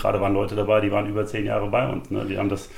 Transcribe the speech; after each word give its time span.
Gerade 0.00 0.20
waren 0.20 0.34
Leute 0.34 0.54
dabei, 0.54 0.80
die 0.80 0.90
waren 0.90 1.08
über 1.08 1.26
zehn 1.26 1.46
Jahre 1.46 1.68
bei 1.68 1.88
uns. 1.88 2.10
Ne? 2.10 2.24
Die 2.26 2.38
haben 2.38 2.48
das 2.48 2.70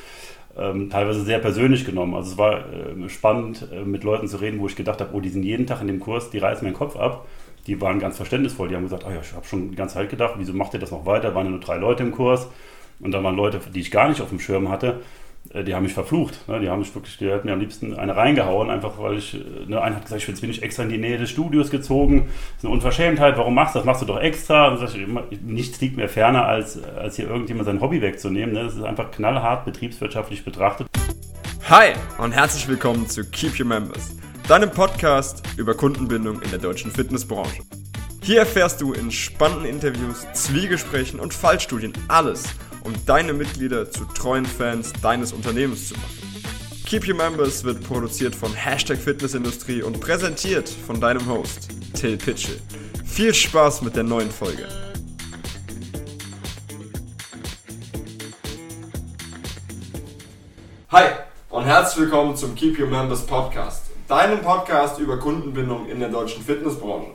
ähm, 0.56 0.90
teilweise 0.90 1.22
sehr 1.22 1.38
persönlich 1.38 1.84
genommen. 1.84 2.14
Also 2.14 2.32
es 2.32 2.38
war 2.38 2.58
äh, 2.58 3.08
spannend, 3.08 3.68
äh, 3.72 3.84
mit 3.84 4.04
Leuten 4.04 4.28
zu 4.28 4.38
reden, 4.38 4.60
wo 4.60 4.66
ich 4.66 4.76
gedacht 4.76 5.00
habe, 5.00 5.14
oh, 5.14 5.20
die 5.20 5.28
sind 5.28 5.42
jeden 5.42 5.66
Tag 5.66 5.80
in 5.80 5.86
dem 5.86 6.00
Kurs, 6.00 6.30
die 6.30 6.38
reißen 6.38 6.64
mir 6.64 6.72
den 6.72 6.78
Kopf 6.78 6.96
ab. 6.96 7.26
Die 7.66 7.80
waren 7.80 8.00
ganz 8.00 8.16
verständnisvoll. 8.16 8.68
Die 8.68 8.74
haben 8.74 8.82
gesagt, 8.82 9.04
oh 9.06 9.10
ja, 9.10 9.20
ich 9.22 9.32
habe 9.34 9.46
schon 9.46 9.70
die 9.70 9.76
ganze 9.76 9.94
Zeit 9.94 10.10
gedacht, 10.10 10.34
wieso 10.36 10.52
macht 10.52 10.74
ihr 10.74 10.80
das 10.80 10.90
noch 10.90 11.06
weiter? 11.06 11.34
Waren 11.34 11.46
ja 11.46 11.50
nur 11.52 11.60
drei 11.60 11.76
Leute 11.76 12.02
im 12.02 12.10
Kurs. 12.10 12.48
Und 13.00 13.12
dann 13.12 13.22
waren 13.24 13.36
Leute, 13.36 13.60
die 13.72 13.80
ich 13.80 13.90
gar 13.90 14.08
nicht 14.08 14.20
auf 14.20 14.28
dem 14.28 14.40
Schirm 14.40 14.68
hatte, 14.68 15.00
die 15.44 15.74
haben 15.74 15.82
mich 15.82 15.92
verflucht. 15.92 16.48
Ne? 16.48 16.60
Die 16.60 16.70
haben 16.70 16.78
mich 16.78 16.94
wirklich, 16.94 17.18
die 17.18 17.30
hätten 17.30 17.46
mir 17.46 17.52
am 17.52 17.60
liebsten 17.60 17.94
eine 17.96 18.16
reingehauen, 18.16 18.70
einfach 18.70 18.98
weil 18.98 19.18
ich, 19.18 19.34
äh, 19.34 19.38
ne, 19.66 19.80
einer 19.80 19.96
hat 19.96 20.04
gesagt, 20.04 20.26
ich 20.26 20.40
bin 20.40 20.50
nicht 20.50 20.62
extra 20.62 20.84
in 20.84 20.88
die 20.88 20.98
Nähe 20.98 21.18
des 21.18 21.30
Studios 21.30 21.70
gezogen. 21.70 22.26
Das 22.26 22.58
ist 22.58 22.64
eine 22.64 22.72
Unverschämtheit, 22.72 23.36
warum 23.36 23.54
machst 23.54 23.74
du 23.74 23.80
das? 23.80 23.86
Machst 23.86 24.02
du 24.02 24.06
doch 24.06 24.20
extra. 24.20 24.68
Und 24.68 24.82
ich, 24.82 25.40
nichts 25.42 25.80
liegt 25.80 25.96
mir 25.96 26.08
ferner, 26.08 26.46
als, 26.46 26.82
als 26.82 27.16
hier 27.16 27.28
irgendjemand 27.28 27.66
sein 27.66 27.80
Hobby 27.80 28.00
wegzunehmen. 28.00 28.54
Ne? 28.54 28.64
Das 28.64 28.74
ist 28.74 28.82
einfach 28.82 29.10
knallhart 29.10 29.64
betriebswirtschaftlich 29.64 30.44
betrachtet. 30.44 30.86
Hi 31.68 31.92
und 32.18 32.32
herzlich 32.32 32.68
willkommen 32.68 33.08
zu 33.08 33.24
Keep 33.24 33.58
Your 33.60 33.66
Members, 33.66 34.16
deinem 34.48 34.70
Podcast 34.70 35.42
über 35.56 35.74
Kundenbindung 35.74 36.40
in 36.42 36.50
der 36.50 36.58
deutschen 36.58 36.90
Fitnessbranche. 36.90 37.62
Hier 38.22 38.40
erfährst 38.40 38.80
du 38.80 38.92
in 38.92 39.10
spannenden 39.10 39.66
Interviews, 39.66 40.26
Zwiegesprächen 40.32 41.18
und 41.18 41.34
Fallstudien 41.34 41.92
alles 42.08 42.44
um 42.84 42.92
deine 43.06 43.32
Mitglieder 43.32 43.90
zu 43.90 44.04
treuen 44.04 44.46
Fans 44.46 44.92
deines 45.02 45.32
Unternehmens 45.32 45.88
zu 45.88 45.94
machen. 45.94 46.32
Keep 46.86 47.08
Your 47.08 47.14
Members 47.14 47.64
wird 47.64 47.82
produziert 47.82 48.34
von 48.34 48.52
Hashtag 48.52 48.98
Fitnessindustrie 48.98 49.82
und 49.82 50.00
präsentiert 50.00 50.68
von 50.68 51.00
deinem 51.00 51.26
Host, 51.26 51.68
Till 51.94 52.16
Pitchell. 52.16 52.60
Viel 53.04 53.32
Spaß 53.32 53.82
mit 53.82 53.96
der 53.96 54.02
neuen 54.02 54.30
Folge. 54.30 54.68
Hi 60.90 61.04
und 61.48 61.64
herzlich 61.64 62.04
willkommen 62.04 62.36
zum 62.36 62.54
Keep 62.54 62.78
Your 62.78 62.88
Members 62.88 63.26
Podcast, 63.26 63.86
deinem 64.08 64.42
Podcast 64.42 64.98
über 64.98 65.18
Kundenbindung 65.18 65.88
in 65.88 66.00
der 66.00 66.10
deutschen 66.10 66.42
Fitnessbranche. 66.42 67.12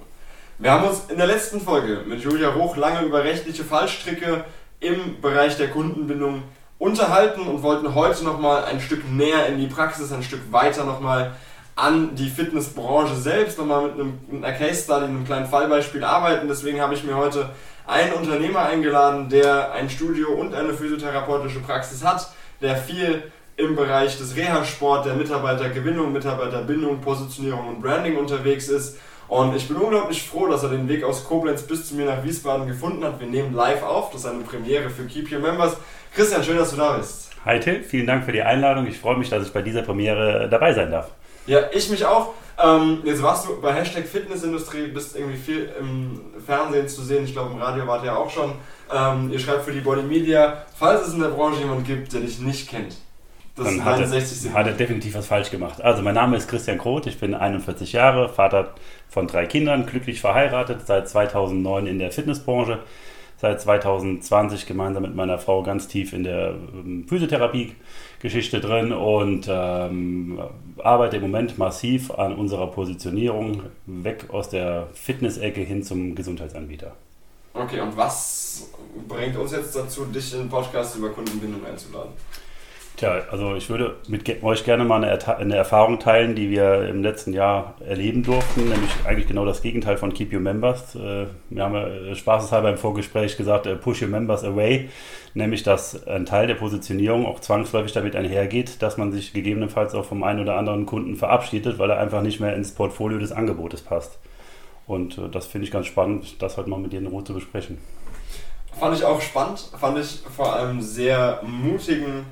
Wir 0.57 0.71
haben 0.71 0.87
uns 0.87 1.03
in 1.09 1.17
der 1.17 1.27
letzten 1.27 1.61
Folge 1.61 2.01
mit 2.07 2.21
Julia 2.21 2.55
Hoch 2.55 2.77
lange 2.77 3.05
über 3.05 3.23
rechtliche 3.23 3.63
Fallstricke 3.63 4.43
im 4.79 5.21
Bereich 5.21 5.57
der 5.57 5.69
Kundenbindung 5.69 6.43
unterhalten 6.79 7.41
und 7.41 7.63
wollten 7.63 7.95
heute 7.95 8.23
nochmal 8.23 8.65
ein 8.65 8.79
Stück 8.79 9.09
näher 9.09 9.47
in 9.47 9.57
die 9.57 9.67
Praxis, 9.67 10.11
ein 10.11 10.23
Stück 10.23 10.51
weiter 10.51 10.83
nochmal 10.83 11.35
an 11.75 12.15
die 12.15 12.29
Fitnessbranche 12.29 13.15
selbst, 13.15 13.57
nochmal 13.57 13.83
mit, 13.83 13.93
einem, 13.93 14.19
mit 14.29 14.43
einer 14.43 14.57
Case 14.57 14.83
Study, 14.83 15.05
einem 15.05 15.25
kleinen 15.25 15.45
Fallbeispiel 15.45 16.03
arbeiten. 16.03 16.47
Deswegen 16.47 16.81
habe 16.81 16.93
ich 16.93 17.03
mir 17.03 17.15
heute 17.15 17.49
einen 17.85 18.13
Unternehmer 18.13 18.61
eingeladen, 18.61 19.29
der 19.29 19.71
ein 19.71 19.89
Studio 19.89 20.29
und 20.29 20.53
eine 20.53 20.73
physiotherapeutische 20.73 21.59
Praxis 21.59 22.03
hat, 22.03 22.31
der 22.61 22.75
viel 22.75 23.31
im 23.55 23.75
Bereich 23.75 24.17
des 24.17 24.35
Reha-Sport, 24.35 25.05
der 25.05 25.15
Mitarbeitergewinnung, 25.15 26.13
Mitarbeiterbindung, 26.13 27.01
Positionierung 27.01 27.67
und 27.67 27.81
Branding 27.81 28.17
unterwegs 28.17 28.69
ist 28.69 28.97
und 29.27 29.55
ich 29.55 29.67
bin 29.67 29.77
unglaublich 29.77 30.23
froh, 30.23 30.47
dass 30.47 30.63
er 30.63 30.69
den 30.69 30.87
Weg 30.87 31.03
aus 31.03 31.25
Koblenz 31.25 31.63
bis 31.63 31.87
zu 31.87 31.95
mir 31.95 32.05
nach 32.05 32.23
Wiesbaden 32.23 32.67
gefunden 32.67 33.03
hat. 33.03 33.19
Wir 33.19 33.27
nehmen 33.27 33.53
live 33.53 33.83
auf. 33.83 34.11
Das 34.11 34.21
ist 34.21 34.27
eine 34.27 34.43
Premiere 34.43 34.89
für 34.89 35.05
Keep 35.05 35.31
Your 35.31 35.39
Members. 35.39 35.75
Christian, 36.13 36.43
schön, 36.43 36.57
dass 36.57 36.71
du 36.71 36.77
da 36.77 36.97
bist. 36.97 37.31
Hi 37.45 37.59
Till, 37.59 37.83
vielen 37.83 38.07
Dank 38.07 38.25
für 38.25 38.31
die 38.31 38.41
Einladung. 38.41 38.87
Ich 38.87 38.97
freue 38.97 39.17
mich, 39.17 39.29
dass 39.29 39.45
ich 39.45 39.53
bei 39.53 39.61
dieser 39.61 39.81
Premiere 39.81 40.47
dabei 40.49 40.73
sein 40.73 40.91
darf. 40.91 41.11
Ja, 41.45 41.61
ich 41.71 41.89
mich 41.89 42.05
auch. 42.05 42.33
Ähm, 42.61 43.01
jetzt 43.03 43.21
warst 43.21 43.47
du 43.47 43.61
bei 43.61 43.73
Hashtag 43.73 44.05
Fitnessindustrie, 44.05 44.87
bist 44.87 45.15
irgendwie 45.15 45.37
viel 45.37 45.69
im 45.79 46.19
Fernsehen 46.45 46.87
zu 46.87 47.03
sehen. 47.03 47.23
Ich 47.23 47.33
glaube, 47.33 47.51
im 47.53 47.61
Radio 47.61 47.85
wart 47.85 48.03
ihr 48.03 48.17
auch 48.17 48.29
schon. 48.29 48.53
Ähm, 48.93 49.31
ihr 49.31 49.39
schreibt 49.39 49.63
für 49.63 49.71
die 49.71 49.81
Body 49.81 50.01
Media. 50.01 50.65
Falls 50.77 51.07
es 51.07 51.13
in 51.13 51.19
der 51.19 51.29
Branche 51.29 51.59
jemanden 51.59 51.83
gibt, 51.83 52.13
der 52.13 52.21
dich 52.21 52.39
nicht 52.39 52.69
kennt, 52.69 52.97
das 53.57 53.65
dann 53.65 53.83
hat 53.83 53.99
er, 53.99 54.53
hat 54.53 54.67
er 54.67 54.73
definitiv 54.73 55.15
was 55.15 55.25
falsch 55.25 55.49
gemacht. 55.49 55.81
Also 55.81 56.03
mein 56.03 56.13
Name 56.13 56.37
ist 56.37 56.47
Christian 56.47 56.77
Kroth, 56.77 57.07
ich 57.07 57.19
bin 57.19 57.33
41 57.33 57.91
Jahre, 57.91 58.29
Vater 58.29 58.75
von 59.09 59.27
drei 59.27 59.45
Kindern, 59.45 59.85
glücklich 59.85 60.21
verheiratet, 60.21 60.85
seit 60.85 61.09
2009 61.09 61.87
in 61.87 61.99
der 61.99 62.11
Fitnessbranche, 62.11 62.79
seit 63.37 63.61
2020 63.61 64.65
gemeinsam 64.65 65.03
mit 65.03 65.15
meiner 65.15 65.37
Frau 65.37 65.63
ganz 65.63 65.87
tief 65.87 66.13
in 66.13 66.23
der 66.23 66.55
ähm, 66.73 67.05
Physiotherapie-Geschichte 67.07 68.59
drin 68.59 68.91
und 68.91 69.47
ähm, 69.49 70.39
arbeite 70.83 71.17
im 71.17 71.21
Moment 71.23 71.57
massiv 71.57 72.11
an 72.11 72.35
unserer 72.35 72.67
Positionierung 72.67 73.63
weg 73.85 74.25
aus 74.29 74.49
der 74.49 74.87
Fitness-Ecke 74.93 75.61
hin 75.61 75.83
zum 75.83 76.15
Gesundheitsanbieter. 76.15 76.95
Okay, 77.53 77.79
und 77.79 77.95
was 77.97 78.69
bringt 79.07 79.35
uns 79.35 79.51
jetzt 79.51 79.75
dazu, 79.75 80.05
dich 80.05 80.33
in 80.33 80.41
den 80.41 80.49
Podcast 80.49 80.95
über 80.95 81.09
Kundenbindung 81.09 81.65
einzuladen? 81.65 82.11
Tja, 82.97 83.21
also 83.29 83.53
ich 83.53 83.69
würde 83.69 83.95
mit 84.07 84.41
euch 84.41 84.65
gerne 84.65 84.83
mal 84.83 85.03
eine, 85.03 85.37
eine, 85.37 85.55
Erfahrung 85.55 85.99
teilen, 85.99 86.33
die 86.33 86.49
wir 86.49 86.89
im 86.89 87.03
letzten 87.03 87.31
Jahr 87.31 87.75
erleben 87.79 88.23
durften, 88.23 88.69
nämlich 88.69 88.89
eigentlich 89.05 89.27
genau 89.27 89.45
das 89.45 89.61
Gegenteil 89.61 89.97
von 89.97 90.11
Keep 90.11 90.33
Your 90.33 90.39
Members. 90.39 90.95
Äh, 90.95 91.27
wir 91.51 91.63
haben 91.63 91.75
äh, 91.75 92.15
spaßeshalber 92.15 92.71
im 92.71 92.77
Vorgespräch 92.77 93.37
gesagt, 93.37 93.67
äh, 93.67 93.75
Push 93.75 94.01
Your 94.01 94.07
Members 94.07 94.43
Away, 94.43 94.89
nämlich 95.35 95.61
dass 95.61 96.07
ein 96.07 96.25
Teil 96.25 96.47
der 96.47 96.55
Positionierung 96.55 97.27
auch 97.27 97.39
zwangsläufig 97.39 97.91
damit 97.91 98.15
einhergeht, 98.15 98.81
dass 98.81 98.97
man 98.97 99.11
sich 99.11 99.31
gegebenenfalls 99.31 99.93
auch 99.93 100.05
vom 100.05 100.23
einen 100.23 100.39
oder 100.39 100.55
anderen 100.55 100.87
Kunden 100.87 101.15
verabschiedet, 101.15 101.77
weil 101.77 101.91
er 101.91 101.99
einfach 101.99 102.23
nicht 102.23 102.39
mehr 102.39 102.55
ins 102.55 102.71
Portfolio 102.71 103.19
des 103.19 103.31
Angebotes 103.31 103.83
passt. 103.83 104.17
Und 104.87 105.21
das 105.33 105.45
finde 105.45 105.65
ich 105.65 105.71
ganz 105.71 105.85
spannend, 105.85 106.41
das 106.41 106.57
heute 106.57 106.71
mal 106.71 106.79
mit 106.79 106.93
dir 106.93 106.99
in 106.99 107.07
Ruhe 107.07 107.23
zu 107.23 107.35
besprechen. 107.35 107.77
Fand 108.79 108.97
ich 108.97 109.03
auch 109.03 109.21
spannend, 109.21 109.71
fand 109.79 109.99
ich 109.99 110.23
vor 110.35 110.55
allem 110.55 110.81
sehr 110.81 111.41
mutigen 111.43 112.25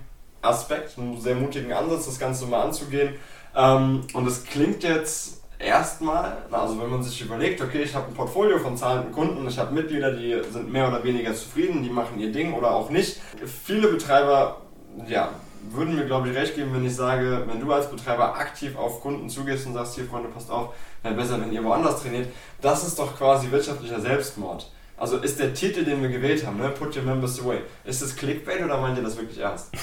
Aspekt, 0.46 0.98
einen 0.98 1.20
sehr 1.20 1.36
mutigen 1.36 1.74
Ansatz, 1.74 2.06
das 2.06 2.20
Ganze 2.20 2.46
mal 2.46 2.62
anzugehen. 2.64 3.16
Ähm, 3.56 4.02
und 4.14 4.28
es 4.28 4.44
klingt 4.44 4.84
jetzt 4.84 5.42
erstmal, 5.60 6.38
also 6.52 6.80
wenn 6.82 6.90
man 6.90 7.04
sich 7.04 7.22
überlegt, 7.22 7.62
okay, 7.62 7.84
ich 7.84 7.96
habe 7.96 8.08
ein 8.08 8.14
Portfolio 8.14 8.60
von 8.60 8.78
zahlenden 8.78 9.12
Kunden, 9.12 9.48
ich 9.48 9.58
habe 9.58 9.74
Mitglieder, 9.74 10.12
die 10.12 10.42
sind 10.52 10.72
mehr 10.72 10.88
oder 10.88 11.04
weniger 11.04 11.34
zufrieden, 11.34 11.84
die 11.84 11.90
machen 11.90 12.20
ihr 12.20 12.32
Ding 12.32 12.54
oder 12.54 12.72
auch 12.72 12.90
nicht. 12.90 13.20
Viele 13.64 13.88
Betreiber, 13.88 14.62
ja, 15.08 15.30
würden 15.72 15.96
mir, 15.96 16.06
glaube 16.06 16.30
ich, 16.30 16.36
recht 16.36 16.56
geben, 16.56 16.74
wenn 16.74 16.86
ich 16.86 16.96
sage, 16.96 17.44
wenn 17.48 17.60
du 17.60 17.72
als 17.72 17.90
Betreiber 17.90 18.36
aktiv 18.36 18.78
auf 18.78 19.02
Kunden 19.02 19.30
zugehst 19.30 19.66
und 19.66 19.74
sagst, 19.74 19.96
hier 19.96 20.06
Freunde, 20.06 20.30
passt 20.30 20.52
auf, 20.52 20.74
wäre 21.02 21.16
besser, 21.16 21.40
wenn 21.42 21.52
ihr 21.52 21.64
woanders 21.64 22.02
trainiert, 22.02 22.28
das 22.62 22.86
ist 22.86 23.00
doch 23.00 23.18
quasi 23.18 23.50
wirtschaftlicher 23.50 24.00
Selbstmord. 24.00 24.72
Also 24.98 25.18
ist 25.18 25.40
der 25.42 25.54
Titel, 25.54 25.84
den 25.84 26.02
wir 26.02 26.08
gewählt 26.08 26.46
haben, 26.46 26.58
ne? 26.58 26.70
Put 26.70 26.96
Your 26.96 27.04
Members 27.04 27.44
Away, 27.44 27.58
ist 27.84 28.02
das 28.02 28.16
Clickbait 28.16 28.64
oder 28.64 28.80
meint 28.80 28.98
ihr 28.98 29.04
das 29.04 29.18
wirklich 29.18 29.40
ernst? 29.40 29.72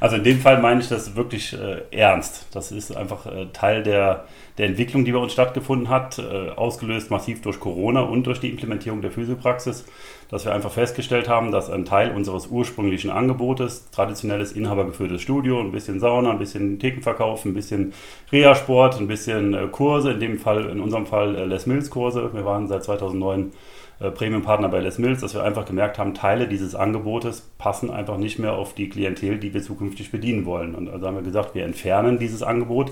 Also 0.00 0.16
in 0.16 0.24
dem 0.24 0.40
Fall 0.40 0.60
meine 0.60 0.80
ich 0.80 0.88
das 0.88 1.14
wirklich 1.14 1.54
äh, 1.54 1.82
ernst. 1.90 2.46
Das 2.52 2.72
ist 2.72 2.94
einfach 2.94 3.26
äh, 3.26 3.46
Teil 3.52 3.82
der, 3.82 4.26
der 4.58 4.66
Entwicklung, 4.66 5.04
die 5.04 5.12
bei 5.12 5.18
uns 5.18 5.32
stattgefunden 5.32 5.88
hat, 5.88 6.18
äh, 6.18 6.50
ausgelöst 6.50 7.10
massiv 7.10 7.40
durch 7.42 7.58
Corona 7.58 8.00
und 8.00 8.26
durch 8.26 8.40
die 8.40 8.50
Implementierung 8.50 9.00
der 9.00 9.12
Physiopraxis, 9.12 9.86
dass 10.28 10.44
wir 10.44 10.52
einfach 10.52 10.72
festgestellt 10.72 11.28
haben, 11.28 11.52
dass 11.52 11.70
ein 11.70 11.84
Teil 11.84 12.10
unseres 12.10 12.48
ursprünglichen 12.48 13.10
Angebotes, 13.10 13.88
traditionelles 13.92 14.52
inhabergeführtes 14.52 15.22
Studio, 15.22 15.60
ein 15.60 15.72
bisschen 15.72 16.00
Sauna, 16.00 16.32
ein 16.32 16.38
bisschen 16.38 16.78
Thekenverkauf, 16.78 17.44
ein 17.44 17.54
bisschen 17.54 17.94
Reha-Sport, 18.30 19.00
ein 19.00 19.06
bisschen 19.06 19.54
äh, 19.54 19.68
Kurse, 19.68 20.12
in 20.12 20.20
dem 20.20 20.38
Fall, 20.38 20.66
in 20.66 20.80
unserem 20.80 21.06
Fall 21.06 21.36
äh, 21.36 21.44
Les 21.44 21.66
Mills 21.66 21.88
Kurse. 21.88 22.30
Wir 22.32 22.44
waren 22.44 22.66
seit 22.66 22.84
2009 22.84 23.52
äh, 24.00 24.10
Premium-Partner 24.10 24.68
bei 24.68 24.80
Les 24.80 24.98
Mills, 24.98 25.20
dass 25.20 25.34
wir 25.34 25.42
einfach 25.42 25.64
gemerkt 25.64 25.98
haben, 25.98 26.14
Teile 26.14 26.48
dieses 26.48 26.74
Angebotes 26.74 27.50
passen 27.58 27.90
einfach 27.90 28.16
nicht 28.16 28.38
mehr 28.38 28.54
auf 28.54 28.74
die 28.74 28.88
Klientel, 28.88 29.38
die 29.38 29.54
wir 29.54 29.62
zukünftig 29.62 30.10
bedienen 30.10 30.44
wollen. 30.46 30.74
Und 30.74 30.88
also 30.88 31.06
haben 31.06 31.16
wir 31.16 31.22
gesagt, 31.22 31.54
wir 31.54 31.64
entfernen 31.64 32.18
dieses 32.18 32.42
Angebot, 32.42 32.90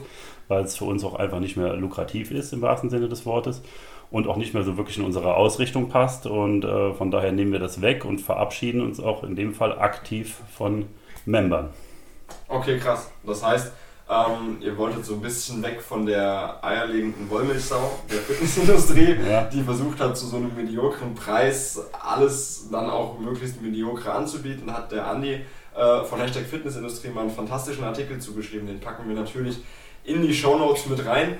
weil 0.48 0.62
es 0.64 0.76
für 0.76 0.84
uns 0.84 1.04
auch 1.04 1.14
einfach 1.14 1.40
nicht 1.40 1.56
mehr 1.56 1.74
lukrativ 1.74 2.30
ist 2.30 2.52
im 2.52 2.62
wahrsten 2.62 2.90
Sinne 2.90 3.08
des 3.08 3.26
Wortes 3.26 3.62
und 4.10 4.28
auch 4.28 4.36
nicht 4.36 4.54
mehr 4.54 4.62
so 4.62 4.76
wirklich 4.76 4.98
in 4.98 5.04
unsere 5.04 5.34
Ausrichtung 5.34 5.88
passt. 5.88 6.26
Und 6.26 6.64
äh, 6.64 6.92
von 6.92 7.10
daher 7.10 7.32
nehmen 7.32 7.52
wir 7.52 7.58
das 7.58 7.80
weg 7.80 8.04
und 8.04 8.20
verabschieden 8.20 8.80
uns 8.82 9.00
auch 9.00 9.24
in 9.24 9.34
dem 9.34 9.54
Fall 9.54 9.78
aktiv 9.78 10.36
von 10.56 10.86
Membern. 11.24 11.70
Okay, 12.48 12.78
krass. 12.78 13.10
Das 13.24 13.44
heißt, 13.44 13.72
ähm, 14.08 14.58
ihr 14.60 14.76
wolltet 14.76 15.04
so 15.04 15.14
ein 15.14 15.20
bisschen 15.20 15.62
weg 15.62 15.80
von 15.80 16.04
der 16.04 16.58
eierlegenden 16.62 17.30
Wollmilchsau 17.30 17.98
der 18.10 18.18
Fitnessindustrie, 18.18 19.16
ja. 19.28 19.44
die 19.44 19.62
versucht 19.62 20.00
hat, 20.00 20.16
zu 20.16 20.26
so 20.26 20.36
einem 20.36 20.54
mediokren 20.54 21.14
Preis 21.14 21.80
alles 22.04 22.68
dann 22.70 22.90
auch 22.90 23.18
möglichst 23.18 23.62
mediokre 23.62 24.12
anzubieten. 24.12 24.72
Hat 24.72 24.92
der 24.92 25.06
Andi 25.06 25.40
äh, 25.74 26.04
von 26.04 26.20
Hashtag 26.20 26.44
Fitnessindustrie 26.44 27.10
mal 27.10 27.22
einen 27.22 27.30
fantastischen 27.30 27.84
Artikel 27.84 28.18
zugeschrieben. 28.18 28.66
Den 28.66 28.80
packen 28.80 29.08
wir 29.08 29.14
natürlich 29.14 29.58
in 30.04 30.22
die 30.22 30.34
Shownotes 30.34 30.86
mit 30.86 31.06
rein. 31.06 31.38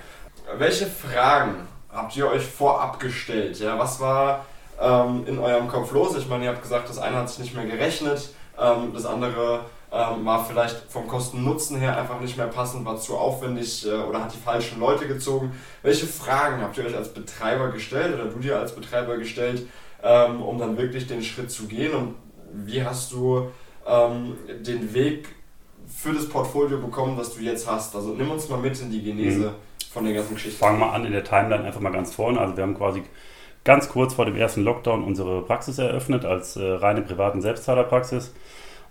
Welche 0.57 0.87
Fragen 0.87 1.69
habt 1.91 2.17
ihr 2.17 2.29
euch 2.29 2.45
vorab 2.45 3.01
gestellt? 3.01 3.59
Ja, 3.59 3.79
was 3.79 4.01
war 4.01 4.47
ähm, 4.81 5.25
in 5.27 5.39
eurem 5.39 5.69
Kopf 5.69 5.93
los? 5.93 6.17
Ich 6.17 6.29
meine, 6.29 6.45
ihr 6.45 6.51
habt 6.51 6.63
gesagt, 6.63 6.89
das 6.89 6.99
eine 6.99 7.17
hat 7.17 7.29
sich 7.29 7.41
nicht 7.41 7.55
mehr 7.55 7.67
gerechnet, 7.67 8.31
ähm, 8.59 8.93
das 8.95 9.05
andere 9.05 9.67
ähm, 9.93 10.25
war 10.25 10.45
vielleicht 10.45 10.91
vom 10.91 11.07
Kosten-Nutzen 11.07 11.79
her 11.79 11.99
einfach 11.99 12.19
nicht 12.19 12.39
mehr 12.39 12.47
passend, 12.47 12.87
war 12.87 12.97
zu 12.97 13.17
aufwendig 13.17 13.87
äh, 13.87 13.93
oder 13.93 14.25
hat 14.25 14.33
die 14.33 14.39
falschen 14.39 14.81
Leute 14.81 15.07
gezogen. 15.07 15.53
Welche 15.83 16.07
Fragen 16.07 16.63
habt 16.63 16.79
ihr 16.79 16.87
euch 16.87 16.97
als 16.97 17.13
Betreiber 17.13 17.71
gestellt 17.71 18.15
oder 18.15 18.25
du 18.25 18.39
dir 18.39 18.59
als 18.59 18.75
Betreiber 18.75 19.19
gestellt, 19.19 19.67
ähm, 20.03 20.41
um 20.41 20.59
dann 20.59 20.79
wirklich 20.79 21.07
den 21.07 21.23
Schritt 21.23 21.51
zu 21.51 21.67
gehen? 21.67 21.93
Und 21.93 22.15
wie 22.55 22.83
hast 22.83 23.13
du 23.13 23.51
ähm, 23.87 24.39
den 24.61 24.95
Weg 24.95 25.29
für 25.87 26.15
das 26.15 26.27
Portfolio 26.27 26.79
bekommen, 26.79 27.19
das 27.19 27.35
du 27.35 27.43
jetzt 27.43 27.71
hast? 27.71 27.95
Also 27.95 28.15
nimm 28.15 28.31
uns 28.31 28.49
mal 28.49 28.59
mit 28.59 28.81
in 28.81 28.91
die 28.91 29.03
Genese 29.03 29.51
mhm. 29.51 29.93
von 29.93 30.07
der 30.07 30.15
ganzen 30.15 30.35
Geschichte. 30.35 30.59
Fangen 30.59 30.79
wir 30.79 30.91
an 30.91 31.05
in 31.05 31.13
der 31.13 31.25
Timeline 31.25 31.65
einfach 31.65 31.81
mal 31.81 31.93
ganz 31.93 32.15
vorne. 32.15 32.41
Also 32.41 32.57
wir 32.57 32.63
haben 32.63 32.79
quasi 32.79 33.03
ganz 33.63 33.91
kurz 33.91 34.15
vor 34.15 34.25
dem 34.25 34.37
ersten 34.37 34.63
Lockdown 34.63 35.05
unsere 35.05 35.43
Praxis 35.43 35.77
eröffnet 35.77 36.25
als 36.25 36.57
äh, 36.57 36.65
reine 36.65 37.03
privaten 37.03 37.43
Selbstzahlerpraxis 37.43 38.33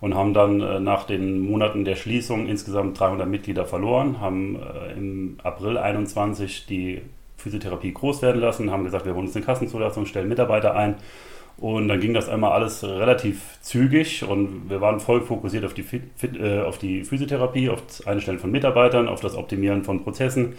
und 0.01 0.15
haben 0.15 0.33
dann 0.33 0.59
äh, 0.59 0.79
nach 0.79 1.05
den 1.05 1.39
Monaten 1.39 1.85
der 1.85 1.95
Schließung 1.95 2.47
insgesamt 2.47 2.99
300 2.99 3.29
Mitglieder 3.29 3.65
verloren, 3.65 4.19
haben 4.19 4.57
äh, 4.57 4.97
im 4.97 5.37
April 5.43 5.77
21 5.77 6.65
die 6.65 7.01
Physiotherapie 7.37 7.93
groß 7.93 8.21
werden 8.21 8.41
lassen, 8.41 8.71
haben 8.71 8.83
gesagt, 8.83 9.05
wir 9.05 9.15
wollen 9.15 9.27
uns 9.27 9.35
eine 9.35 9.45
Kassenzulassung, 9.45 10.05
stellen 10.05 10.27
Mitarbeiter 10.27 10.75
ein. 10.75 10.95
Und 11.57 11.89
dann 11.89 11.99
ging 11.99 12.15
das 12.15 12.27
einmal 12.27 12.53
alles 12.53 12.83
relativ 12.83 13.59
zügig 13.61 14.23
und 14.23 14.69
wir 14.69 14.81
waren 14.81 14.99
voll 14.99 15.21
fokussiert 15.21 15.63
auf 15.63 15.75
die, 15.75 15.85
äh, 16.39 16.61
auf 16.61 16.79
die 16.79 17.03
Physiotherapie, 17.03 17.69
auf 17.69 17.85
das 17.85 18.07
Einstellen 18.07 18.39
von 18.39 18.49
Mitarbeitern, 18.49 19.07
auf 19.07 19.21
das 19.21 19.35
Optimieren 19.35 19.83
von 19.83 20.03
Prozessen, 20.03 20.53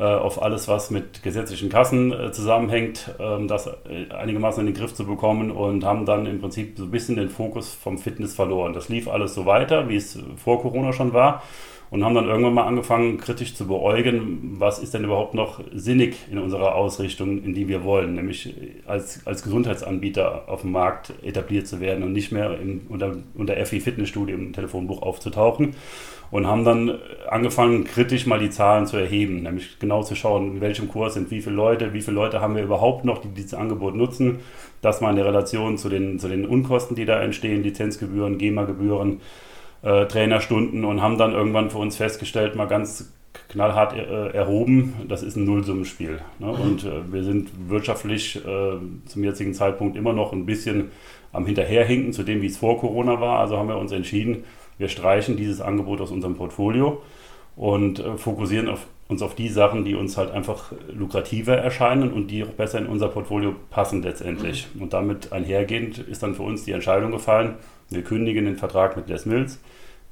auf 0.00 0.42
alles, 0.42 0.68
was 0.68 0.90
mit 0.90 1.22
gesetzlichen 1.22 1.68
Kassen 1.68 2.12
äh, 2.12 2.32
zusammenhängt, 2.32 3.14
ähm, 3.18 3.46
das 3.46 3.66
äh, 3.66 4.12
einigermaßen 4.12 4.60
in 4.60 4.72
den 4.72 4.80
Griff 4.80 4.94
zu 4.94 5.04
bekommen 5.04 5.50
und 5.50 5.84
haben 5.84 6.06
dann 6.06 6.26
im 6.26 6.40
Prinzip 6.40 6.78
so 6.78 6.84
ein 6.84 6.90
bisschen 6.90 7.16
den 7.16 7.28
Fokus 7.28 7.74
vom 7.74 7.98
Fitness 7.98 8.34
verloren. 8.34 8.72
Das 8.72 8.88
lief 8.88 9.08
alles 9.08 9.34
so 9.34 9.44
weiter, 9.44 9.88
wie 9.88 9.96
es 9.96 10.18
vor 10.36 10.62
Corona 10.62 10.92
schon 10.92 11.12
war 11.12 11.42
und 11.92 12.02
haben 12.02 12.14
dann 12.14 12.26
irgendwann 12.26 12.54
mal 12.54 12.66
angefangen, 12.66 13.18
kritisch 13.18 13.54
zu 13.54 13.66
beäugen, 13.66 14.54
was 14.58 14.78
ist 14.78 14.94
denn 14.94 15.04
überhaupt 15.04 15.34
noch 15.34 15.60
sinnig 15.74 16.16
in 16.30 16.38
unserer 16.38 16.74
Ausrichtung, 16.74 17.44
in 17.44 17.52
die 17.52 17.68
wir 17.68 17.84
wollen, 17.84 18.14
nämlich 18.14 18.54
als, 18.86 19.26
als 19.26 19.42
Gesundheitsanbieter 19.42 20.48
auf 20.48 20.62
dem 20.62 20.72
Markt 20.72 21.12
etabliert 21.22 21.66
zu 21.66 21.80
werden 21.80 22.02
und 22.02 22.14
nicht 22.14 22.32
mehr 22.32 22.58
im, 22.58 22.86
unter, 22.88 23.18
unter 23.34 23.54
FI 23.66 23.80
Fitnessstudio 23.80 24.34
im 24.34 24.54
Telefonbuch 24.54 25.02
aufzutauchen. 25.02 25.76
Und 26.30 26.46
haben 26.46 26.64
dann 26.64 26.98
angefangen, 27.28 27.84
kritisch 27.84 28.24
mal 28.24 28.38
die 28.38 28.48
Zahlen 28.48 28.86
zu 28.86 28.96
erheben, 28.96 29.42
nämlich 29.42 29.78
genau 29.78 30.02
zu 30.02 30.14
schauen, 30.14 30.54
in 30.54 30.60
welchem 30.62 30.88
Kurs 30.88 31.12
sind 31.12 31.30
wie 31.30 31.42
viele 31.42 31.56
Leute, 31.56 31.92
wie 31.92 32.00
viele 32.00 32.14
Leute 32.14 32.40
haben 32.40 32.56
wir 32.56 32.62
überhaupt 32.62 33.04
noch, 33.04 33.18
die 33.18 33.28
dieses 33.28 33.52
Angebot 33.52 33.94
nutzen. 33.94 34.38
Das 34.80 35.02
mal 35.02 35.10
in 35.10 35.16
der 35.16 35.26
Relation 35.26 35.76
zu 35.76 35.90
den, 35.90 36.18
zu 36.18 36.28
den 36.28 36.46
Unkosten, 36.46 36.96
die 36.96 37.04
da 37.04 37.20
entstehen, 37.20 37.62
Lizenzgebühren, 37.62 38.38
GEMA-Gebühren 38.38 39.20
äh, 39.82 40.06
Trainerstunden 40.06 40.84
und 40.84 41.02
haben 41.02 41.18
dann 41.18 41.32
irgendwann 41.32 41.70
für 41.70 41.78
uns 41.78 41.96
festgestellt, 41.96 42.54
mal 42.54 42.66
ganz 42.66 43.12
knallhart 43.48 43.94
äh, 43.94 44.28
erhoben, 44.30 44.94
das 45.08 45.22
ist 45.22 45.36
ein 45.36 45.44
Nullsummenspiel. 45.44 46.20
Ne? 46.38 46.46
Mhm. 46.46 46.60
Und 46.60 46.84
äh, 46.84 47.12
wir 47.12 47.24
sind 47.24 47.50
wirtschaftlich 47.68 48.36
äh, 48.36 48.76
zum 49.06 49.24
jetzigen 49.24 49.54
Zeitpunkt 49.54 49.96
immer 49.96 50.12
noch 50.12 50.32
ein 50.32 50.46
bisschen 50.46 50.90
am 51.32 51.46
Hinterherhinken 51.46 52.12
zu 52.12 52.22
dem, 52.22 52.42
wie 52.42 52.46
es 52.46 52.56
vor 52.56 52.78
Corona 52.78 53.20
war. 53.20 53.38
Also 53.38 53.58
haben 53.58 53.68
wir 53.68 53.78
uns 53.78 53.92
entschieden, 53.92 54.44
wir 54.78 54.88
streichen 54.88 55.36
dieses 55.36 55.60
Angebot 55.60 56.00
aus 56.00 56.10
unserem 56.10 56.34
Portfolio 56.34 57.02
und 57.56 57.98
äh, 58.00 58.16
fokussieren 58.16 58.68
auf, 58.68 58.86
uns 59.08 59.22
auf 59.22 59.34
die 59.34 59.48
Sachen, 59.48 59.84
die 59.84 59.94
uns 59.94 60.16
halt 60.16 60.30
einfach 60.30 60.72
lukrativer 60.92 61.56
erscheinen 61.56 62.12
und 62.12 62.28
die 62.28 62.44
auch 62.44 62.48
besser 62.48 62.78
in 62.78 62.86
unser 62.86 63.08
Portfolio 63.08 63.54
passen 63.70 64.02
letztendlich. 64.02 64.68
Mhm. 64.74 64.82
Und 64.82 64.92
damit 64.92 65.32
einhergehend 65.32 65.98
ist 65.98 66.22
dann 66.22 66.34
für 66.34 66.42
uns 66.42 66.64
die 66.64 66.72
Entscheidung 66.72 67.10
gefallen, 67.10 67.54
wir 67.94 68.02
kündigen 68.02 68.44
den 68.44 68.56
Vertrag 68.56 68.96
mit 68.96 69.08
Les 69.08 69.26
Mills, 69.26 69.60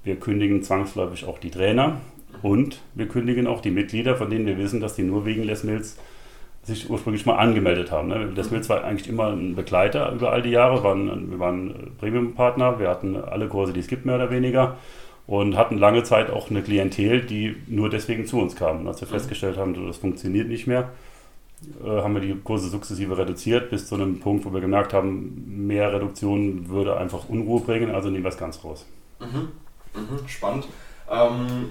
wir 0.04 0.16
kündigen 0.16 0.62
zwangsläufig 0.62 1.24
auch 1.24 1.38
die 1.38 1.50
Trainer 1.50 2.00
und 2.42 2.80
wir 2.94 3.08
kündigen 3.08 3.46
auch 3.46 3.60
die 3.60 3.70
Mitglieder, 3.70 4.16
von 4.16 4.30
denen 4.30 4.46
wir 4.46 4.58
wissen, 4.58 4.80
dass 4.80 4.94
die 4.94 5.02
nur 5.02 5.24
wegen 5.24 5.42
Les 5.42 5.64
Mills 5.64 5.98
sich 6.62 6.90
ursprünglich 6.90 7.24
mal 7.26 7.36
angemeldet 7.36 7.90
haben. 7.90 8.08
Ne? 8.08 8.30
Les 8.34 8.50
Mills 8.50 8.68
war 8.68 8.84
eigentlich 8.84 9.08
immer 9.08 9.28
ein 9.32 9.54
Begleiter 9.54 10.12
über 10.12 10.32
all 10.32 10.42
die 10.42 10.50
Jahre, 10.50 10.76
wir 10.76 10.84
waren, 10.84 11.30
wir 11.30 11.38
waren 11.38 11.92
Premium-Partner, 11.98 12.78
wir 12.78 12.88
hatten 12.88 13.16
alle 13.16 13.48
Kurse, 13.48 13.72
die 13.72 13.80
es 13.80 13.88
gibt, 13.88 14.04
mehr 14.04 14.16
oder 14.16 14.30
weniger 14.30 14.76
und 15.26 15.56
hatten 15.56 15.78
lange 15.78 16.02
Zeit 16.02 16.28
auch 16.30 16.50
eine 16.50 16.62
Klientel, 16.62 17.22
die 17.22 17.56
nur 17.66 17.88
deswegen 17.88 18.26
zu 18.26 18.40
uns 18.40 18.56
kam. 18.56 18.86
Als 18.86 19.00
wir 19.00 19.08
mhm. 19.08 19.12
festgestellt 19.12 19.56
haben, 19.56 19.86
das 19.86 19.98
funktioniert 19.98 20.48
nicht 20.48 20.66
mehr, 20.66 20.90
haben 21.84 22.14
wir 22.14 22.22
die 22.22 22.34
Kurse 22.34 22.68
sukzessive 22.68 23.16
reduziert 23.16 23.70
bis 23.70 23.86
zu 23.86 23.94
einem 23.94 24.20
Punkt, 24.20 24.44
wo 24.44 24.52
wir 24.52 24.60
gemerkt 24.60 24.92
haben, 24.92 25.66
mehr 25.66 25.92
Reduktion 25.92 26.68
würde 26.68 26.96
einfach 26.96 27.28
Unruhe 27.28 27.60
bringen, 27.60 27.94
also 27.94 28.08
nehmen 28.08 28.24
wir 28.24 28.30
es 28.30 28.38
ganz 28.38 28.64
raus. 28.64 28.86
Mhm. 29.20 29.48
Mhm. 29.94 30.28
Spannend. 30.28 30.66
Ähm, 31.10 31.70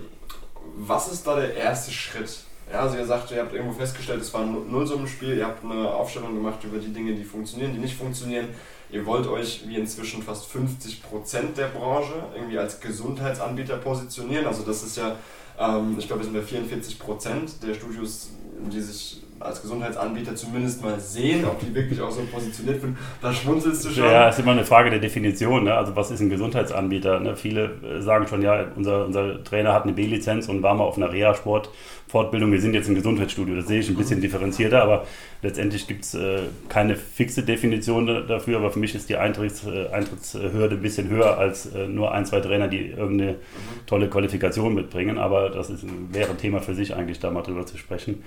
was 0.77 1.12
ist 1.12 1.25
da 1.25 1.36
der 1.36 1.56
erste 1.56 1.91
Schritt? 1.91 2.44
Ja, 2.71 2.81
also 2.81 2.97
ihr 2.97 3.06
sagt, 3.06 3.31
ihr 3.31 3.41
habt 3.41 3.53
irgendwo 3.53 3.74
festgestellt, 3.74 4.21
es 4.21 4.31
war 4.33 4.41
ein 4.41 4.71
Nullsummenspiel, 4.71 5.38
ihr 5.38 5.47
habt 5.47 5.63
eine 5.63 5.92
Aufstellung 5.92 6.35
gemacht 6.35 6.63
über 6.63 6.77
die 6.77 6.94
Dinge, 6.94 7.15
die 7.15 7.24
funktionieren, 7.24 7.74
die 7.74 7.80
nicht 7.80 7.95
funktionieren. 7.95 8.50
Ihr 8.92 9.06
wollt 9.06 9.27
euch 9.27 9.68
wie 9.68 9.75
inzwischen 9.75 10.21
fast 10.21 10.51
50% 10.51 11.56
der 11.56 11.68
Branche 11.68 12.13
irgendwie 12.35 12.59
als 12.59 12.80
Gesundheitsanbieter 12.80 13.77
positionieren. 13.77 14.45
Also 14.45 14.63
das 14.63 14.83
ist 14.83 14.97
ja, 14.97 15.15
ähm, 15.57 15.95
ich 15.97 16.07
glaube, 16.07 16.24
wir 16.24 16.31
sind 16.31 16.33
bei 16.33 16.85
44% 16.85 17.65
der 17.65 17.74
Studios, 17.74 18.30
die 18.71 18.81
sich 18.81 19.24
als 19.39 19.62
Gesundheitsanbieter 19.62 20.36
zumindest 20.36 20.83
mal 20.83 21.00
sehen, 21.00 21.45
ob 21.45 21.59
die 21.59 21.74
wirklich 21.74 22.01
auch 22.01 22.12
so 22.12 22.21
positioniert 22.31 22.81
sind. 22.81 22.97
Da 23.21 23.33
schmunzelst 23.33 23.86
du 23.86 23.89
schon. 23.89 24.03
Ja, 24.03 24.30
ist 24.30 24.39
immer 24.39 24.51
eine 24.51 24.65
Frage 24.65 24.89
der 24.89 25.00
Definition. 25.00 25.63
Ne? 25.63 25.74
Also 25.74 25.95
was 25.95 26.12
ist 26.12 26.19
ein 26.19 26.30
Gesundheitsanbieter? 26.30 27.19
Ne? 27.19 27.36
Viele 27.36 27.71
äh, 27.83 28.01
sagen 28.01 28.27
schon, 28.27 28.41
ja, 28.41 28.65
unser, 28.75 29.06
unser 29.06 29.44
Trainer 29.44 29.74
hat 29.74 29.83
eine 29.83 29.94
B-Lizenz 29.94 30.50
und 30.50 30.62
war 30.63 30.74
mal 30.74 30.83
auf 30.83 30.97
einer 30.97 31.12
Reha-Sport. 31.12 31.69
Fortbildung, 32.09 32.51
wir 32.51 32.59
sind 32.59 32.74
jetzt 32.74 32.89
im 32.89 32.95
Gesundheitsstudio, 32.95 33.56
das 33.56 33.68
sehe 33.68 33.81
ich 33.81 33.88
ein 33.89 33.95
bisschen 33.95 34.18
mhm. 34.18 34.24
differenzierter, 34.24 34.81
aber 34.81 35.06
letztendlich 35.44 35.88
gibt 35.88 36.03
es 36.03 36.15
äh, 36.15 36.39
keine 36.68 36.95
fixe 36.95 37.44
Definition 37.44 38.07
dafür, 38.27 38.57
aber 38.57 38.71
für 38.71 38.80
mich 38.80 38.95
ist 38.95 39.09
die 39.09 39.15
Eintritts, 39.15 39.63
äh, 39.68 39.89
Eintrittshürde 39.89 40.75
ein 40.75 40.81
bisschen 40.81 41.07
höher 41.07 41.38
als 41.38 41.68
äh, 41.68 41.88
nur 41.88 42.12
ein, 42.12 42.25
zwei 42.25 42.39
Trainer, 42.39 42.68
die 42.68 42.88
irgendeine 42.88 43.33
mhm. 43.33 43.38
tolle 43.85 44.09
Qualifikation 44.09 44.74
mitbringen, 44.74 45.19
aber 45.19 45.51
das 45.51 45.69
ist, 45.69 45.85
wäre 46.12 46.31
ein 46.31 46.39
Thema 46.39 46.62
für 46.62 46.74
sich 46.74 46.95
eigentlich, 46.95 47.19
da 47.19 47.30
mal 47.30 47.44
drüber 47.44 47.68
zu 47.68 47.77
sprechen. 47.77 48.24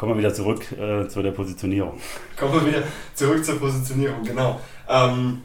Kommen 0.00 0.14
wir 0.14 0.18
wieder 0.20 0.32
zurück 0.32 0.64
äh, 0.72 1.06
zu 1.08 1.20
der 1.20 1.32
Positionierung. 1.32 2.00
Kommen 2.38 2.54
wir 2.54 2.66
wieder 2.72 2.82
zurück 3.14 3.44
zur 3.44 3.58
Positionierung, 3.58 4.24
genau. 4.24 4.58
Ähm, 4.88 5.42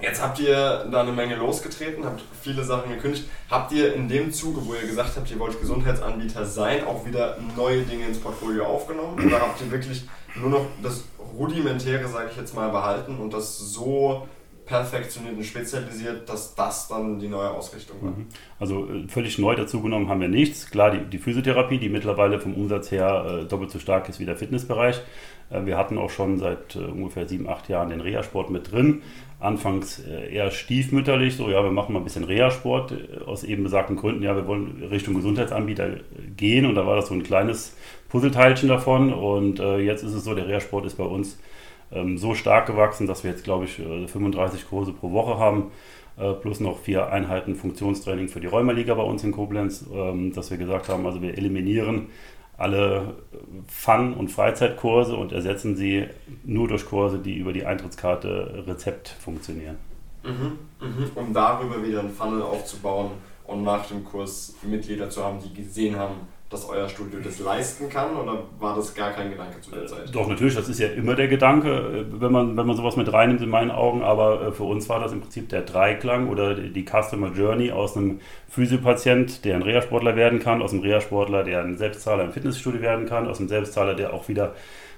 jetzt 0.00 0.22
habt 0.22 0.40
ihr 0.40 0.86
da 0.90 1.02
eine 1.02 1.12
Menge 1.12 1.36
losgetreten, 1.36 2.02
habt 2.02 2.22
viele 2.40 2.64
Sachen 2.64 2.90
gekündigt. 2.90 3.28
Habt 3.50 3.70
ihr 3.72 3.92
in 3.92 4.08
dem 4.08 4.32
Zuge, 4.32 4.64
wo 4.64 4.72
ihr 4.72 4.86
gesagt 4.86 5.14
habt, 5.16 5.30
ihr 5.30 5.38
wollt 5.38 5.60
Gesundheitsanbieter 5.60 6.46
sein, 6.46 6.86
auch 6.86 7.04
wieder 7.04 7.36
neue 7.54 7.82
Dinge 7.82 8.06
ins 8.06 8.18
Portfolio 8.18 8.64
aufgenommen? 8.64 9.26
Oder 9.26 9.42
habt 9.42 9.60
ihr 9.60 9.70
wirklich 9.70 10.08
nur 10.36 10.48
noch 10.48 10.66
das 10.82 11.04
Rudimentäre, 11.38 12.08
sage 12.08 12.30
ich 12.30 12.38
jetzt 12.38 12.54
mal, 12.54 12.70
behalten 12.70 13.18
und 13.18 13.34
das 13.34 13.58
so 13.58 14.26
perfektioniert 14.64 15.36
und 15.36 15.44
spezialisiert, 15.44 16.28
dass 16.28 16.54
das 16.54 16.88
dann 16.88 17.18
die 17.18 17.28
neue 17.28 17.50
Ausrichtung 17.50 17.96
war. 18.00 18.10
Mhm. 18.10 18.26
Also 18.58 18.88
äh, 18.88 19.08
völlig 19.08 19.38
neu 19.38 19.54
dazugenommen 19.54 20.08
haben 20.08 20.20
wir 20.20 20.28
nichts. 20.28 20.70
Klar, 20.70 20.90
die, 20.90 21.04
die 21.10 21.18
Physiotherapie, 21.18 21.78
die 21.78 21.88
mittlerweile 21.88 22.38
vom 22.38 22.54
Umsatz 22.54 22.90
her 22.90 23.42
äh, 23.42 23.44
doppelt 23.44 23.70
so 23.70 23.78
stark 23.78 24.08
ist 24.08 24.20
wie 24.20 24.24
der 24.24 24.36
Fitnessbereich. 24.36 25.00
Äh, 25.50 25.66
wir 25.66 25.76
hatten 25.76 25.98
auch 25.98 26.10
schon 26.10 26.38
seit 26.38 26.76
äh, 26.76 26.80
ungefähr 26.80 27.28
sieben, 27.28 27.48
acht 27.48 27.68
Jahren 27.68 27.90
den 27.90 28.00
Reha-Sport 28.00 28.50
mit 28.50 28.72
drin. 28.72 29.02
Anfangs 29.40 29.98
äh, 29.98 30.32
eher 30.32 30.50
stiefmütterlich, 30.50 31.36
so 31.36 31.50
ja, 31.50 31.64
wir 31.64 31.72
machen 31.72 31.92
mal 31.92 32.00
ein 32.00 32.04
bisschen 32.04 32.24
Reha-Sport 32.24 32.92
äh, 32.92 33.24
aus 33.24 33.44
eben 33.44 33.64
besagten 33.64 33.96
Gründen. 33.96 34.22
Ja, 34.22 34.36
wir 34.36 34.46
wollen 34.46 34.82
Richtung 34.90 35.14
Gesundheitsanbieter 35.14 35.96
gehen 36.36 36.66
und 36.66 36.76
da 36.76 36.86
war 36.86 36.96
das 36.96 37.08
so 37.08 37.14
ein 37.14 37.22
kleines 37.22 37.76
Puzzleteilchen 38.08 38.68
davon. 38.68 39.12
Und 39.12 39.58
jetzt 39.58 40.02
ist 40.04 40.12
es 40.12 40.24
so, 40.24 40.34
der 40.34 40.46
Reha-Sport 40.46 40.84
ist 40.84 40.96
bei 40.98 41.04
uns 41.04 41.38
so 42.16 42.34
stark 42.34 42.66
gewachsen, 42.66 43.06
dass 43.06 43.24
wir 43.24 43.30
jetzt, 43.30 43.44
glaube 43.44 43.64
ich, 43.64 43.76
35 43.76 44.60
äh, 44.60 44.64
Kurse 44.64 44.92
pro 44.92 45.12
Woche 45.12 45.38
haben, 45.38 45.72
äh, 46.18 46.32
plus 46.32 46.60
noch 46.60 46.78
vier 46.78 47.10
Einheiten 47.10 47.54
Funktionstraining 47.54 48.28
für 48.28 48.40
die 48.40 48.46
Rheumaliga 48.46 48.94
bei 48.94 49.02
uns 49.02 49.24
in 49.24 49.32
Koblenz, 49.32 49.86
ähm, 49.92 50.32
dass 50.32 50.50
wir 50.50 50.58
gesagt 50.58 50.88
haben, 50.88 51.06
also 51.06 51.22
wir 51.22 51.36
eliminieren 51.36 52.08
alle 52.58 53.14
Fun- 53.66 54.14
und 54.14 54.28
Freizeitkurse 54.28 55.16
und 55.16 55.32
ersetzen 55.32 55.74
sie 55.74 56.06
nur 56.44 56.68
durch 56.68 56.86
Kurse, 56.86 57.18
die 57.18 57.36
über 57.36 57.52
die 57.52 57.64
Eintrittskarte 57.64 58.64
Rezept 58.66 59.08
funktionieren. 59.08 59.76
Mhm, 60.22 60.58
mh. 60.80 61.06
Um 61.16 61.32
darüber 61.32 61.82
wieder 61.82 62.00
einen 62.00 62.10
Funnel 62.10 62.42
aufzubauen 62.42 63.10
und 63.46 63.64
nach 63.64 63.86
dem 63.86 64.04
Kurs 64.04 64.54
Mitglieder 64.62 65.10
zu 65.10 65.24
haben, 65.24 65.38
die 65.42 65.52
gesehen 65.52 65.96
haben, 65.96 66.14
dass 66.52 66.68
euer 66.68 66.88
Studio 66.88 67.20
das 67.22 67.38
leisten 67.40 67.88
kann 67.88 68.16
oder 68.16 68.44
war 68.58 68.76
das 68.76 68.94
gar 68.94 69.10
kein 69.12 69.30
Gedanke 69.30 69.60
zu 69.60 69.70
der 69.70 69.86
Zeit? 69.86 70.14
Doch, 70.14 70.28
natürlich, 70.28 70.54
das 70.54 70.68
ist 70.68 70.78
ja 70.78 70.88
immer 70.88 71.14
der 71.14 71.28
Gedanke, 71.28 71.70
äh, 71.70 72.20
wenn 72.20 72.30
man, 72.30 72.56
wenn 72.56 72.66
man 72.66 72.76
sowas 72.76 72.96
mit 72.96 73.12
reinnimmt 73.12 73.40
in 73.40 73.48
meinen 73.48 73.70
Augen, 73.70 74.02
aber 74.02 74.48
äh, 74.48 74.52
für 74.52 74.64
uns 74.64 74.88
war 74.88 75.00
das 75.00 75.12
im 75.12 75.20
Prinzip 75.20 75.48
der 75.48 75.62
Dreiklang 75.62 76.28
oder 76.28 76.54
die 76.54 76.84
Customer 76.84 77.32
Journey 77.32 77.72
aus 77.72 77.96
einem 77.96 78.20
Physiopatient, 78.48 79.44
der 79.44 79.56
ein 79.56 79.62
Reha-Sportler 79.62 80.14
werden 80.14 80.38
kann, 80.38 80.62
aus 80.62 80.72
einem 80.72 80.82
Reha-Sportler, 80.82 81.44
der 81.44 81.62
ein 81.62 81.78
Selbstzahler 81.78 82.24
im 82.24 82.32
Fitnessstudio 82.32 82.80
werden 82.80 83.06
kann, 83.06 83.26
aus 83.26 83.38
einem 83.38 83.48
Selbstzahler, 83.48 83.94
der 83.94 84.12
auch 84.12 84.28
wieder 84.28 84.54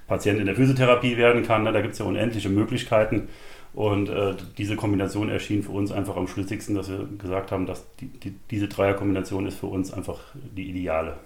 Patient 0.06 0.40
in 0.40 0.46
der 0.46 0.56
Physiotherapie 0.56 1.16
werden 1.16 1.42
kann. 1.44 1.62
Ne? 1.62 1.72
Da 1.72 1.80
gibt 1.80 1.94
es 1.94 1.98
ja 1.98 2.04
unendliche 2.04 2.48
Möglichkeiten. 2.48 3.28
Und 3.74 4.08
äh, 4.08 4.34
diese 4.56 4.76
Kombination 4.76 5.28
erschien 5.28 5.62
für 5.64 5.72
uns 5.72 5.90
einfach 5.90 6.16
am 6.16 6.28
schlüssigsten, 6.28 6.76
dass 6.76 6.88
wir 6.88 7.08
gesagt 7.18 7.50
haben, 7.50 7.66
dass 7.66 7.84
die, 7.96 8.06
die, 8.06 8.34
diese 8.50 8.68
Dreierkombination 8.68 9.46
ist 9.46 9.58
für 9.58 9.66
uns 9.66 9.92
einfach 9.92 10.20
die 10.34 10.70
ideale. 10.70 11.16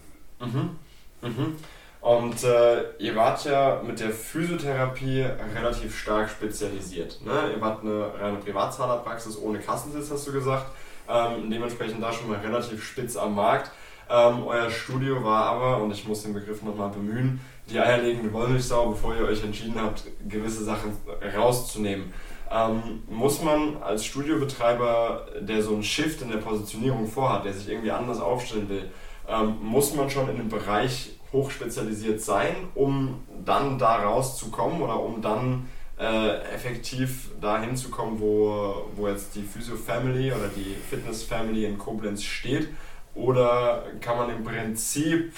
Mhm. 0.40 0.76
Mhm. 1.22 1.56
Und 2.00 2.44
äh, 2.44 2.92
ihr 2.98 3.16
wart 3.16 3.44
ja 3.44 3.82
mit 3.84 3.98
der 3.98 4.10
Physiotherapie 4.10 5.26
relativ 5.54 5.98
stark 5.98 6.30
spezialisiert. 6.30 7.20
Ne? 7.24 7.52
Ihr 7.54 7.60
wart 7.60 7.82
eine 7.82 8.12
reine 8.20 8.38
Privatzahlerpraxis 8.38 9.36
ohne 9.38 9.58
Kassensitz, 9.58 10.10
hast 10.10 10.26
du 10.28 10.32
gesagt. 10.32 10.66
Ähm, 11.08 11.50
dementsprechend 11.50 12.02
da 12.02 12.12
schon 12.12 12.28
mal 12.28 12.38
relativ 12.38 12.84
spitz 12.84 13.16
am 13.16 13.34
Markt. 13.34 13.70
Ähm, 14.10 14.46
euer 14.46 14.70
Studio 14.70 15.22
war 15.24 15.44
aber, 15.46 15.82
und 15.82 15.90
ich 15.90 16.06
muss 16.06 16.22
den 16.22 16.34
Begriff 16.34 16.62
nochmal 16.62 16.90
bemühen, 16.90 17.40
die 17.68 17.78
eierlegende 17.78 18.32
Wollmilchsau, 18.32 18.90
bevor 18.90 19.14
ihr 19.16 19.24
euch 19.24 19.42
entschieden 19.44 19.80
habt, 19.80 20.04
gewisse 20.26 20.64
Sachen 20.64 20.96
rauszunehmen. 21.36 22.12
Ähm, 22.50 23.02
muss 23.10 23.42
man 23.42 23.82
als 23.82 24.06
Studiobetreiber, 24.06 25.26
der 25.40 25.62
so 25.62 25.74
einen 25.74 25.82
Shift 25.82 26.22
in 26.22 26.30
der 26.30 26.38
Positionierung 26.38 27.06
vorhat, 27.06 27.44
der 27.44 27.52
sich 27.52 27.68
irgendwie 27.68 27.90
anders 27.90 28.20
aufstellen 28.20 28.68
will, 28.70 28.88
ähm, 29.28 29.56
muss 29.62 29.94
man 29.94 30.08
schon 30.10 30.28
in 30.28 30.36
einem 30.36 30.48
Bereich 30.48 31.10
hochspezialisiert 31.32 32.20
sein, 32.20 32.54
um 32.74 33.22
dann 33.44 33.78
da 33.78 33.96
rauszukommen 33.96 34.80
oder 34.80 35.00
um 35.00 35.20
dann 35.20 35.68
äh, 35.98 36.38
effektiv 36.54 37.30
dahin 37.40 37.76
zu 37.76 37.90
kommen, 37.90 38.18
wo, 38.20 38.86
wo 38.96 39.08
jetzt 39.08 39.34
die 39.34 39.42
Physio 39.42 39.76
Family 39.76 40.32
oder 40.32 40.48
die 40.48 40.74
Fitness 40.88 41.22
Family 41.22 41.64
in 41.64 41.76
Koblenz 41.76 42.22
steht? 42.22 42.68
Oder 43.14 43.84
kann 44.00 44.16
man 44.16 44.30
im 44.30 44.44
Prinzip 44.44 45.32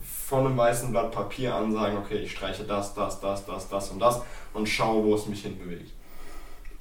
von 0.00 0.46
einem 0.46 0.56
weißen 0.56 0.90
Blatt 0.90 1.12
Papier 1.12 1.54
an 1.54 1.70
sagen, 1.70 1.98
okay, 1.98 2.16
ich 2.18 2.32
streiche 2.32 2.64
das, 2.64 2.94
das, 2.94 3.20
das, 3.20 3.44
das, 3.44 3.68
das 3.68 3.90
und 3.90 4.00
das 4.00 4.22
und 4.54 4.68
schaue, 4.68 5.04
wo 5.04 5.14
es 5.14 5.26
mich 5.26 5.42
hinbewegt? 5.42 5.92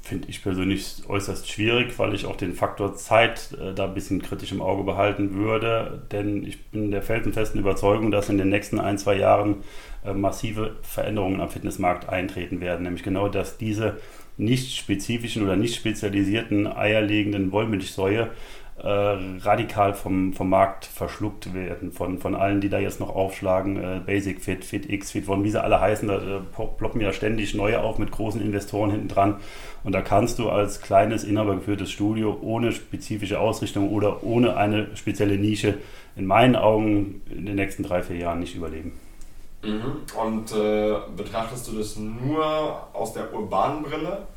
Finde 0.05 0.29
ich 0.29 0.43
persönlich 0.43 1.01
äußerst 1.07 1.49
schwierig, 1.49 1.97
weil 1.97 2.13
ich 2.13 2.27
auch 2.27 2.35
den 2.35 2.53
Faktor 2.53 2.95
Zeit 2.95 3.57
äh, 3.59 3.73
da 3.73 3.85
ein 3.85 3.95
bisschen 3.95 4.21
kritisch 4.21 4.51
im 4.51 4.61
Auge 4.61 4.83
behalten 4.83 5.33
würde. 5.33 6.03
Denn 6.11 6.45
ich 6.45 6.63
bin 6.67 6.91
der 6.91 7.01
felsenfesten 7.01 7.59
Überzeugung, 7.59 8.11
dass 8.11 8.29
in 8.29 8.37
den 8.37 8.49
nächsten 8.49 8.79
ein, 8.79 8.99
zwei 8.99 9.17
Jahren 9.17 9.63
äh, 10.05 10.13
massive 10.13 10.75
Veränderungen 10.83 11.41
am 11.41 11.49
Fitnessmarkt 11.49 12.07
eintreten 12.07 12.61
werden. 12.61 12.83
Nämlich 12.83 13.01
genau, 13.01 13.29
dass 13.29 13.57
diese 13.57 13.97
nicht 14.37 14.77
spezifischen 14.77 15.41
oder 15.41 15.55
nicht 15.55 15.75
spezialisierten 15.75 16.67
eierlegenden 16.67 17.51
Wollmilchsäue 17.51 18.29
äh, 18.77 18.87
radikal 18.87 19.93
vom, 19.93 20.33
vom 20.33 20.49
Markt 20.49 20.85
verschluckt 20.85 21.53
werden. 21.53 21.91
Von, 21.91 22.19
von 22.19 22.35
allen, 22.35 22.59
die 22.59 22.69
da 22.69 22.79
jetzt 22.79 22.99
noch 22.99 23.15
aufschlagen, 23.15 23.77
äh, 23.77 24.01
Basic 24.05 24.41
Fit, 24.41 24.65
Fit 24.65 24.89
X, 24.89 25.11
Fit 25.11 25.29
One, 25.29 25.43
wie 25.43 25.49
sie 25.49 25.63
alle 25.63 25.79
heißen, 25.79 26.07
da 26.07 26.17
äh, 26.17 26.39
ploppen 26.77 26.99
ja 26.99 27.13
ständig 27.13 27.53
neue 27.53 27.81
auf 27.81 27.97
mit 27.97 28.11
großen 28.11 28.41
Investoren 28.41 28.91
hinten 28.91 29.07
dran. 29.07 29.37
Und 29.83 29.93
da 29.93 30.01
kannst 30.01 30.39
du 30.39 30.49
als 30.49 30.81
kleines, 30.81 31.23
inhabergeführtes 31.23 31.89
Studio 31.89 32.37
ohne 32.41 32.71
spezifische 32.71 33.39
Ausrichtung 33.39 33.91
oder 33.91 34.23
ohne 34.23 34.57
eine 34.57 34.95
spezielle 34.95 35.37
Nische 35.37 35.77
in 36.15 36.25
meinen 36.25 36.55
Augen 36.55 37.21
in 37.29 37.45
den 37.45 37.55
nächsten 37.55 37.83
drei, 37.83 38.03
vier 38.03 38.17
Jahren 38.17 38.39
nicht 38.39 38.55
überleben. 38.55 38.93
Mhm. 39.63 40.01
Und 40.19 40.51
äh, 40.51 40.95
betrachtest 41.15 41.67
du 41.67 41.77
das 41.77 41.95
nur 41.95 42.45
aus 42.93 43.13
der 43.13 43.33
urbanen 43.33 43.83
Brille 43.83 44.27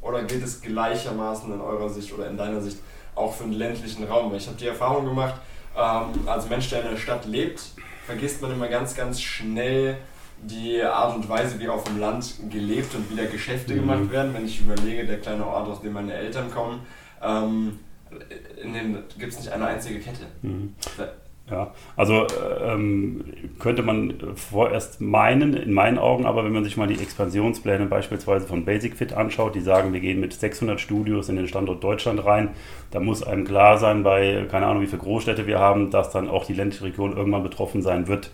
oder 0.00 0.22
geht 0.24 0.42
es 0.42 0.60
gleichermaßen 0.60 1.52
in 1.52 1.60
eurer 1.60 1.88
Sicht 1.88 2.12
oder 2.12 2.28
in 2.28 2.36
deiner 2.36 2.60
Sicht 2.60 2.78
auch 3.18 3.34
für 3.34 3.44
den 3.44 3.52
ländlichen 3.52 4.04
Raum. 4.04 4.30
Weil 4.30 4.38
ich 4.38 4.46
habe 4.46 4.56
die 4.56 4.66
Erfahrung 4.66 5.04
gemacht, 5.04 5.40
ähm, 5.76 6.26
als 6.26 6.48
Mensch, 6.48 6.70
der 6.70 6.82
in 6.82 6.90
der 6.90 6.96
Stadt 6.96 7.26
lebt, 7.26 7.62
vergisst 8.06 8.40
man 8.40 8.52
immer 8.52 8.68
ganz, 8.68 8.94
ganz 8.94 9.20
schnell 9.20 9.98
die 10.42 10.82
Art 10.82 11.16
und 11.16 11.28
Weise, 11.28 11.58
wie 11.58 11.68
auf 11.68 11.84
dem 11.84 11.98
Land 11.98 12.34
gelebt 12.48 12.94
und 12.94 13.10
wie 13.10 13.16
da 13.16 13.24
Geschäfte 13.24 13.74
mhm. 13.74 13.80
gemacht 13.80 14.10
werden. 14.10 14.34
Wenn 14.34 14.46
ich 14.46 14.60
überlege, 14.60 15.04
der 15.04 15.20
kleine 15.20 15.46
Ort, 15.46 15.68
aus 15.68 15.80
dem 15.80 15.92
meine 15.92 16.14
Eltern 16.14 16.50
kommen, 16.50 16.80
ähm, 17.22 17.80
gibt 19.18 19.32
es 19.32 19.38
nicht 19.38 19.52
eine 19.52 19.66
einzige 19.66 20.00
Kette. 20.00 20.26
Mhm. 20.42 20.74
Ja, 21.50 21.72
also 21.96 22.26
ähm, 22.62 23.24
könnte 23.58 23.82
man 23.82 24.14
vorerst 24.34 25.00
meinen, 25.00 25.54
in 25.54 25.72
meinen 25.72 25.96
Augen, 25.96 26.26
aber 26.26 26.44
wenn 26.44 26.52
man 26.52 26.62
sich 26.62 26.76
mal 26.76 26.86
die 26.86 27.00
Expansionspläne 27.00 27.86
beispielsweise 27.86 28.46
von 28.46 28.66
Basic 28.66 28.96
Fit 28.96 29.14
anschaut, 29.14 29.54
die 29.54 29.62
sagen, 29.62 29.94
wir 29.94 30.00
gehen 30.00 30.20
mit 30.20 30.34
600 30.34 30.78
Studios 30.78 31.30
in 31.30 31.36
den 31.36 31.48
Standort 31.48 31.82
Deutschland 31.82 32.22
rein, 32.24 32.50
da 32.90 33.00
muss 33.00 33.22
einem 33.22 33.44
klar 33.44 33.78
sein, 33.78 34.02
bei 34.02 34.46
keine 34.50 34.66
Ahnung, 34.66 34.82
wie 34.82 34.86
viele 34.86 35.00
Großstädte 35.00 35.46
wir 35.46 35.58
haben, 35.58 35.90
dass 35.90 36.10
dann 36.10 36.28
auch 36.28 36.44
die 36.44 36.54
ländliche 36.54 36.84
Region 36.84 37.16
irgendwann 37.16 37.42
betroffen 37.42 37.80
sein 37.80 38.08
wird 38.08 38.30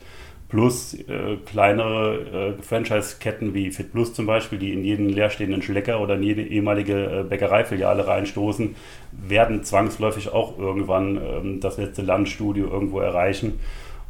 plus 0.54 0.94
äh, 0.94 1.36
kleinere 1.46 2.54
äh, 2.58 2.62
Franchise-Ketten 2.62 3.54
wie 3.54 3.72
Fit 3.72 3.90
Plus 3.90 4.14
zum 4.14 4.26
Beispiel, 4.26 4.56
die 4.56 4.72
in 4.72 4.84
jeden 4.84 5.08
leerstehenden 5.08 5.62
Schlecker 5.62 6.00
oder 6.00 6.14
in 6.14 6.22
jede 6.22 6.42
ehemalige 6.42 7.22
äh, 7.22 7.24
Bäckereifiliale 7.24 8.06
reinstoßen, 8.06 8.76
werden 9.10 9.64
zwangsläufig 9.64 10.32
auch 10.32 10.56
irgendwann 10.56 11.16
ähm, 11.16 11.60
das 11.60 11.76
letzte 11.76 12.02
Landstudio 12.02 12.68
irgendwo 12.68 13.00
erreichen. 13.00 13.58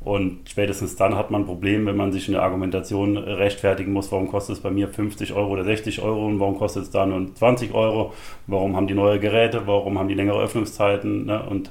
Und 0.04 0.50
spätestens 0.50 0.96
dann 0.96 1.16
hat 1.16 1.30
man 1.30 1.42
ein 1.42 1.46
Problem, 1.46 1.86
wenn 1.86 1.96
man 1.96 2.12
sich 2.12 2.28
eine 2.28 2.42
Argumentation 2.42 3.16
rechtfertigen 3.16 3.92
muss, 3.92 4.12
warum 4.12 4.28
kostet 4.28 4.56
es 4.56 4.62
bei 4.62 4.70
mir 4.70 4.88
50 4.88 5.32
Euro 5.32 5.52
oder 5.52 5.64
60 5.64 6.02
Euro 6.02 6.26
und 6.26 6.40
warum 6.40 6.58
kostet 6.58 6.82
es 6.82 6.90
da 6.90 7.06
nur 7.06 7.34
20 7.34 7.72
Euro, 7.72 8.12
warum 8.46 8.76
haben 8.76 8.86
die 8.86 8.92
neue 8.92 9.18
Geräte, 9.18 9.66
warum 9.66 9.98
haben 9.98 10.08
die 10.08 10.14
längere 10.14 10.42
Öffnungszeiten. 10.42 11.24
Ne? 11.24 11.42
Und 11.42 11.70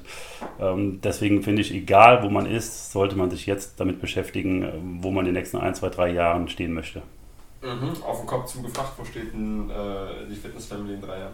ähm, 0.60 1.00
deswegen 1.00 1.44
finde 1.44 1.62
ich, 1.62 1.72
egal 1.72 2.24
wo 2.24 2.28
man 2.28 2.46
ist, 2.46 2.90
sollte 2.90 3.16
man 3.16 3.30
sich 3.30 3.46
jetzt 3.46 3.78
damit 3.78 4.00
beschäftigen, 4.00 4.98
wo 5.00 5.12
man 5.12 5.20
in 5.20 5.32
den 5.32 5.34
nächsten 5.34 5.58
ein, 5.58 5.76
zwei, 5.76 5.88
drei 5.88 6.10
Jahren 6.12 6.48
stehen 6.48 6.74
möchte. 6.74 7.02
Mhm. 7.62 8.02
Auf 8.02 8.18
den 8.18 8.26
Kopf 8.26 8.52
zugefragt, 8.52 8.94
wo 8.98 9.04
steht 9.04 9.32
denn 9.32 9.70
äh, 9.70 10.28
die 10.28 10.34
Fitness 10.34 10.66
Family 10.66 10.94
in 10.94 11.00
drei 11.00 11.20
Jahren? 11.20 11.32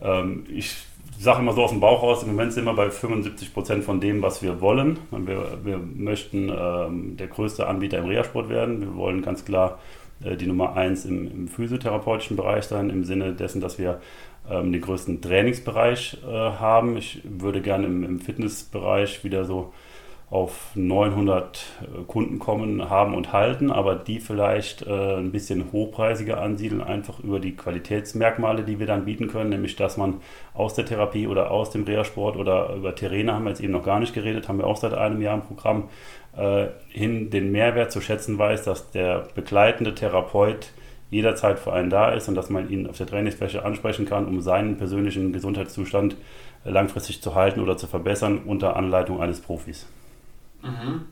Ähm, 0.00 0.46
ich 0.48 0.76
sage 1.18 1.40
immer 1.40 1.52
so 1.52 1.64
aus 1.64 1.70
dem 1.70 1.80
Bauch 1.80 2.02
raus, 2.02 2.22
im 2.22 2.30
Moment 2.30 2.52
sind 2.52 2.64
wir 2.64 2.74
bei 2.74 2.90
75 2.90 3.52
Prozent 3.54 3.84
von 3.84 4.00
dem, 4.00 4.22
was 4.22 4.42
wir 4.42 4.60
wollen. 4.60 4.98
Wir, 5.10 5.58
wir 5.62 5.78
möchten 5.78 6.50
ähm, 6.50 7.16
der 7.16 7.28
größte 7.28 7.66
Anbieter 7.66 7.98
im 7.98 8.06
Reha-Sport 8.06 8.48
werden. 8.48 8.80
Wir 8.80 8.94
wollen 8.96 9.22
ganz 9.22 9.44
klar 9.44 9.78
äh, 10.22 10.36
die 10.36 10.46
Nummer 10.46 10.76
eins 10.76 11.04
im, 11.04 11.30
im, 11.30 11.48
physiotherapeutischen 11.48 12.36
Bereich 12.36 12.64
sein, 12.64 12.90
im 12.90 13.04
Sinne 13.04 13.32
dessen, 13.32 13.60
dass 13.60 13.78
wir 13.78 14.00
ähm, 14.50 14.72
den 14.72 14.80
größten 14.80 15.20
Trainingsbereich 15.20 16.18
äh, 16.26 16.30
haben. 16.30 16.96
Ich 16.96 17.22
würde 17.24 17.60
gerne 17.60 17.86
im, 17.86 18.04
im 18.04 18.20
Fitnessbereich 18.20 19.24
wieder 19.24 19.44
so 19.44 19.72
auf 20.30 20.70
900 20.74 21.58
äh, 21.82 22.02
Kunden 22.06 22.38
kommen, 22.38 22.88
haben 22.90 23.14
und 23.14 23.32
halten, 23.32 23.70
aber 23.70 23.94
die 23.94 24.20
vielleicht 24.20 24.82
äh, 24.82 25.16
ein 25.16 25.32
bisschen 25.32 25.70
hochpreisiger 25.72 26.40
ansiedeln, 26.40 26.82
einfach 26.82 27.20
über 27.20 27.40
die 27.40 27.54
Qualitätsmerkmale, 27.54 28.64
die 28.64 28.78
wir 28.78 28.86
dann 28.86 29.04
bieten 29.04 29.28
können, 29.28 29.50
nämlich 29.50 29.76
dass 29.76 29.96
man 29.96 30.20
aus 30.54 30.74
der 30.74 30.86
Therapie 30.86 31.26
oder 31.26 31.50
aus 31.50 31.70
dem 31.70 31.84
Reha-Sport 31.84 32.36
oder 32.36 32.74
über 32.74 32.94
Terraine 32.94 33.34
haben 33.34 33.44
wir 33.44 33.50
jetzt 33.50 33.60
eben 33.60 33.72
noch 33.72 33.84
gar 33.84 34.00
nicht 34.00 34.14
geredet, 34.14 34.48
haben 34.48 34.58
wir 34.58 34.66
auch 34.66 34.76
seit 34.76 34.94
einem 34.94 35.20
Jahr 35.20 35.34
im 35.34 35.42
Programm, 35.42 35.88
äh, 36.36 36.66
hin 36.88 37.30
den 37.30 37.52
Mehrwert 37.52 37.92
zu 37.92 38.00
schätzen 38.00 38.38
weiß, 38.38 38.64
dass 38.64 38.90
der 38.90 39.28
begleitende 39.34 39.94
Therapeut 39.94 40.72
jederzeit 41.10 41.60
für 41.60 41.72
einen 41.72 41.90
da 41.90 42.10
ist 42.10 42.28
und 42.28 42.34
dass 42.34 42.50
man 42.50 42.68
ihn 42.70 42.88
auf 42.88 42.96
der 42.96 43.06
Trainingsfläche 43.06 43.64
ansprechen 43.64 44.04
kann, 44.04 44.26
um 44.26 44.40
seinen 44.40 44.78
persönlichen 44.78 45.32
Gesundheitszustand 45.32 46.16
langfristig 46.64 47.22
zu 47.22 47.34
halten 47.34 47.60
oder 47.60 47.76
zu 47.76 47.86
verbessern 47.86 48.40
unter 48.44 48.74
Anleitung 48.74 49.20
eines 49.20 49.40
Profis. 49.40 49.86
Mhm. 50.64 51.06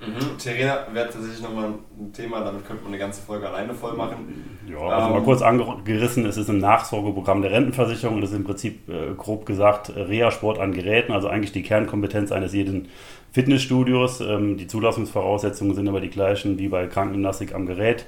Mhm. 0.00 0.38
Terena 0.38 0.86
wäre 0.92 1.08
tatsächlich 1.08 1.42
nochmal 1.42 1.66
ein 1.98 2.12
Thema, 2.12 2.40
damit 2.40 2.66
könnte 2.66 2.82
man 2.82 2.92
eine 2.92 3.00
ganze 3.00 3.22
Folge 3.22 3.48
alleine 3.48 3.72
voll 3.72 3.94
machen. 3.94 4.58
Ja, 4.68 4.78
also 4.78 5.08
ähm, 5.08 5.14
mal 5.14 5.22
kurz 5.22 5.40
angerissen, 5.40 6.26
es 6.26 6.36
ist 6.36 6.50
ein 6.50 6.58
Nachsorgeprogramm 6.58 7.42
der 7.42 7.52
Rentenversicherung 7.52 8.16
und 8.16 8.20
das 8.22 8.30
ist 8.30 8.36
im 8.36 8.44
Prinzip 8.44 8.88
äh, 8.88 9.14
grob 9.16 9.46
gesagt 9.46 9.94
Reha-Sport 9.94 10.58
an 10.58 10.72
Geräten, 10.72 11.12
also 11.12 11.28
eigentlich 11.28 11.52
die 11.52 11.62
Kernkompetenz 11.62 12.32
eines 12.32 12.52
jeden 12.52 12.88
Fitnessstudios. 13.32 14.20
Ähm, 14.20 14.56
die 14.56 14.66
Zulassungsvoraussetzungen 14.66 15.74
sind 15.74 15.88
aber 15.88 16.00
die 16.00 16.10
gleichen 16.10 16.58
wie 16.58 16.68
bei 16.68 16.86
Krankengymnastik 16.86 17.54
am 17.54 17.66
Gerät. 17.66 18.06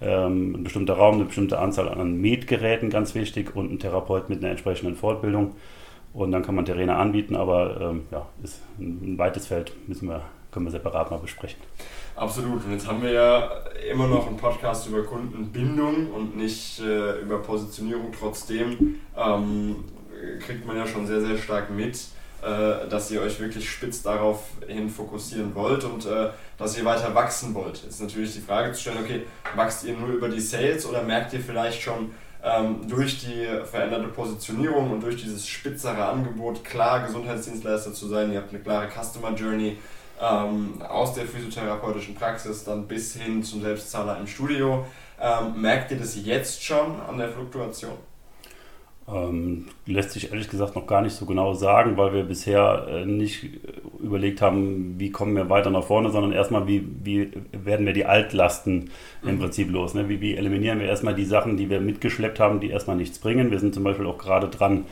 Ähm, 0.00 0.56
ein 0.56 0.64
bestimmter 0.64 0.94
Raum, 0.94 1.16
eine 1.16 1.24
bestimmte 1.24 1.58
Anzahl 1.58 1.88
an 1.88 2.20
Metgeräten, 2.20 2.90
ganz 2.90 3.14
wichtig, 3.14 3.56
und 3.56 3.72
ein 3.72 3.78
Therapeut 3.78 4.28
mit 4.28 4.40
einer 4.40 4.50
entsprechenden 4.50 4.96
Fortbildung. 4.96 5.54
Und 6.16 6.32
dann 6.32 6.42
kann 6.42 6.54
man 6.54 6.64
Terrainer 6.64 6.96
anbieten, 6.96 7.36
aber 7.36 7.78
ähm, 7.78 8.06
ja, 8.10 8.26
ist 8.42 8.62
ein 8.78 9.18
weites 9.18 9.46
Feld, 9.46 9.72
müssen 9.86 10.08
wir 10.08 10.22
können 10.50 10.64
wir 10.64 10.70
separat 10.70 11.10
mal 11.10 11.18
besprechen. 11.18 11.60
Absolut. 12.14 12.64
Und 12.64 12.72
jetzt 12.72 12.88
haben 12.88 13.02
wir 13.02 13.12
ja 13.12 13.50
immer 13.92 14.06
noch 14.06 14.26
einen 14.26 14.38
Podcast 14.38 14.88
über 14.88 15.02
Kundenbindung 15.02 16.10
und 16.12 16.34
nicht 16.34 16.80
äh, 16.80 17.20
über 17.20 17.42
Positionierung. 17.42 18.10
Trotzdem 18.18 18.94
ähm, 19.14 19.84
kriegt 20.40 20.66
man 20.66 20.78
ja 20.78 20.86
schon 20.86 21.06
sehr, 21.06 21.20
sehr 21.20 21.36
stark 21.36 21.68
mit, 21.68 21.96
äh, 22.40 22.88
dass 22.88 23.10
ihr 23.10 23.20
euch 23.20 23.38
wirklich 23.38 23.68
spitz 23.68 24.02
darauf 24.02 24.44
hin 24.66 24.88
fokussieren 24.88 25.54
wollt 25.54 25.84
und 25.84 26.06
äh, 26.06 26.30
dass 26.56 26.78
ihr 26.78 26.86
weiter 26.86 27.14
wachsen 27.14 27.52
wollt. 27.52 27.82
Jetzt 27.82 27.96
ist 27.96 28.00
natürlich 28.00 28.32
die 28.32 28.40
Frage 28.40 28.72
zu 28.72 28.80
stellen, 28.80 29.04
okay, 29.04 29.24
wächst 29.54 29.84
ihr 29.84 29.94
nur 29.94 30.08
über 30.08 30.30
die 30.30 30.40
Sales 30.40 30.88
oder 30.88 31.02
merkt 31.02 31.34
ihr 31.34 31.40
vielleicht 31.40 31.82
schon, 31.82 32.12
ähm, 32.46 32.86
durch 32.88 33.18
die 33.20 33.46
veränderte 33.64 34.08
Positionierung 34.08 34.92
und 34.92 35.02
durch 35.02 35.16
dieses 35.16 35.48
spitzere 35.48 36.06
Angebot 36.06 36.64
klar 36.64 37.04
Gesundheitsdienstleister 37.04 37.92
zu 37.92 38.06
sein. 38.06 38.32
Ihr 38.32 38.38
habt 38.38 38.50
eine 38.50 38.62
klare 38.62 38.88
Customer 38.88 39.34
Journey, 39.34 39.78
ähm, 40.20 40.80
aus 40.88 41.14
der 41.14 41.26
physiotherapeutischen 41.26 42.14
Praxis 42.14 42.64
dann 42.64 42.86
bis 42.86 43.14
hin 43.16 43.42
zum 43.42 43.62
Selbstzahler 43.62 44.18
im 44.18 44.26
Studio. 44.26 44.86
Ähm, 45.20 45.60
merkt 45.60 45.90
ihr 45.90 45.98
das 45.98 46.16
jetzt 46.24 46.62
schon 46.62 47.00
an 47.00 47.18
der 47.18 47.30
Fluktuation? 47.30 47.98
Ähm, 49.08 49.66
lässt 49.86 50.10
sich 50.10 50.32
ehrlich 50.32 50.48
gesagt 50.48 50.74
noch 50.74 50.88
gar 50.88 51.00
nicht 51.00 51.14
so 51.14 51.26
genau 51.26 51.54
sagen, 51.54 51.96
weil 51.96 52.12
wir 52.12 52.24
bisher 52.24 52.88
äh, 52.90 53.06
nicht 53.06 53.46
überlegt 54.02 54.42
haben, 54.42 54.96
wie 54.98 55.12
kommen 55.12 55.36
wir 55.36 55.48
weiter 55.48 55.70
nach 55.70 55.84
vorne, 55.84 56.10
sondern 56.10 56.32
erstmal, 56.32 56.66
wie, 56.66 56.84
wie 57.04 57.30
werden 57.52 57.86
wir 57.86 57.92
die 57.92 58.04
Altlasten 58.04 58.90
mhm. 59.22 59.28
im 59.28 59.38
Prinzip 59.38 59.70
los. 59.70 59.94
Ne? 59.94 60.08
Wie, 60.08 60.20
wie 60.20 60.34
eliminieren 60.34 60.80
wir 60.80 60.88
erstmal 60.88 61.14
die 61.14 61.24
Sachen, 61.24 61.56
die 61.56 61.70
wir 61.70 61.80
mitgeschleppt 61.80 62.40
haben, 62.40 62.58
die 62.58 62.70
erstmal 62.70 62.96
nichts 62.96 63.20
bringen. 63.20 63.52
Wir 63.52 63.60
sind 63.60 63.74
zum 63.74 63.84
Beispiel 63.84 64.06
auch 64.06 64.18
gerade 64.18 64.48
dran, 64.48 64.86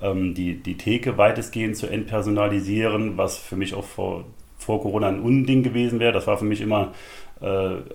ähm, 0.00 0.34
die, 0.34 0.62
die 0.62 0.76
Theke 0.76 1.18
weitestgehend 1.18 1.76
zu 1.76 1.88
entpersonalisieren, 1.88 3.16
was 3.18 3.36
für 3.36 3.56
mich 3.56 3.74
auch 3.74 3.84
vor, 3.84 4.26
vor 4.58 4.80
Corona 4.80 5.08
ein 5.08 5.20
Unding 5.20 5.64
gewesen 5.64 5.98
wäre. 5.98 6.12
Das 6.12 6.28
war 6.28 6.38
für 6.38 6.44
mich 6.44 6.60
immer 6.60 6.92
äh, 7.40 7.46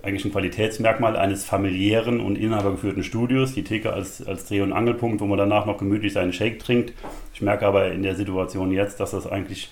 eigentlich 0.04 0.26
ein 0.26 0.32
Qualitätsmerkmal 0.32 1.16
eines 1.16 1.46
familiären 1.46 2.20
und 2.20 2.38
inhabergeführten 2.38 3.04
Studios. 3.04 3.54
Die 3.54 3.64
Theke 3.64 3.94
als, 3.94 4.26
als 4.26 4.46
Dreh- 4.46 4.62
und 4.62 4.74
Angelpunkt, 4.74 5.22
wo 5.22 5.26
man 5.26 5.38
danach 5.38 5.66
noch 5.66 5.78
gemütlich 5.78 6.14
seinen 6.14 6.34
Shake 6.34 6.60
trinkt. 6.60 6.94
Ich 7.34 7.42
merke 7.42 7.66
aber 7.66 7.92
in 7.92 8.04
der 8.04 8.16
Situation 8.16 8.72
jetzt, 8.72 9.00
dass 9.00 9.12
das 9.12 9.26
eigentlich 9.26 9.72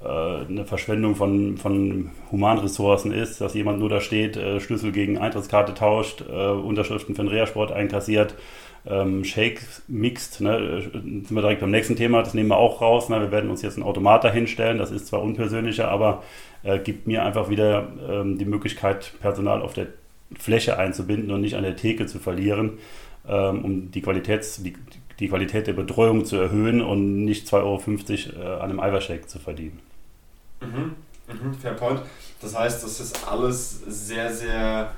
äh, 0.00 0.06
eine 0.06 0.64
Verschwendung 0.64 1.16
von, 1.16 1.56
von 1.56 2.10
Humanressourcen 2.30 3.12
ist, 3.12 3.40
dass 3.40 3.54
jemand 3.54 3.80
nur 3.80 3.88
da 3.88 4.00
steht, 4.00 4.36
äh, 4.36 4.60
Schlüssel 4.60 4.92
gegen 4.92 5.18
Eintrittskarte 5.18 5.74
tauscht, 5.74 6.22
äh, 6.30 6.50
Unterschriften 6.50 7.14
für 7.14 7.22
den 7.22 7.30
Reha-Sport 7.30 7.72
einkassiert 7.72 8.36
ähm, 8.86 9.24
Shake 9.24 9.60
mixt. 9.88 10.40
Ne? 10.40 10.82
Sind 10.92 11.30
wir 11.30 11.42
direkt 11.42 11.60
beim 11.60 11.70
nächsten 11.70 11.96
Thema, 11.96 12.22
das 12.22 12.34
nehmen 12.34 12.48
wir 12.48 12.56
auch 12.56 12.80
raus. 12.80 13.08
Ne? 13.08 13.20
Wir 13.20 13.30
werden 13.30 13.50
uns 13.50 13.62
jetzt 13.62 13.76
einen 13.76 13.86
Automat 13.86 14.24
dahinstellen, 14.24 14.78
das 14.78 14.90
ist 14.90 15.06
zwar 15.06 15.22
unpersönlicher, 15.22 15.88
aber 15.88 16.22
äh, 16.62 16.78
gibt 16.78 17.06
mir 17.06 17.24
einfach 17.24 17.48
wieder 17.48 17.88
ähm, 18.08 18.38
die 18.38 18.44
Möglichkeit, 18.44 19.12
Personal 19.20 19.62
auf 19.62 19.74
der 19.74 19.88
Fläche 20.38 20.78
einzubinden 20.78 21.30
und 21.30 21.40
nicht 21.40 21.56
an 21.56 21.62
der 21.62 21.76
Theke 21.76 22.06
zu 22.06 22.18
verlieren, 22.18 22.78
ähm, 23.28 23.64
um 23.64 23.90
die, 23.90 24.00
Qualitäts, 24.00 24.62
die, 24.62 24.74
die, 25.18 25.28
Qualität 25.28 25.66
der 25.66 25.72
Betreuung 25.72 26.24
zu 26.24 26.36
erhöhen 26.36 26.80
und 26.80 27.24
nicht 27.24 27.48
2,50 27.48 28.36
Euro 28.36 28.42
äh, 28.42 28.54
an 28.54 28.70
einem 28.70 28.80
Eiweißshake 28.80 29.26
zu 29.26 29.38
verdienen. 29.38 29.80
Mhm. 30.60 30.94
Mhm. 31.28 31.54
Fair 31.54 31.74
point. 31.74 32.02
Das 32.40 32.56
heißt, 32.56 32.82
das 32.82 33.00
ist 33.00 33.28
alles 33.28 33.82
sehr, 33.86 34.32
sehr 34.32 34.92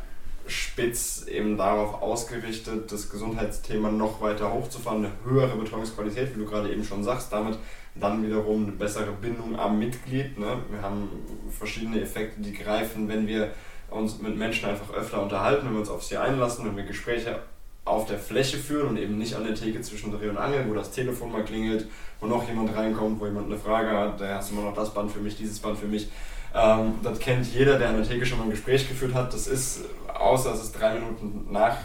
spitz 0.47 1.26
eben 1.28 1.57
darauf 1.57 2.02
ausgerichtet, 2.02 2.90
das 2.90 3.11
Gesundheitsthema 3.11 3.90
noch 3.90 4.21
weiter 4.21 4.52
hochzufahren, 4.52 5.04
eine 5.04 5.12
höhere 5.25 5.57
Betreuungsqualität, 5.57 6.35
wie 6.35 6.40
du 6.40 6.47
gerade 6.47 6.73
eben 6.73 6.85
schon 6.85 7.04
sagst, 7.04 7.33
damit 7.33 7.59
dann 7.94 8.25
wiederum 8.25 8.64
eine 8.64 8.72
bessere 8.72 9.12
Bindung 9.12 9.58
am 9.58 9.78
Mitglied. 9.78 10.38
Ne? 10.38 10.58
Wir 10.70 10.82
haben 10.82 11.08
verschiedene 11.50 12.00
Effekte, 12.00 12.40
die 12.40 12.52
greifen, 12.52 13.08
wenn 13.08 13.26
wir 13.26 13.52
uns 13.90 14.20
mit 14.20 14.37
Menschen 14.37 14.68
einfach 14.68 14.92
öfter 14.94 15.22
unterhalten, 15.22 15.66
wenn 15.66 15.75
wir 15.75 15.80
uns 15.80 15.90
auf 15.90 16.02
sie 16.02 16.16
einlassen, 16.16 16.64
wenn 16.64 16.76
wir 16.76 16.84
Gespräche 16.84 17.40
auf 17.84 18.06
der 18.06 18.18
Fläche 18.18 18.58
führen 18.58 18.90
und 18.90 18.96
eben 18.96 19.18
nicht 19.18 19.34
an 19.34 19.44
der 19.44 19.54
Theke 19.54 19.80
zwischen 19.80 20.12
Dreh 20.12 20.28
und 20.28 20.38
Angel, 20.38 20.64
wo 20.68 20.75
das 20.75 20.92
Telefon 20.92 21.32
mal 21.32 21.44
klingelt, 21.44 21.87
wo 22.20 22.26
noch 22.26 22.46
jemand 22.49 22.75
reinkommt, 22.76 23.20
wo 23.20 23.26
jemand 23.26 23.46
eine 23.46 23.58
Frage 23.58 23.90
hat, 23.90 24.20
da 24.20 24.37
hast 24.37 24.50
du 24.50 24.54
immer 24.54 24.68
noch 24.70 24.75
das 24.75 24.94
Band 24.94 25.11
für 25.11 25.18
mich, 25.18 25.37
dieses 25.37 25.58
Band 25.58 25.78
für 25.78 25.87
mich. 25.87 26.08
Ähm, 26.54 26.94
das 27.02 27.18
kennt 27.18 27.52
jeder, 27.52 27.78
der 27.78 27.88
an 27.88 27.96
der 27.96 28.08
Theke 28.08 28.25
schon 28.25 28.38
mal 28.38 28.44
ein 28.44 28.50
Gespräch 28.50 28.88
geführt 28.88 29.14
hat. 29.14 29.32
Das 29.34 29.46
ist, 29.46 29.84
außer 30.14 30.52
es 30.54 30.62
ist 30.62 30.72
drei 30.72 30.94
Minuten 30.94 31.46
nach 31.50 31.76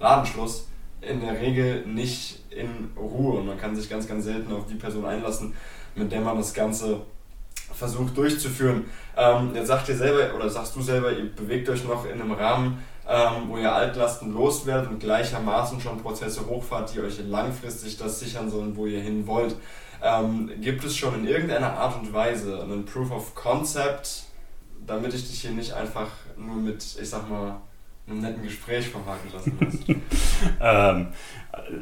Ladenschluss, 0.00 0.68
in 1.02 1.20
der 1.20 1.38
Regel 1.38 1.86
nicht 1.86 2.40
in 2.56 2.90
Ruhe. 2.96 3.38
Und 3.40 3.46
man 3.46 3.58
kann 3.58 3.76
sich 3.76 3.88
ganz, 3.88 4.08
ganz 4.08 4.24
selten 4.24 4.52
auf 4.52 4.66
die 4.66 4.74
Person 4.74 5.04
einlassen, 5.04 5.54
mit 5.94 6.10
der 6.10 6.20
man 6.20 6.36
das 6.36 6.54
Ganze 6.54 7.00
versucht 7.72 8.16
durchzuführen. 8.16 8.86
Ähm, 9.16 9.52
jetzt 9.54 9.68
sagt 9.68 9.88
ihr 9.88 9.96
selber, 9.96 10.34
oder 10.34 10.48
sagst 10.48 10.74
du 10.76 10.82
selber, 10.82 11.12
ihr 11.12 11.34
bewegt 11.34 11.68
euch 11.68 11.84
noch 11.84 12.06
in 12.06 12.20
einem 12.20 12.32
Rahmen, 12.32 12.82
ähm, 13.08 13.48
wo 13.48 13.58
ihr 13.58 13.72
Altlasten 13.72 14.32
loswerdet 14.32 14.90
und 14.90 15.00
gleichermaßen 15.00 15.80
schon 15.80 16.00
Prozesse 16.02 16.46
hochfahrt, 16.46 16.94
die 16.94 17.00
euch 17.00 17.18
langfristig 17.26 17.96
das 17.96 18.20
sichern 18.20 18.50
sollen, 18.50 18.76
wo 18.76 18.86
ihr 18.86 19.00
hin 19.00 19.26
wollt. 19.26 19.56
Ähm, 20.02 20.50
gibt 20.60 20.84
es 20.84 20.96
schon 20.96 21.14
in 21.14 21.26
irgendeiner 21.26 21.72
Art 21.72 22.00
und 22.00 22.12
Weise 22.12 22.62
einen 22.62 22.84
Proof 22.84 23.10
of 23.10 23.34
Concept, 23.34 24.24
damit 24.86 25.14
ich 25.14 25.28
dich 25.28 25.40
hier 25.40 25.52
nicht 25.52 25.72
einfach 25.72 26.10
nur 26.36 26.56
mit, 26.56 26.84
ich 27.00 27.08
sag 27.08 27.28
mal, 27.30 27.60
einem 28.06 28.20
netten 28.20 28.42
Gespräch 28.42 28.88
verhaken 28.88 29.32
lassen 29.32 29.58
muss? 29.60 29.96
ähm, 30.60 31.08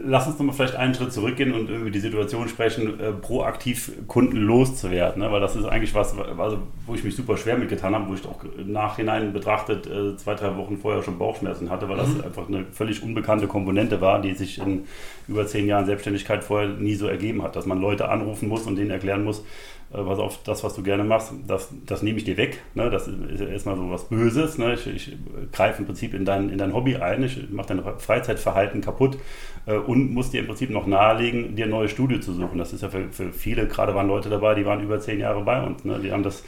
lass 0.04 0.26
uns 0.26 0.38
nochmal 0.38 0.54
vielleicht 0.54 0.76
einen 0.76 0.94
Schritt 0.94 1.12
zurückgehen 1.12 1.52
und 1.52 1.68
über 1.68 1.90
die 1.90 1.98
Situation 1.98 2.48
sprechen, 2.48 2.98
äh, 3.00 3.12
proaktiv 3.12 3.92
Kunden 4.06 4.36
loszuwerden. 4.36 5.22
Ne? 5.22 5.30
Weil 5.30 5.40
das 5.40 5.56
ist 5.56 5.64
eigentlich 5.64 5.94
was, 5.94 6.16
also, 6.18 6.58
wo 6.86 6.94
ich 6.94 7.04
mich 7.04 7.14
super 7.14 7.36
schwer 7.36 7.58
mitgetan 7.58 7.94
habe, 7.94 8.08
wo 8.08 8.14
ich 8.14 8.24
auch 8.26 8.42
im 8.58 8.72
Nachhinein 8.72 9.32
betrachtet 9.32 9.86
äh, 9.86 10.16
zwei, 10.16 10.34
drei 10.34 10.56
Wochen 10.56 10.78
vorher 10.78 11.02
schon 11.02 11.18
Bauchschmerzen 11.18 11.70
hatte, 11.70 11.88
weil 11.88 11.96
das 11.96 12.08
mhm. 12.08 12.24
einfach 12.24 12.48
eine 12.48 12.64
völlig 12.72 13.02
unbekannte 13.02 13.46
Komponente 13.46 14.00
war, 14.00 14.20
die 14.20 14.34
sich 14.34 14.58
in 14.58 14.84
über 15.28 15.46
zehn 15.46 15.66
Jahren 15.66 15.86
Selbstständigkeit 15.86 16.44
vorher 16.44 16.68
nie 16.68 16.94
so 16.94 17.06
ergeben 17.06 17.42
hat. 17.42 17.56
Dass 17.56 17.66
man 17.66 17.80
Leute 17.80 18.08
anrufen 18.08 18.48
muss 18.48 18.66
und 18.66 18.76
denen 18.76 18.90
erklären 18.90 19.24
muss, 19.24 19.44
äh, 19.92 20.02
pass 20.02 20.18
auf, 20.18 20.42
das, 20.44 20.64
was 20.64 20.74
du 20.74 20.82
gerne 20.82 21.04
machst, 21.04 21.32
das, 21.46 21.70
das 21.86 22.02
nehme 22.02 22.18
ich 22.18 22.24
dir 22.24 22.36
weg. 22.36 22.62
Ne? 22.74 22.90
Das 22.90 23.06
ist 23.06 23.40
erstmal 23.40 23.76
so 23.76 23.90
was 23.90 24.08
Böses. 24.08 24.58
Ne? 24.58 24.74
Ich, 24.74 24.86
ich 24.86 25.16
greife 25.52 25.80
im 25.80 25.86
Prinzip 25.86 26.14
in 26.14 26.24
dein, 26.24 26.48
in 26.50 26.58
dein 26.58 26.74
Hobby 26.74 26.96
ein, 26.96 27.22
ich 27.22 27.50
mache 27.50 27.68
dein 27.68 27.82
Freizeitverhalten 27.98 28.80
kaputt 28.80 29.16
äh, 29.63 29.63
und 29.66 30.12
muss 30.12 30.30
dir 30.30 30.40
im 30.40 30.46
Prinzip 30.46 30.70
noch 30.70 30.86
nahelegen, 30.86 31.56
dir 31.56 31.64
ein 31.64 31.70
neues 31.70 31.90
Studio 31.90 32.18
zu 32.20 32.32
suchen. 32.32 32.58
Das 32.58 32.72
ist 32.72 32.82
ja 32.82 32.90
für, 32.90 33.08
für 33.10 33.32
viele, 33.32 33.66
gerade 33.66 33.94
waren 33.94 34.08
Leute 34.08 34.28
dabei, 34.28 34.54
die 34.54 34.66
waren 34.66 34.82
über 34.82 35.00
zehn 35.00 35.20
Jahre 35.20 35.42
bei 35.42 35.62
uns. 35.62 35.84
Ne? 35.84 35.98
Die 36.00 36.12
haben 36.12 36.22
das 36.22 36.44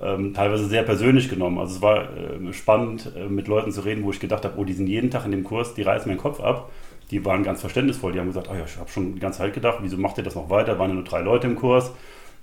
ähm, 0.00 0.34
teilweise 0.34 0.66
sehr 0.66 0.82
persönlich 0.82 1.28
genommen. 1.28 1.58
Also 1.58 1.76
es 1.76 1.82
war 1.82 2.04
äh, 2.04 2.52
spannend, 2.52 3.12
äh, 3.16 3.28
mit 3.28 3.48
Leuten 3.48 3.72
zu 3.72 3.82
reden, 3.82 4.04
wo 4.04 4.10
ich 4.10 4.20
gedacht 4.20 4.44
habe, 4.44 4.58
oh, 4.58 4.64
die 4.64 4.72
sind 4.72 4.86
jeden 4.86 5.10
Tag 5.10 5.24
in 5.24 5.30
dem 5.30 5.44
Kurs, 5.44 5.74
die 5.74 5.82
reißen 5.82 6.08
meinen 6.08 6.18
Kopf 6.18 6.40
ab. 6.40 6.70
Die 7.10 7.24
waren 7.24 7.42
ganz 7.42 7.60
verständnisvoll. 7.60 8.12
Die 8.12 8.18
haben 8.18 8.26
gesagt, 8.26 8.48
oh 8.50 8.54
ja, 8.54 8.64
ich 8.66 8.76
habe 8.78 8.90
schon 8.90 9.14
die 9.14 9.20
ganze 9.20 9.38
Zeit 9.38 9.54
gedacht, 9.54 9.78
wieso 9.80 9.96
macht 9.96 10.18
ihr 10.18 10.24
das 10.24 10.34
noch 10.34 10.50
weiter? 10.50 10.78
Waren 10.78 10.90
ja 10.90 10.94
nur 10.94 11.04
drei 11.04 11.20
Leute 11.20 11.46
im 11.46 11.56
Kurs. 11.56 11.92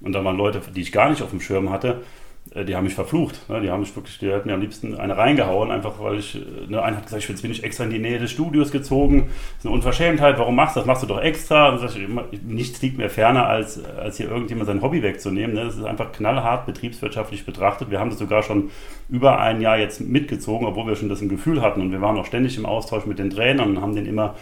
Und 0.01 0.13
da 0.13 0.23
waren 0.23 0.37
Leute, 0.37 0.61
die 0.73 0.81
ich 0.81 0.91
gar 0.91 1.09
nicht 1.09 1.21
auf 1.21 1.29
dem 1.29 1.41
Schirm 1.41 1.69
hatte, 1.69 1.89
äh, 1.89 2.01
die 2.45 2.75
haben 2.75 2.83
mich 2.83 2.93
verflucht. 2.93 3.49
Ne? 3.49 3.61
Die 3.61 3.71
haben 3.71 3.79
mich 3.79 3.95
wirklich, 3.95 4.19
die 4.19 4.29
hätten 4.29 4.47
mir 4.47 4.53
am 4.53 4.61
liebsten 4.61 4.95
eine 4.95 5.17
reingehauen, 5.17 5.71
einfach 5.71 5.93
weil 5.99 6.19
ich, 6.19 6.35
äh, 6.35 6.69
ne, 6.69 6.83
einer 6.83 6.97
hat 6.97 7.05
gesagt, 7.05 7.27
ich 7.27 7.41
bin 7.41 7.49
nicht 7.49 7.63
extra 7.63 7.85
in 7.85 7.89
die 7.89 7.99
Nähe 7.99 8.19
des 8.19 8.31
Studios 8.31 8.71
gezogen. 8.71 9.27
Das 9.27 9.59
ist 9.59 9.65
eine 9.65 9.73
Unverschämtheit, 9.73 10.37
warum 10.37 10.55
machst 10.55 10.75
du 10.75 10.81
das? 10.81 10.87
Machst 10.87 11.03
du 11.03 11.07
doch 11.07 11.21
extra. 11.21 11.69
Und 11.69 11.83
ich, 11.83 12.41
nichts 12.43 12.81
liegt 12.81 12.97
mir 12.97 13.09
ferner, 13.09 13.47
als, 13.47 13.83
als 13.83 14.17
hier 14.17 14.29
irgendjemand 14.29 14.67
sein 14.67 14.81
Hobby 14.81 15.01
wegzunehmen. 15.01 15.55
Ne? 15.55 15.65
Das 15.65 15.77
ist 15.77 15.83
einfach 15.83 16.11
knallhart 16.11 16.65
betriebswirtschaftlich 16.65 17.45
betrachtet. 17.45 17.89
Wir 17.89 17.99
haben 17.99 18.09
das 18.09 18.19
sogar 18.19 18.43
schon 18.43 18.69
über 19.09 19.39
ein 19.39 19.61
Jahr 19.61 19.79
jetzt 19.79 20.01
mitgezogen, 20.01 20.67
obwohl 20.67 20.87
wir 20.87 20.95
schon 20.95 21.09
das 21.09 21.21
im 21.21 21.29
Gefühl 21.29 21.61
hatten. 21.61 21.81
Und 21.81 21.91
wir 21.91 22.01
waren 22.01 22.17
auch 22.17 22.25
ständig 22.25 22.57
im 22.57 22.65
Austausch 22.65 23.05
mit 23.05 23.19
den 23.19 23.29
Trainern 23.29 23.69
und 23.69 23.81
haben 23.81 23.95
den 23.95 24.05
immer 24.05 24.35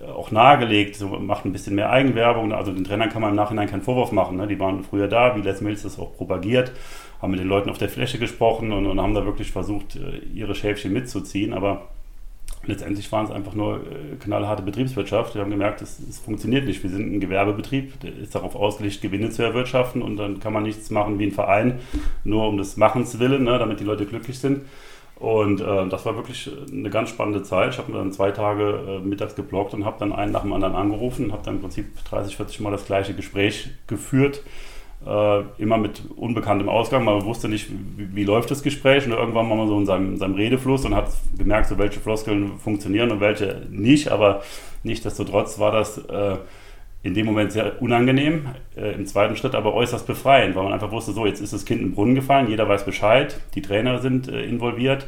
äh, 0.00 0.06
auch 0.06 0.30
nahegelegt, 0.30 0.96
so 0.96 1.08
macht 1.08 1.44
ein 1.44 1.52
bisschen 1.52 1.74
mehr 1.74 1.90
Eigenwerbung. 1.90 2.52
Also 2.52 2.72
den 2.72 2.84
Trainern 2.84 3.10
kann 3.10 3.22
man 3.22 3.30
im 3.30 3.36
Nachhinein 3.36 3.68
keinen 3.68 3.82
Vorwurf 3.82 4.12
machen. 4.12 4.36
Ne? 4.36 4.46
Die 4.46 4.58
waren 4.58 4.82
früher 4.84 5.08
da, 5.08 5.36
wie 5.36 5.42
Les 5.42 5.60
Mills 5.60 5.82
das 5.82 5.98
auch 5.98 6.16
propagiert, 6.16 6.72
haben 7.20 7.30
mit 7.30 7.40
den 7.40 7.48
Leuten 7.48 7.70
auf 7.70 7.78
der 7.78 7.88
Fläche 7.88 8.18
gesprochen 8.18 8.72
und, 8.72 8.86
und 8.86 9.00
haben 9.00 9.14
da 9.14 9.24
wirklich 9.24 9.52
versucht, 9.52 9.96
äh, 9.96 10.18
ihre 10.34 10.54
Schäfchen 10.54 10.92
mitzuziehen. 10.92 11.52
Aber 11.52 11.88
letztendlich 12.64 13.10
waren 13.12 13.26
es 13.26 13.30
einfach 13.30 13.54
nur 13.54 13.76
äh, 13.76 14.16
knallharte 14.18 14.62
Betriebswirtschaft. 14.62 15.34
Wir 15.34 15.42
haben 15.42 15.50
gemerkt, 15.50 15.82
es, 15.82 15.98
es, 15.98 16.18
funktioniert 16.18 16.66
nicht. 16.66 16.82
Wir 16.82 16.90
sind 16.90 17.12
ein 17.12 17.20
Gewerbebetrieb, 17.20 18.00
der 18.00 18.16
ist 18.16 18.34
darauf 18.34 18.56
ausgelegt, 18.56 19.00
Gewinne 19.02 19.30
zu 19.30 19.42
erwirtschaften 19.42 20.02
und 20.02 20.16
dann 20.16 20.40
kann 20.40 20.52
man 20.52 20.62
nichts 20.62 20.90
machen 20.90 21.18
wie 21.18 21.26
ein 21.26 21.32
Verein, 21.32 21.80
nur 22.24 22.48
um 22.48 22.56
des 22.56 22.76
Machens 22.76 23.18
willen, 23.18 23.44
ne, 23.44 23.58
damit 23.58 23.80
die 23.80 23.84
Leute 23.84 24.06
glücklich 24.06 24.38
sind. 24.38 24.62
Und 25.16 25.60
äh, 25.60 25.88
das 25.88 26.06
war 26.06 26.16
wirklich 26.16 26.50
eine 26.72 26.88
ganz 26.88 27.10
spannende 27.10 27.42
Zeit. 27.42 27.74
Ich 27.74 27.78
habe 27.78 27.92
mir 27.92 27.98
dann 27.98 28.10
zwei 28.10 28.30
Tage 28.30 29.00
äh, 29.02 29.06
mittags 29.06 29.34
geblockt 29.34 29.74
und 29.74 29.84
habe 29.84 29.98
dann 29.98 30.14
einen 30.14 30.32
nach 30.32 30.42
dem 30.42 30.52
anderen 30.54 30.74
angerufen 30.74 31.30
habe 31.32 31.42
dann 31.44 31.56
im 31.56 31.60
Prinzip 31.60 32.02
30, 32.04 32.36
40 32.36 32.60
Mal 32.60 32.70
das 32.70 32.86
gleiche 32.86 33.12
Gespräch 33.14 33.68
geführt. 33.86 34.42
Äh, 35.06 35.42
immer 35.56 35.78
mit 35.78 36.02
unbekanntem 36.14 36.68
Ausgang. 36.68 37.04
Man 37.04 37.24
wusste 37.24 37.48
nicht, 37.48 37.70
wie, 37.96 38.14
wie, 38.14 38.24
läuft 38.24 38.50
das 38.50 38.62
Gespräch. 38.62 39.06
Und 39.06 39.12
irgendwann 39.12 39.48
war 39.48 39.56
man 39.56 39.66
so 39.66 39.78
in 39.78 39.86
seinem, 39.86 40.12
in 40.12 40.18
seinem 40.18 40.34
Redefluss 40.34 40.84
und 40.84 40.94
hat 40.94 41.08
gemerkt, 41.38 41.68
so 41.68 41.78
welche 41.78 42.00
Floskeln 42.00 42.58
funktionieren 42.58 43.10
und 43.10 43.20
welche 43.20 43.66
nicht. 43.70 44.08
Aber 44.08 44.42
nichtsdestotrotz 44.82 45.58
war 45.58 45.72
das 45.72 45.96
äh, 45.98 46.36
in 47.02 47.14
dem 47.14 47.24
Moment 47.24 47.52
sehr 47.52 47.80
unangenehm, 47.80 48.46
äh, 48.76 48.92
im 48.92 49.06
zweiten 49.06 49.36
Schritt 49.36 49.54
aber 49.54 49.72
äußerst 49.72 50.06
befreiend, 50.06 50.54
weil 50.54 50.64
man 50.64 50.74
einfach 50.74 50.92
wusste, 50.92 51.12
so, 51.12 51.24
jetzt 51.24 51.40
ist 51.40 51.54
das 51.54 51.64
Kind 51.64 51.80
in 51.80 51.88
den 51.88 51.94
Brunnen 51.94 52.14
gefallen, 52.14 52.50
jeder 52.50 52.68
weiß 52.68 52.84
Bescheid, 52.84 53.40
die 53.54 53.62
Trainer 53.62 54.00
sind 54.00 54.28
äh, 54.28 54.42
involviert 54.42 55.06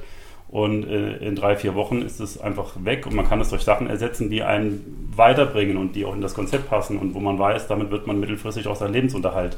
und 0.53 0.85
äh, 0.85 1.17
in 1.17 1.35
drei, 1.35 1.57
vier 1.57 1.75
Wochen 1.75 2.03
ist 2.03 2.21
es 2.21 2.39
einfach 2.39 2.73
weg 2.85 3.07
und 3.07 3.15
man 3.15 3.27
kann 3.27 3.41
es 3.41 3.49
durch 3.49 3.63
Sachen 3.63 3.89
ersetzen, 3.89 4.29
die 4.29 4.43
einen 4.43 5.11
weiterbringen 5.17 5.79
und 5.79 5.97
die 5.97 6.05
auch 6.05 6.15
in 6.15 6.21
das 6.21 6.35
Konzept 6.35 6.69
passen 6.69 6.99
und 6.99 7.15
wo 7.15 7.21
man 7.21 7.39
weiß, 7.39 7.69
damit 7.69 7.91
wird 7.91 8.07
man 8.07 8.21
mittelfristig 8.21 8.67
auch 8.69 8.77
seinen 8.77 8.93
Lebensunterhalt 8.93 9.57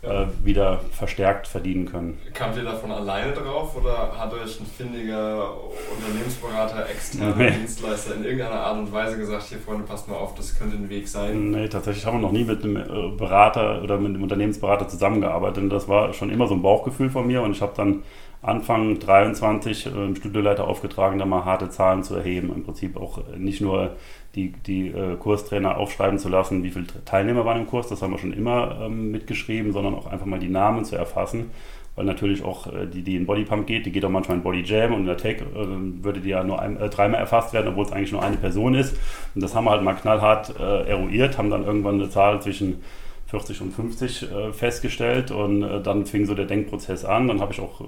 äh, 0.00 0.24
wieder 0.42 0.80
verstärkt 0.92 1.46
verdienen 1.46 1.84
können. 1.84 2.18
Kamt 2.32 2.56
ihr 2.56 2.64
davon 2.64 2.90
alleine 2.90 3.32
drauf 3.32 3.76
oder 3.76 4.12
hat 4.16 4.32
euch 4.32 4.58
ein 4.60 4.64
findiger 4.64 5.52
Unternehmensberater, 5.94 6.88
externer 6.88 7.36
nee. 7.36 7.50
Dienstleister 7.50 8.14
in 8.14 8.24
irgendeiner 8.24 8.60
Art 8.60 8.78
und 8.78 8.90
Weise 8.94 9.18
gesagt, 9.18 9.42
hier 9.42 9.58
Freunde, 9.58 9.84
passt 9.84 10.08
mal 10.08 10.16
auf, 10.16 10.34
das 10.34 10.58
könnte 10.58 10.76
ein 10.76 10.88
Weg 10.88 11.06
sein? 11.06 11.50
Nee, 11.50 11.68
tatsächlich 11.68 12.06
haben 12.06 12.16
wir 12.16 12.22
noch 12.22 12.32
nie 12.32 12.44
mit 12.44 12.64
einem 12.64 12.76
äh, 12.76 13.14
Berater 13.14 13.82
oder 13.82 13.98
mit 13.98 14.14
einem 14.14 14.22
Unternehmensberater 14.22 14.88
zusammengearbeitet 14.88 15.64
und 15.64 15.68
das 15.68 15.86
war 15.86 16.14
schon 16.14 16.30
immer 16.30 16.46
so 16.46 16.54
ein 16.54 16.62
Bauchgefühl 16.62 17.10
von 17.10 17.26
mir 17.26 17.42
und 17.42 17.50
ich 17.50 17.60
habe 17.60 17.72
dann 17.76 18.02
Anfang 18.42 18.98
23 18.98 19.86
äh, 19.86 19.90
im 19.90 20.16
Studioleiter 20.16 20.66
aufgetragen, 20.66 21.18
da 21.18 21.26
mal 21.26 21.44
harte 21.44 21.68
Zahlen 21.68 22.02
zu 22.02 22.14
erheben. 22.14 22.52
Im 22.54 22.64
Prinzip 22.64 22.96
auch 22.96 23.18
äh, 23.18 23.38
nicht 23.38 23.60
nur 23.60 23.96
die, 24.34 24.52
die 24.66 24.88
äh, 24.88 25.16
Kurstrainer 25.16 25.76
aufschreiben 25.76 26.18
zu 26.18 26.28
lassen, 26.28 26.62
wie 26.62 26.70
viele 26.70 26.86
Teilnehmer 27.04 27.44
waren 27.44 27.60
im 27.60 27.66
Kurs, 27.66 27.88
das 27.88 28.00
haben 28.00 28.12
wir 28.12 28.18
schon 28.18 28.32
immer 28.32 28.78
ähm, 28.82 29.10
mitgeschrieben, 29.10 29.72
sondern 29.72 29.94
auch 29.94 30.06
einfach 30.06 30.26
mal 30.26 30.38
die 30.38 30.48
Namen 30.48 30.84
zu 30.84 30.96
erfassen. 30.96 31.50
Weil 31.96 32.06
natürlich 32.06 32.42
auch 32.42 32.66
äh, 32.68 32.86
die, 32.86 33.02
die 33.02 33.16
in 33.16 33.26
Bodypump 33.26 33.66
geht, 33.66 33.84
die 33.84 33.92
geht 33.92 34.04
auch 34.06 34.10
manchmal 34.10 34.38
in 34.38 34.42
Body 34.42 34.62
Jam 34.62 34.94
und 34.94 35.00
in 35.00 35.06
der 35.06 35.18
Tech 35.18 35.42
äh, 35.42 35.66
würde 36.02 36.20
die 36.20 36.30
ja 36.30 36.42
nur 36.42 36.62
ein, 36.62 36.80
äh, 36.80 36.88
dreimal 36.88 37.20
erfasst 37.20 37.52
werden, 37.52 37.68
obwohl 37.68 37.84
es 37.84 37.92
eigentlich 37.92 38.12
nur 38.12 38.22
eine 38.22 38.36
Person 38.36 38.74
ist. 38.74 38.96
Und 39.34 39.42
das 39.42 39.54
haben 39.54 39.64
wir 39.64 39.72
halt 39.72 39.82
mal 39.82 39.94
knallhart 39.94 40.58
eruiert, 40.58 41.36
haben 41.36 41.50
dann 41.50 41.64
irgendwann 41.64 41.96
eine 41.96 42.08
Zahl 42.08 42.40
zwischen 42.40 42.80
40 43.30 43.60
und 43.62 43.72
50 43.72 44.22
äh, 44.22 44.52
festgestellt 44.52 45.30
und 45.30 45.62
äh, 45.62 45.80
dann 45.80 46.04
fing 46.04 46.26
so 46.26 46.34
der 46.34 46.46
Denkprozess 46.46 47.04
an. 47.04 47.28
Dann 47.28 47.40
habe 47.40 47.52
ich 47.52 47.60
auch, 47.60 47.80
äh, 47.80 47.84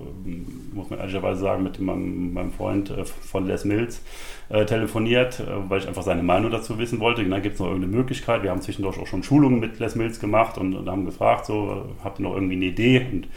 muss 0.73 0.89
man 0.89 1.01
ehrlicherweise 1.01 1.41
sagen, 1.41 1.65
mit 1.65 1.81
meinem, 1.81 2.33
meinem 2.33 2.53
Freund 2.53 2.91
äh, 2.91 3.05
von 3.05 3.47
Les 3.47 3.65
Mills 3.65 4.03
äh, 4.51 4.65
telefoniert, 4.65 5.41
äh, 5.41 5.69
weil 5.69 5.81
ich 5.81 5.89
einfach 5.89 6.05
seine 6.05 6.23
Meinung 6.23 6.53
dazu 6.53 6.79
wissen 6.79 7.01
wollte. 7.01 7.25
Dann 7.25 7.43
gibt 7.43 7.55
es 7.55 7.61
noch 7.61 7.67
irgendeine 7.67 7.97
Möglichkeit. 7.97 8.45
Wir 8.45 8.51
haben 8.51 8.63
zwischendurch 8.63 9.01
auch 9.01 9.07
schon 9.09 9.25
Schulungen 9.25 9.59
mit 9.59 9.81
Les 9.81 9.97
Mills 9.97 10.21
gemacht 10.21 10.59
und, 10.59 10.75
und 10.77 10.89
haben 10.89 11.07
gefragt, 11.07 11.47
so, 11.47 11.87
habt 12.05 12.21
ihr 12.21 12.23
noch 12.23 12.35
irgendwie 12.35 12.55
eine 12.55 12.67
Idee? 12.67 13.07
Und 13.11 13.29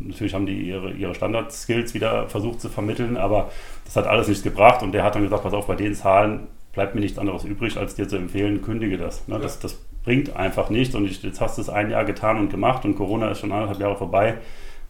natürlich 0.00 0.32
haben 0.32 0.46
die 0.46 0.68
ihre, 0.68 0.92
ihre 0.92 1.14
Standard-Skills 1.14 1.92
wieder 1.92 2.28
versucht 2.28 2.60
zu 2.60 2.68
vermitteln, 2.68 3.16
aber 3.16 3.50
das 3.84 3.96
hat 3.96 4.06
alles 4.06 4.28
nichts 4.28 4.42
gebracht 4.42 4.82
und 4.82 4.92
der 4.92 5.02
hat 5.02 5.14
dann 5.14 5.22
gesagt, 5.22 5.42
pass 5.42 5.54
auf, 5.54 5.66
bei 5.66 5.76
den 5.76 5.94
Zahlen 5.94 6.46
bleibt 6.72 6.94
mir 6.94 7.00
nichts 7.00 7.18
anderes 7.18 7.44
übrig, 7.44 7.76
als 7.78 7.94
dir 7.94 8.06
zu 8.06 8.16
empfehlen, 8.16 8.62
kündige 8.62 8.98
das. 8.98 9.26
Ne? 9.28 9.36
Ja. 9.36 9.40
Das, 9.40 9.58
das 9.58 9.78
bringt 10.06 10.36
einfach 10.36 10.70
nichts 10.70 10.94
und 10.94 11.04
ich, 11.04 11.20
jetzt 11.24 11.40
hast 11.40 11.58
du 11.58 11.62
es 11.62 11.68
ein 11.68 11.90
Jahr 11.90 12.04
getan 12.04 12.38
und 12.38 12.48
gemacht 12.48 12.84
und 12.84 12.94
Corona 12.94 13.28
ist 13.32 13.40
schon 13.40 13.50
anderthalb 13.50 13.80
Jahre 13.80 13.96
vorbei. 13.96 14.38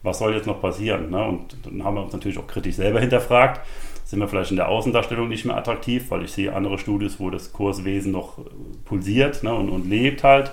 Was 0.03 0.19
soll 0.19 0.35
jetzt 0.35 0.45
noch 0.45 0.61
passieren? 0.61 1.09
Ne? 1.09 1.25
Und 1.25 1.57
dann 1.63 1.83
haben 1.83 1.95
wir 1.95 2.03
uns 2.03 2.13
natürlich 2.13 2.37
auch 2.37 2.45
kritisch 2.45 2.75
selber 2.75 2.99
hinterfragt. 2.99 3.59
Sind 4.05 4.19
wir 4.19 4.27
vielleicht 4.27 4.51
in 4.51 4.57
der 4.57 4.69
Außendarstellung 4.69 5.27
nicht 5.27 5.43
mehr 5.43 5.57
attraktiv, 5.57 6.11
weil 6.11 6.23
ich 6.23 6.31
sehe 6.31 6.53
andere 6.53 6.77
Studios, 6.77 7.19
wo 7.19 7.31
das 7.31 7.51
Kurswesen 7.51 8.11
noch 8.11 8.37
pulsiert 8.85 9.41
ne? 9.41 9.53
und, 9.53 9.69
und 9.69 9.89
lebt 9.89 10.23
halt. 10.23 10.51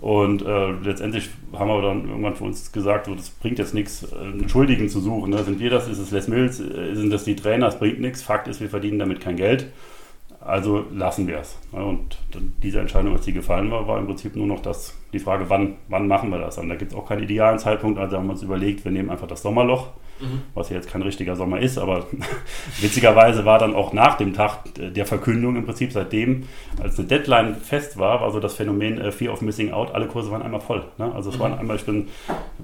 Und 0.00 0.42
äh, 0.42 0.70
letztendlich 0.82 1.28
haben 1.52 1.68
wir 1.68 1.82
dann 1.82 2.08
irgendwann 2.08 2.34
für 2.34 2.44
uns 2.44 2.72
gesagt, 2.72 3.06
so, 3.06 3.14
das 3.14 3.28
bringt 3.28 3.58
jetzt 3.58 3.74
nichts, 3.74 4.10
äh, 4.10 4.16
einen 4.16 4.48
Schuldigen 4.48 4.88
zu 4.88 5.00
suchen. 5.00 5.30
Ne? 5.30 5.44
Sind 5.44 5.60
wir 5.60 5.68
das, 5.68 5.86
ist 5.86 5.98
es 5.98 6.10
Les 6.10 6.28
Mills, 6.28 6.60
äh, 6.60 6.94
sind 6.94 7.10
das 7.10 7.24
die 7.24 7.36
Trainer, 7.36 7.68
es 7.68 7.78
bringt 7.78 8.00
nichts. 8.00 8.22
Fakt 8.22 8.48
ist, 8.48 8.62
wir 8.62 8.70
verdienen 8.70 8.98
damit 8.98 9.20
kein 9.20 9.36
Geld. 9.36 9.66
Also 10.44 10.84
lassen 10.92 11.28
wir 11.28 11.38
es. 11.38 11.56
Und 11.70 12.18
diese 12.62 12.80
Entscheidung, 12.80 13.12
als 13.14 13.24
sie 13.24 13.32
gefallen 13.32 13.70
war, 13.70 13.86
war 13.86 13.98
im 13.98 14.06
Prinzip 14.06 14.34
nur 14.34 14.46
noch 14.46 14.60
das, 14.60 14.98
die 15.12 15.20
Frage, 15.20 15.48
wann, 15.48 15.76
wann 15.88 16.08
machen 16.08 16.30
wir 16.30 16.38
das? 16.38 16.58
Und 16.58 16.68
da 16.68 16.74
gibt 16.74 16.92
es 16.92 16.98
auch 16.98 17.06
keinen 17.06 17.22
idealen 17.22 17.58
Zeitpunkt. 17.60 17.98
Also 17.98 18.16
haben 18.16 18.26
wir 18.26 18.32
uns 18.32 18.42
überlegt, 18.42 18.84
wir 18.84 18.90
nehmen 18.90 19.10
einfach 19.10 19.28
das 19.28 19.42
Sommerloch, 19.42 19.90
mhm. 20.20 20.42
was 20.54 20.68
ja 20.70 20.76
jetzt 20.76 20.90
kein 20.90 21.02
richtiger 21.02 21.36
Sommer 21.36 21.60
ist, 21.60 21.78
aber 21.78 22.06
witzigerweise 22.80 23.44
war 23.44 23.60
dann 23.60 23.76
auch 23.76 23.92
nach 23.92 24.16
dem 24.16 24.34
Tag 24.34 24.64
der 24.76 25.06
Verkündung 25.06 25.54
im 25.54 25.64
Prinzip 25.64 25.92
seitdem, 25.92 26.44
als 26.82 26.98
eine 26.98 27.06
Deadline 27.06 27.54
fest 27.54 27.96
war, 27.98 28.20
war 28.20 28.32
so 28.32 28.40
das 28.40 28.54
Phänomen 28.54 29.00
äh, 29.00 29.12
Fear 29.12 29.32
of 29.32 29.42
Missing 29.42 29.72
Out, 29.72 29.94
alle 29.94 30.06
Kurse 30.08 30.32
waren 30.32 30.42
einmal 30.42 30.60
voll. 30.60 30.84
Ne? 30.98 31.12
Also 31.14 31.30
es 31.30 31.36
mhm. 31.36 31.40
waren 31.40 31.58
einmal, 31.58 31.76
ich 31.76 31.84
bin 31.84 32.08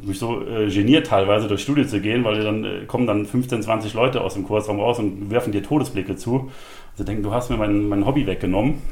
mich 0.03 0.19
so 0.19 0.45
äh, 0.45 0.69
geniert 0.69 1.07
teilweise 1.07 1.47
durch 1.47 1.63
Studie 1.63 1.87
zu 1.87 2.01
gehen, 2.01 2.25
weil 2.25 2.43
dann 2.43 2.65
äh, 2.65 2.85
kommen 2.87 3.07
dann 3.07 3.25
15, 3.25 3.63
20 3.63 3.95
Leute 3.95 4.21
aus 4.21 4.35
dem 4.35 4.43
Kursraum 4.43 4.81
raus 4.81 4.99
und 4.99 5.31
werfen 5.31 5.53
dir 5.53 5.63
Todesblicke 5.63 6.17
zu. 6.17 6.51
Sie 6.99 7.05
denken, 7.05 7.23
du 7.23 7.33
hast 7.33 7.49
mir 7.49 7.57
mein, 7.57 7.89
mein 7.89 8.05
Hobby 8.05 8.27
weggenommen. 8.27 8.83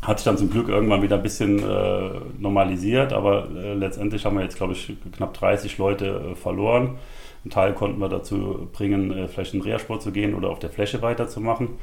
Hat 0.00 0.18
sich 0.18 0.24
dann 0.24 0.38
zum 0.38 0.48
Glück 0.48 0.70
irgendwann 0.70 1.02
wieder 1.02 1.16
ein 1.16 1.22
bisschen 1.22 1.58
äh, 1.58 2.10
normalisiert, 2.38 3.12
aber 3.12 3.50
äh, 3.54 3.74
letztendlich 3.74 4.24
haben 4.24 4.38
wir 4.38 4.42
jetzt, 4.42 4.56
glaube 4.56 4.72
ich, 4.72 4.96
knapp 5.14 5.34
30 5.34 5.76
Leute 5.76 6.32
äh, 6.32 6.34
verloren. 6.34 6.96
Ein 7.44 7.50
Teil 7.50 7.74
konnten 7.74 8.00
wir 8.00 8.08
dazu 8.08 8.70
bringen, 8.72 9.12
äh, 9.12 9.28
vielleicht 9.28 9.52
in 9.52 9.60
den 9.60 9.68
Reha-Sport 9.68 10.00
zu 10.00 10.12
gehen 10.12 10.34
oder 10.34 10.48
auf 10.48 10.60
der 10.60 10.70
Fläche 10.70 11.02
weiterzumachen. 11.02 11.76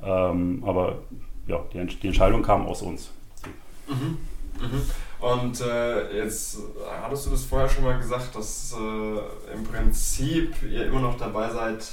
Ähm, 0.00 0.62
aber 0.64 0.98
ja, 1.48 1.58
die, 1.72 1.84
die, 1.86 2.06
Entscheidung 2.06 2.42
kam 2.42 2.64
aus 2.64 2.82
uns. 2.82 3.10
Mhm. 3.88 4.18
Mhm. 4.60 4.82
Und 5.18 5.60
äh, 5.60 6.18
jetzt 6.18 6.58
hattest 7.02 7.26
du 7.26 7.30
das 7.30 7.42
vorher 7.42 7.68
schon 7.68 7.82
mal 7.82 7.98
gesagt, 7.98 8.36
dass 8.36 8.76
äh, 8.78 9.54
im 9.56 9.64
Prinzip 9.64 10.54
ihr 10.62 10.86
immer 10.86 11.00
noch 11.00 11.18
dabei 11.18 11.50
seid, 11.50 11.84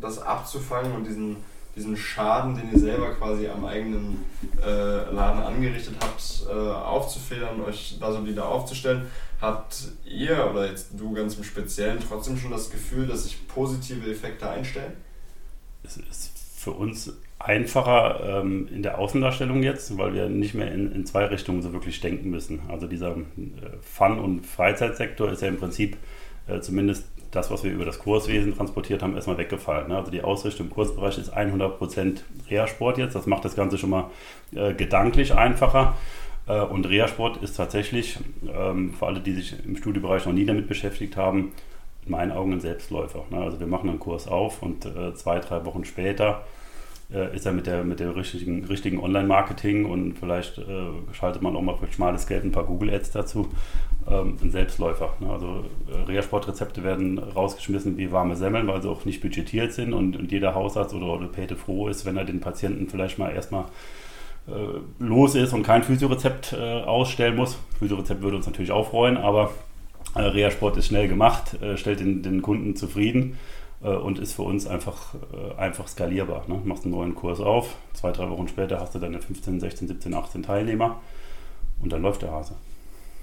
das 0.00 0.18
abzufangen 0.18 0.96
und 0.96 1.06
diesen 1.06 1.36
diesen 1.78 1.96
Schaden, 1.96 2.56
den 2.56 2.72
ihr 2.72 2.78
selber 2.78 3.14
quasi 3.14 3.48
am 3.48 3.64
eigenen 3.64 4.24
äh, 4.60 4.66
Laden 4.66 5.42
angerichtet 5.42 5.94
habt, 6.00 6.46
äh, 6.48 6.52
aufzufedern, 6.52 7.60
euch 7.62 7.96
da 8.00 8.12
so 8.12 8.26
wieder 8.26 8.48
aufzustellen. 8.48 9.06
Habt 9.40 9.88
ihr 10.04 10.50
oder 10.50 10.66
jetzt 10.66 10.90
du 10.98 11.12
ganz 11.12 11.36
im 11.36 11.44
Speziellen 11.44 11.98
trotzdem 12.06 12.36
schon 12.36 12.50
das 12.50 12.70
Gefühl, 12.70 13.06
dass 13.06 13.24
sich 13.24 13.46
positive 13.46 14.10
Effekte 14.10 14.50
einstellen? 14.50 14.92
Es 15.84 15.96
ist 15.96 16.32
für 16.56 16.72
uns 16.72 17.12
einfacher 17.38 18.40
ähm, 18.42 18.68
in 18.74 18.82
der 18.82 18.98
Außendarstellung 18.98 19.62
jetzt, 19.62 19.96
weil 19.96 20.12
wir 20.12 20.28
nicht 20.28 20.54
mehr 20.54 20.72
in, 20.72 20.90
in 20.90 21.06
zwei 21.06 21.26
Richtungen 21.26 21.62
so 21.62 21.72
wirklich 21.72 22.00
denken 22.00 22.30
müssen. 22.30 22.62
Also 22.68 22.88
dieser 22.88 23.12
äh, 23.12 23.22
Fun- 23.80 24.18
und 24.18 24.44
Freizeitsektor 24.44 25.30
ist 25.30 25.42
ja 25.42 25.48
im 25.48 25.58
Prinzip 25.58 25.96
äh, 26.48 26.60
zumindest 26.60 27.06
das, 27.30 27.50
was 27.50 27.62
wir 27.64 27.70
über 27.70 27.84
das 27.84 27.98
Kurswesen 27.98 28.56
transportiert 28.56 29.02
haben, 29.02 29.14
erstmal 29.14 29.38
weggefallen. 29.38 29.88
Ne? 29.88 29.96
Also 29.96 30.10
die 30.10 30.22
Ausrichtung 30.22 30.66
im 30.66 30.72
Kursbereich 30.72 31.18
ist 31.18 31.36
100% 31.36 32.20
Reha-Sport 32.50 32.98
jetzt. 32.98 33.14
Das 33.14 33.26
macht 33.26 33.44
das 33.44 33.54
Ganze 33.54 33.78
schon 33.78 33.90
mal 33.90 34.10
äh, 34.54 34.72
gedanklich 34.74 35.34
einfacher. 35.34 35.94
Äh, 36.46 36.60
und 36.60 36.88
Reha-Sport 36.88 37.42
ist 37.42 37.56
tatsächlich, 37.56 38.18
ähm, 38.52 38.94
für 38.94 39.06
alle, 39.06 39.20
die 39.20 39.34
sich 39.34 39.54
im 39.64 39.76
Studiebereich 39.76 40.26
noch 40.26 40.32
nie 40.32 40.46
damit 40.46 40.68
beschäftigt 40.68 41.16
haben, 41.16 41.52
in 42.06 42.12
meinen 42.12 42.32
Augen 42.32 42.52
ein 42.52 42.60
Selbstläufer. 42.60 43.24
Ne? 43.30 43.38
Also 43.38 43.60
wir 43.60 43.66
machen 43.66 43.90
einen 43.90 43.98
Kurs 43.98 44.26
auf 44.26 44.62
und 44.62 44.86
äh, 44.86 45.14
zwei, 45.14 45.38
drei 45.38 45.64
Wochen 45.66 45.84
später 45.84 46.44
äh, 47.12 47.34
ist 47.34 47.46
er 47.46 47.52
mit 47.52 47.66
der, 47.66 47.84
mit 47.84 48.00
der 48.00 48.14
richtigen, 48.14 48.64
richtigen 48.64 49.00
Online-Marketing 49.00 49.86
und 49.86 50.18
vielleicht 50.18 50.58
äh, 50.58 50.64
schaltet 51.12 51.42
man 51.42 51.56
auch 51.56 51.62
mal 51.62 51.76
für 51.76 51.90
schmales 51.90 52.26
Geld 52.26 52.44
ein 52.44 52.52
paar 52.52 52.64
Google-Ads 52.64 53.12
dazu, 53.12 53.48
ähm, 54.08 54.36
ein 54.42 54.50
Selbstläufer. 54.50 55.14
Ne? 55.20 55.30
Also 55.30 55.64
äh, 55.90 56.02
Reha-Sportrezepte 56.06 56.84
werden 56.84 57.18
rausgeschmissen 57.18 57.96
wie 57.96 58.12
warme 58.12 58.36
Semmeln, 58.36 58.66
weil 58.66 58.82
sie 58.82 58.90
auch 58.90 59.04
nicht 59.04 59.22
budgetiert 59.22 59.72
sind 59.72 59.92
und, 59.92 60.16
und 60.16 60.30
jeder 60.30 60.54
Hausarzt 60.54 60.94
oder 60.94 61.06
Orthopäde 61.06 61.56
froh 61.56 61.88
ist, 61.88 62.04
wenn 62.04 62.16
er 62.16 62.24
den 62.24 62.40
Patienten 62.40 62.88
vielleicht 62.88 63.18
mal 63.18 63.30
erstmal 63.34 63.64
äh, 64.46 64.52
los 64.98 65.34
ist 65.34 65.54
und 65.54 65.62
kein 65.62 65.82
Physiorezept 65.82 66.52
äh, 66.52 66.82
ausstellen 66.82 67.36
muss. 67.36 67.58
Physiorezept 67.78 68.22
würde 68.22 68.36
uns 68.36 68.46
natürlich 68.46 68.72
auch 68.72 68.90
freuen, 68.90 69.16
aber 69.16 69.50
äh, 70.14 70.20
Reha-Sport 70.20 70.76
ist 70.76 70.88
schnell 70.88 71.08
gemacht, 71.08 71.60
äh, 71.62 71.78
stellt 71.78 72.00
den, 72.00 72.22
den 72.22 72.42
Kunden 72.42 72.76
zufrieden 72.76 73.38
und 73.86 74.18
ist 74.18 74.34
für 74.34 74.42
uns 74.42 74.66
einfach, 74.66 75.14
äh, 75.14 75.54
einfach 75.56 75.88
skalierbar. 75.88 76.44
Ne? 76.48 76.60
Machst 76.64 76.84
einen 76.84 76.94
neuen 76.94 77.14
Kurs 77.14 77.40
auf, 77.40 77.76
zwei, 77.92 78.10
drei 78.12 78.28
Wochen 78.30 78.48
später 78.48 78.80
hast 78.80 78.94
du 78.94 78.98
deine 78.98 79.20
15, 79.20 79.60
16, 79.60 79.88
17, 79.88 80.14
18 80.14 80.42
Teilnehmer 80.42 81.00
und 81.82 81.92
dann 81.92 82.02
läuft 82.02 82.22
der 82.22 82.32
Hase. 82.32 82.54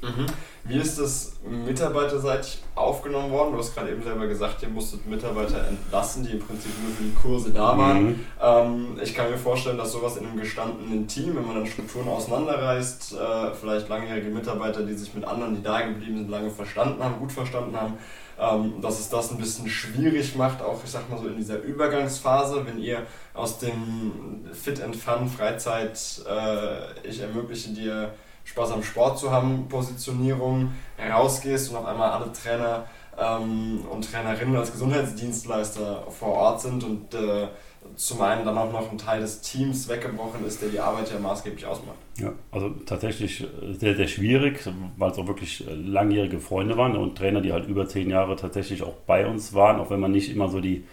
Mhm. 0.01 0.25
Wie 0.65 0.77
ist 0.77 0.99
das 0.99 1.33
mitarbeiterseitig 1.43 2.59
aufgenommen 2.75 3.31
worden? 3.31 3.53
Du 3.53 3.59
hast 3.59 3.73
gerade 3.73 3.91
eben 3.91 4.03
selber 4.03 4.27
gesagt, 4.27 4.61
ihr 4.63 4.69
musstet 4.69 5.05
Mitarbeiter 5.07 5.67
entlassen, 5.67 6.23
die 6.23 6.31
im 6.31 6.39
Prinzip 6.39 6.71
nur 6.83 6.95
für 6.95 7.03
die 7.03 7.13
Kurse 7.13 7.51
da 7.51 7.77
waren. 7.77 8.07
Mhm. 8.07 8.19
Ähm, 8.41 8.99
ich 9.01 9.13
kann 9.13 9.29
mir 9.29 9.37
vorstellen, 9.37 9.77
dass 9.77 9.91
sowas 9.91 10.17
in 10.17 10.25
einem 10.25 10.37
gestandenen 10.37 11.07
Team, 11.07 11.35
wenn 11.35 11.45
man 11.45 11.55
dann 11.55 11.67
Strukturen 11.67 12.07
auseinanderreißt, 12.07 13.13
äh, 13.13 13.53
vielleicht 13.53 13.89
langjährige 13.89 14.29
Mitarbeiter, 14.29 14.83
die 14.83 14.93
sich 14.93 15.13
mit 15.13 15.25
anderen, 15.25 15.55
die 15.55 15.63
da 15.63 15.81
geblieben 15.81 16.17
sind, 16.17 16.29
lange 16.29 16.49
verstanden 16.49 17.03
haben, 17.03 17.19
gut 17.19 17.31
verstanden 17.31 17.79
haben, 17.79 17.93
ähm, 18.39 18.81
dass 18.81 18.99
es 18.99 19.09
das 19.09 19.31
ein 19.31 19.37
bisschen 19.37 19.69
schwierig 19.69 20.35
macht, 20.35 20.61
auch 20.61 20.83
ich 20.83 20.91
sag 20.91 21.09
mal 21.09 21.19
so 21.19 21.27
in 21.27 21.37
dieser 21.37 21.59
Übergangsphase, 21.61 22.65
wenn 22.65 22.79
ihr 22.79 23.03
aus 23.33 23.59
dem 23.59 24.45
Fit 24.53 24.81
and 24.81 24.95
Fun 24.95 25.27
Freizeit, 25.29 25.99
äh, 26.29 27.07
ich 27.07 27.21
ermögliche 27.21 27.69
dir 27.69 28.13
Spaß 28.43 28.71
am 28.71 28.83
Sport 28.83 29.19
zu 29.19 29.31
haben, 29.31 29.67
Positionierung 29.69 30.71
herausgehst 30.97 31.71
und 31.71 31.77
auf 31.77 31.85
einmal 31.85 32.11
alle 32.11 32.31
Trainer 32.31 32.85
ähm, 33.17 33.85
und 33.89 34.11
Trainerinnen 34.11 34.55
als 34.55 34.71
Gesundheitsdienstleister 34.71 36.03
vor 36.11 36.33
Ort 36.33 36.61
sind 36.61 36.83
und 36.83 37.13
äh, 37.13 37.47
zum 37.95 38.21
einen 38.21 38.45
dann 38.45 38.57
auch 38.57 38.71
noch 38.71 38.91
ein 38.91 38.97
Teil 38.97 39.21
des 39.21 39.41
Teams 39.41 39.87
weggebrochen 39.87 40.45
ist, 40.45 40.61
der 40.61 40.69
die 40.69 40.79
Arbeit 40.79 41.11
ja 41.11 41.19
maßgeblich 41.19 41.65
ausmacht. 41.65 41.97
Ja, 42.17 42.33
also 42.51 42.69
tatsächlich 42.85 43.45
sehr, 43.71 43.95
sehr 43.95 44.07
schwierig, 44.07 44.67
weil 44.97 45.11
es 45.11 45.17
auch 45.17 45.27
wirklich 45.27 45.65
langjährige 45.67 46.39
Freunde 46.39 46.77
waren 46.77 46.95
und 46.95 47.17
Trainer, 47.17 47.41
die 47.41 47.53
halt 47.53 47.67
über 47.67 47.87
zehn 47.87 48.09
Jahre 48.09 48.35
tatsächlich 48.35 48.83
auch 48.83 48.95
bei 49.05 49.25
uns 49.25 49.53
waren, 49.53 49.79
auch 49.79 49.89
wenn 49.89 49.99
man 49.99 50.11
nicht 50.11 50.31
immer 50.31 50.49
so 50.49 50.59
die 50.59 50.85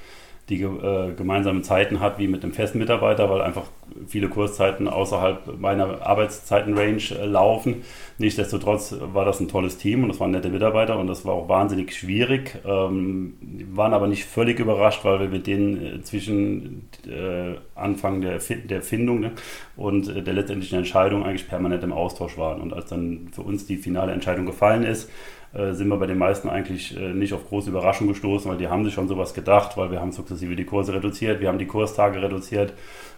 die 0.48 0.62
äh, 0.62 1.14
gemeinsame 1.14 1.62
Zeiten 1.62 2.00
hat 2.00 2.18
wie 2.18 2.26
mit 2.26 2.42
einem 2.42 2.52
festen 2.52 2.78
Mitarbeiter, 2.78 3.30
weil 3.30 3.40
einfach 3.42 3.64
viele 4.08 4.28
Kurszeiten 4.28 4.88
außerhalb 4.88 5.58
meiner 5.60 6.04
Arbeitszeitenrange 6.04 7.02
äh, 7.12 7.24
laufen. 7.26 7.82
Nichtsdestotrotz 8.18 8.94
war 9.00 9.24
das 9.24 9.38
ein 9.38 9.48
tolles 9.48 9.78
Team 9.78 10.02
und 10.02 10.08
das 10.08 10.18
waren 10.18 10.32
nette 10.32 10.48
Mitarbeiter 10.48 10.98
und 10.98 11.06
das 11.06 11.24
war 11.24 11.34
auch 11.34 11.48
wahnsinnig 11.48 11.94
schwierig. 11.94 12.58
Ähm, 12.64 13.34
waren 13.70 13.94
aber 13.94 14.08
nicht 14.08 14.24
völlig 14.24 14.58
überrascht, 14.58 15.04
weil 15.04 15.20
wir 15.20 15.28
mit 15.28 15.46
denen 15.46 16.00
äh, 16.00 16.02
zwischen 16.02 16.88
äh, 17.06 17.54
Anfang 17.76 18.20
der, 18.20 18.38
der 18.38 18.82
Findung 18.82 19.20
ne, 19.20 19.32
und 19.76 20.08
äh, 20.08 20.22
der 20.22 20.34
letztendlichen 20.34 20.78
Entscheidung 20.78 21.24
eigentlich 21.24 21.48
permanent 21.48 21.84
im 21.84 21.92
Austausch 21.92 22.36
waren. 22.36 22.60
Und 22.60 22.72
als 22.72 22.86
dann 22.86 23.28
für 23.32 23.42
uns 23.42 23.66
die 23.66 23.76
finale 23.76 24.12
Entscheidung 24.12 24.46
gefallen 24.46 24.82
ist, 24.82 25.08
äh, 25.54 25.74
sind 25.74 25.88
wir 25.88 25.98
bei 25.98 26.06
den 26.06 26.16
meisten 26.16 26.48
eigentlich 26.48 26.96
äh, 26.96 27.12
nicht 27.12 27.34
auf 27.34 27.46
große 27.48 27.68
Überraschung 27.68 28.08
gestoßen, 28.08 28.50
weil 28.50 28.56
die 28.56 28.68
haben 28.68 28.84
sich 28.84 28.94
schon 28.94 29.08
sowas 29.08 29.34
gedacht, 29.34 29.76
weil 29.76 29.90
wir 29.90 30.00
haben 30.00 30.10
sukzessive 30.10 30.56
die 30.56 30.64
Kurse 30.64 30.94
reduziert, 30.94 31.40
wir 31.40 31.48
haben 31.48 31.58
die 31.58 31.66
Kurstage 31.66 32.22
reduziert, 32.22 32.72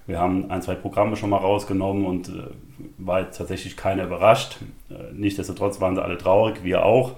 wir 0.07 0.18
haben 0.18 0.51
ein, 0.51 0.61
zwei 0.61 0.75
Programme 0.75 1.14
schon 1.16 1.31
mal 1.31 1.38
rausgenommen 1.38 2.05
und 2.05 2.29
äh, 2.29 2.33
war 2.99 3.20
jetzt 3.20 3.38
tatsächlich 3.38 3.77
keiner 3.77 4.05
überrascht. 4.05 4.59
Nichtsdestotrotz 5.12 5.81
waren 5.81 5.94
sie 5.94 6.03
alle 6.03 6.18
traurig, 6.18 6.62
wir 6.62 6.85
auch. 6.85 7.12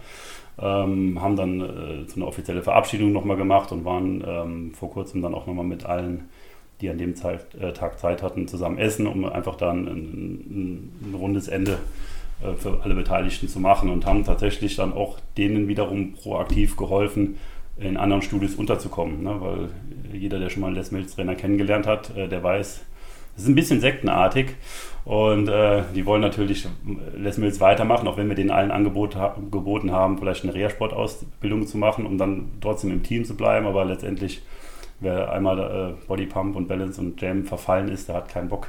Ähm, 0.58 1.20
haben 1.20 1.36
dann 1.36 2.06
so 2.06 2.16
eine 2.16 2.26
offizielle 2.26 2.62
Verabschiedung 2.62 3.12
nochmal 3.12 3.36
gemacht 3.36 3.72
und 3.72 3.84
waren 3.84 4.24
ähm, 4.26 4.74
vor 4.74 4.90
kurzem 4.90 5.20
dann 5.20 5.34
auch 5.34 5.46
nochmal 5.46 5.66
mit 5.66 5.84
allen, 5.84 6.28
die 6.80 6.88
an 6.88 6.98
dem 6.98 7.14
Zeit, 7.14 7.54
äh, 7.60 7.72
Tag 7.72 7.98
Zeit 7.98 8.22
hatten, 8.22 8.48
zusammen 8.48 8.78
essen, 8.78 9.06
um 9.06 9.24
einfach 9.24 9.56
dann 9.56 9.86
ein, 9.86 9.90
ein, 9.90 11.10
ein 11.10 11.14
rundes 11.14 11.48
Ende 11.48 11.78
für 12.56 12.82
alle 12.82 12.94
Beteiligten 12.94 13.48
zu 13.48 13.60
machen 13.60 13.88
und 13.88 14.04
haben 14.04 14.24
tatsächlich 14.24 14.76
dann 14.76 14.92
auch 14.92 15.18
denen 15.38 15.68
wiederum 15.68 16.12
proaktiv 16.12 16.76
geholfen, 16.76 17.38
in 17.78 17.96
anderen 17.96 18.22
Studios 18.22 18.54
unterzukommen. 18.54 19.22
Ne? 19.22 19.36
Weil 19.40 19.68
jeder, 20.12 20.38
der 20.38 20.50
schon 20.50 20.62
mal 20.62 20.68
einen 20.68 20.76
Les 20.76 20.90
Mills 20.90 21.14
Trainer 21.14 21.34
kennengelernt 21.34 21.86
hat, 21.86 22.16
äh, 22.16 22.28
der 22.28 22.42
weiß, 22.42 22.84
es 23.36 23.42
ist 23.42 23.48
ein 23.48 23.54
bisschen 23.54 23.80
sektenartig 23.80 24.54
und 25.04 25.48
äh, 25.48 25.82
die 25.94 26.06
wollen 26.06 26.22
natürlich 26.22 26.66
Les 27.16 27.36
Mills 27.36 27.60
weitermachen, 27.60 28.08
auch 28.08 28.16
wenn 28.16 28.28
wir 28.28 28.34
denen 28.34 28.50
allen 28.50 28.70
Angebot 28.70 29.14
ha 29.14 29.36
geboten 29.50 29.92
haben, 29.92 30.18
vielleicht 30.18 30.44
eine 30.44 30.54
Reha-Sport-Ausbildung 30.54 31.66
zu 31.66 31.76
machen, 31.76 32.06
um 32.06 32.16
dann 32.16 32.52
trotzdem 32.62 32.90
im 32.90 33.02
Team 33.02 33.24
zu 33.24 33.36
bleiben. 33.36 33.66
Aber 33.66 33.84
letztendlich, 33.84 34.42
wer 35.00 35.30
einmal 35.32 35.58
äh, 35.58 36.06
Bodypump 36.06 36.56
und 36.56 36.66
Balance 36.66 36.98
und 36.98 37.20
Jam 37.20 37.44
verfallen 37.44 37.88
ist, 37.88 38.08
der 38.08 38.16
hat 38.16 38.30
keinen 38.30 38.48
Bock, 38.48 38.68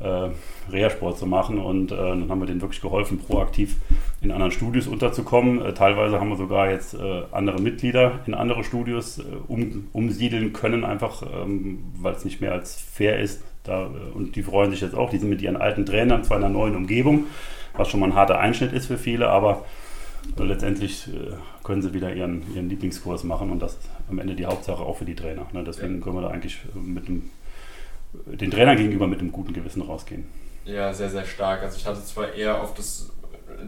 äh, 0.00 0.28
Reha-Sport 0.70 1.18
zu 1.18 1.26
machen. 1.26 1.58
Und 1.58 1.92
äh, 1.92 1.96
dann 1.96 2.28
haben 2.28 2.40
wir 2.40 2.46
denen 2.46 2.60
wirklich 2.60 2.80
geholfen, 2.80 3.18
proaktiv 3.18 3.76
in 4.20 4.30
anderen 4.30 4.52
Studios 4.52 4.86
unterzukommen. 4.86 5.64
Äh, 5.64 5.74
teilweise 5.74 6.20
haben 6.20 6.28
wir 6.28 6.36
sogar 6.36 6.70
jetzt 6.70 6.94
äh, 6.94 7.22
andere 7.32 7.60
Mitglieder 7.60 8.20
in 8.26 8.34
andere 8.34 8.64
Studios 8.64 9.18
äh, 9.18 9.22
um, 9.48 9.88
umsiedeln 9.92 10.52
können, 10.52 10.84
einfach 10.84 11.22
ähm, 11.22 11.84
weil 11.96 12.14
es 12.14 12.24
nicht 12.24 12.40
mehr 12.40 12.52
als 12.52 12.80
fair 12.80 13.18
ist. 13.18 13.42
Da, 13.64 13.86
äh, 13.86 14.16
und 14.16 14.36
die 14.36 14.42
freuen 14.42 14.70
sich 14.70 14.80
jetzt 14.80 14.94
auch. 14.94 15.10
Die 15.10 15.18
sind 15.18 15.30
mit 15.30 15.42
ihren 15.42 15.56
alten 15.56 15.84
Trainern 15.86 16.24
zwar 16.24 16.38
in 16.38 16.44
einer 16.44 16.52
neuen 16.52 16.76
Umgebung, 16.76 17.24
was 17.76 17.88
schon 17.88 18.00
mal 18.00 18.06
ein 18.06 18.14
harter 18.14 18.38
Einschnitt 18.38 18.72
ist 18.72 18.86
für 18.86 18.98
viele, 18.98 19.28
aber 19.28 19.64
letztendlich 20.36 21.08
können 21.64 21.80
sie 21.80 21.94
wieder 21.94 22.14
ihren, 22.14 22.42
ihren 22.54 22.68
Lieblingskurs 22.68 23.24
machen 23.24 23.50
und 23.50 23.62
das 23.62 23.74
ist 23.74 23.90
am 24.10 24.18
Ende 24.18 24.34
die 24.34 24.46
Hauptsache 24.46 24.82
auch 24.82 24.96
für 24.96 25.04
die 25.04 25.14
Trainer. 25.14 25.46
Ne? 25.52 25.62
Deswegen 25.64 26.00
können 26.00 26.16
wir 26.16 26.22
da 26.22 26.28
eigentlich 26.28 26.58
mit 26.74 27.08
einem 27.08 27.30
den 28.12 28.50
Trainern 28.50 28.76
gegenüber 28.76 29.06
mit 29.06 29.20
einem 29.20 29.32
guten 29.32 29.52
Gewissen 29.52 29.82
rausgehen. 29.82 30.26
Ja, 30.64 30.92
sehr, 30.92 31.10
sehr 31.10 31.24
stark. 31.24 31.62
Also 31.62 31.76
ich 31.76 31.86
hatte 31.86 32.04
zwar 32.04 32.32
eher 32.32 32.60
auf 32.62 32.74
das 32.74 33.10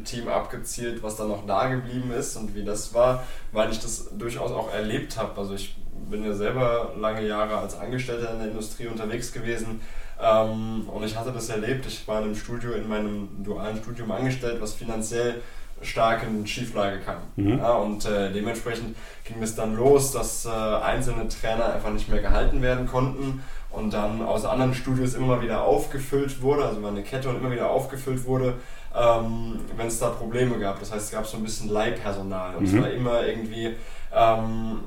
Team 0.05 0.29
abgezielt, 0.29 1.03
was 1.03 1.17
da 1.17 1.25
noch 1.25 1.47
da 1.47 1.69
geblieben 1.69 2.11
ist 2.13 2.37
und 2.37 2.55
wie 2.55 2.65
das 2.65 2.95
war, 2.95 3.25
weil 3.53 3.71
ich 3.71 3.81
das 3.81 4.11
durchaus 4.17 4.53
auch 4.53 4.73
erlebt 4.73 5.17
habe. 5.17 5.39
Also 5.41 5.55
ich 5.55 5.77
bin 6.11 6.25
ja 6.25 6.33
selber 6.35 6.95
lange 6.99 7.27
Jahre 7.27 7.59
als 7.59 7.79
Angestellter 7.79 8.33
in 8.33 8.39
der 8.39 8.49
Industrie 8.49 8.87
unterwegs 8.87 9.33
gewesen 9.33 9.81
ähm, 10.23 10.89
und 10.89 11.05
ich 11.05 11.17
hatte 11.17 11.33
das 11.33 11.49
erlebt. 11.49 11.87
Ich 11.87 12.07
war 12.07 12.19
in 12.19 12.27
einem 12.27 12.37
Studio, 12.37 12.73
in 12.73 12.89
meinem 12.89 13.29
dualen 13.43 13.77
Studium 13.79 14.11
angestellt, 14.11 14.61
was 14.61 14.75
finanziell 14.75 15.41
stark 15.83 16.23
in 16.25 16.47
Schieflage 16.47 17.01
kam. 17.01 17.23
Mhm. 17.37 17.59
Ja, 17.59 17.73
und 17.73 18.05
äh, 18.05 18.31
dementsprechend 18.33 18.97
ging 19.25 19.43
es 19.43 19.55
dann 19.55 19.77
los, 19.77 20.13
dass 20.13 20.45
äh, 20.45 20.51
einzelne 20.51 21.27
Trainer 21.29 21.73
einfach 21.73 21.91
nicht 21.91 22.09
mehr 22.09 22.21
gehalten 22.21 22.61
werden 22.61 22.87
konnten 22.87 23.43
und 23.73 23.93
dann 23.93 24.23
aus 24.23 24.45
anderen 24.45 24.75
Studios 24.75 25.15
immer 25.15 25.41
wieder 25.43 25.63
aufgefüllt 25.63 26.43
wurde, 26.43 26.65
also 26.65 26.83
war 26.83 26.91
eine 26.91 27.03
Kette 27.03 27.29
und 27.29 27.37
immer 27.37 27.53
wieder 27.53 27.71
aufgefüllt 27.71 28.25
wurde, 28.25 28.55
ähm, 28.97 29.61
wenn 29.77 29.87
es 29.87 29.99
da 30.01 30.09
Probleme 30.09 30.59
gab. 30.59 30.81
Das 30.81 30.93
heißt, 30.93 31.07
es 31.07 31.11
gab 31.13 31.27
so 31.27 31.37
ein 31.37 31.45
bisschen 31.45 31.69
Leihpersonal 31.71 32.57
und 32.57 32.63
mhm. 32.63 32.79
es 32.79 32.83
war 32.83 32.91
immer 32.91 33.27
irgendwie 33.27 33.77
ähm, 34.13 34.81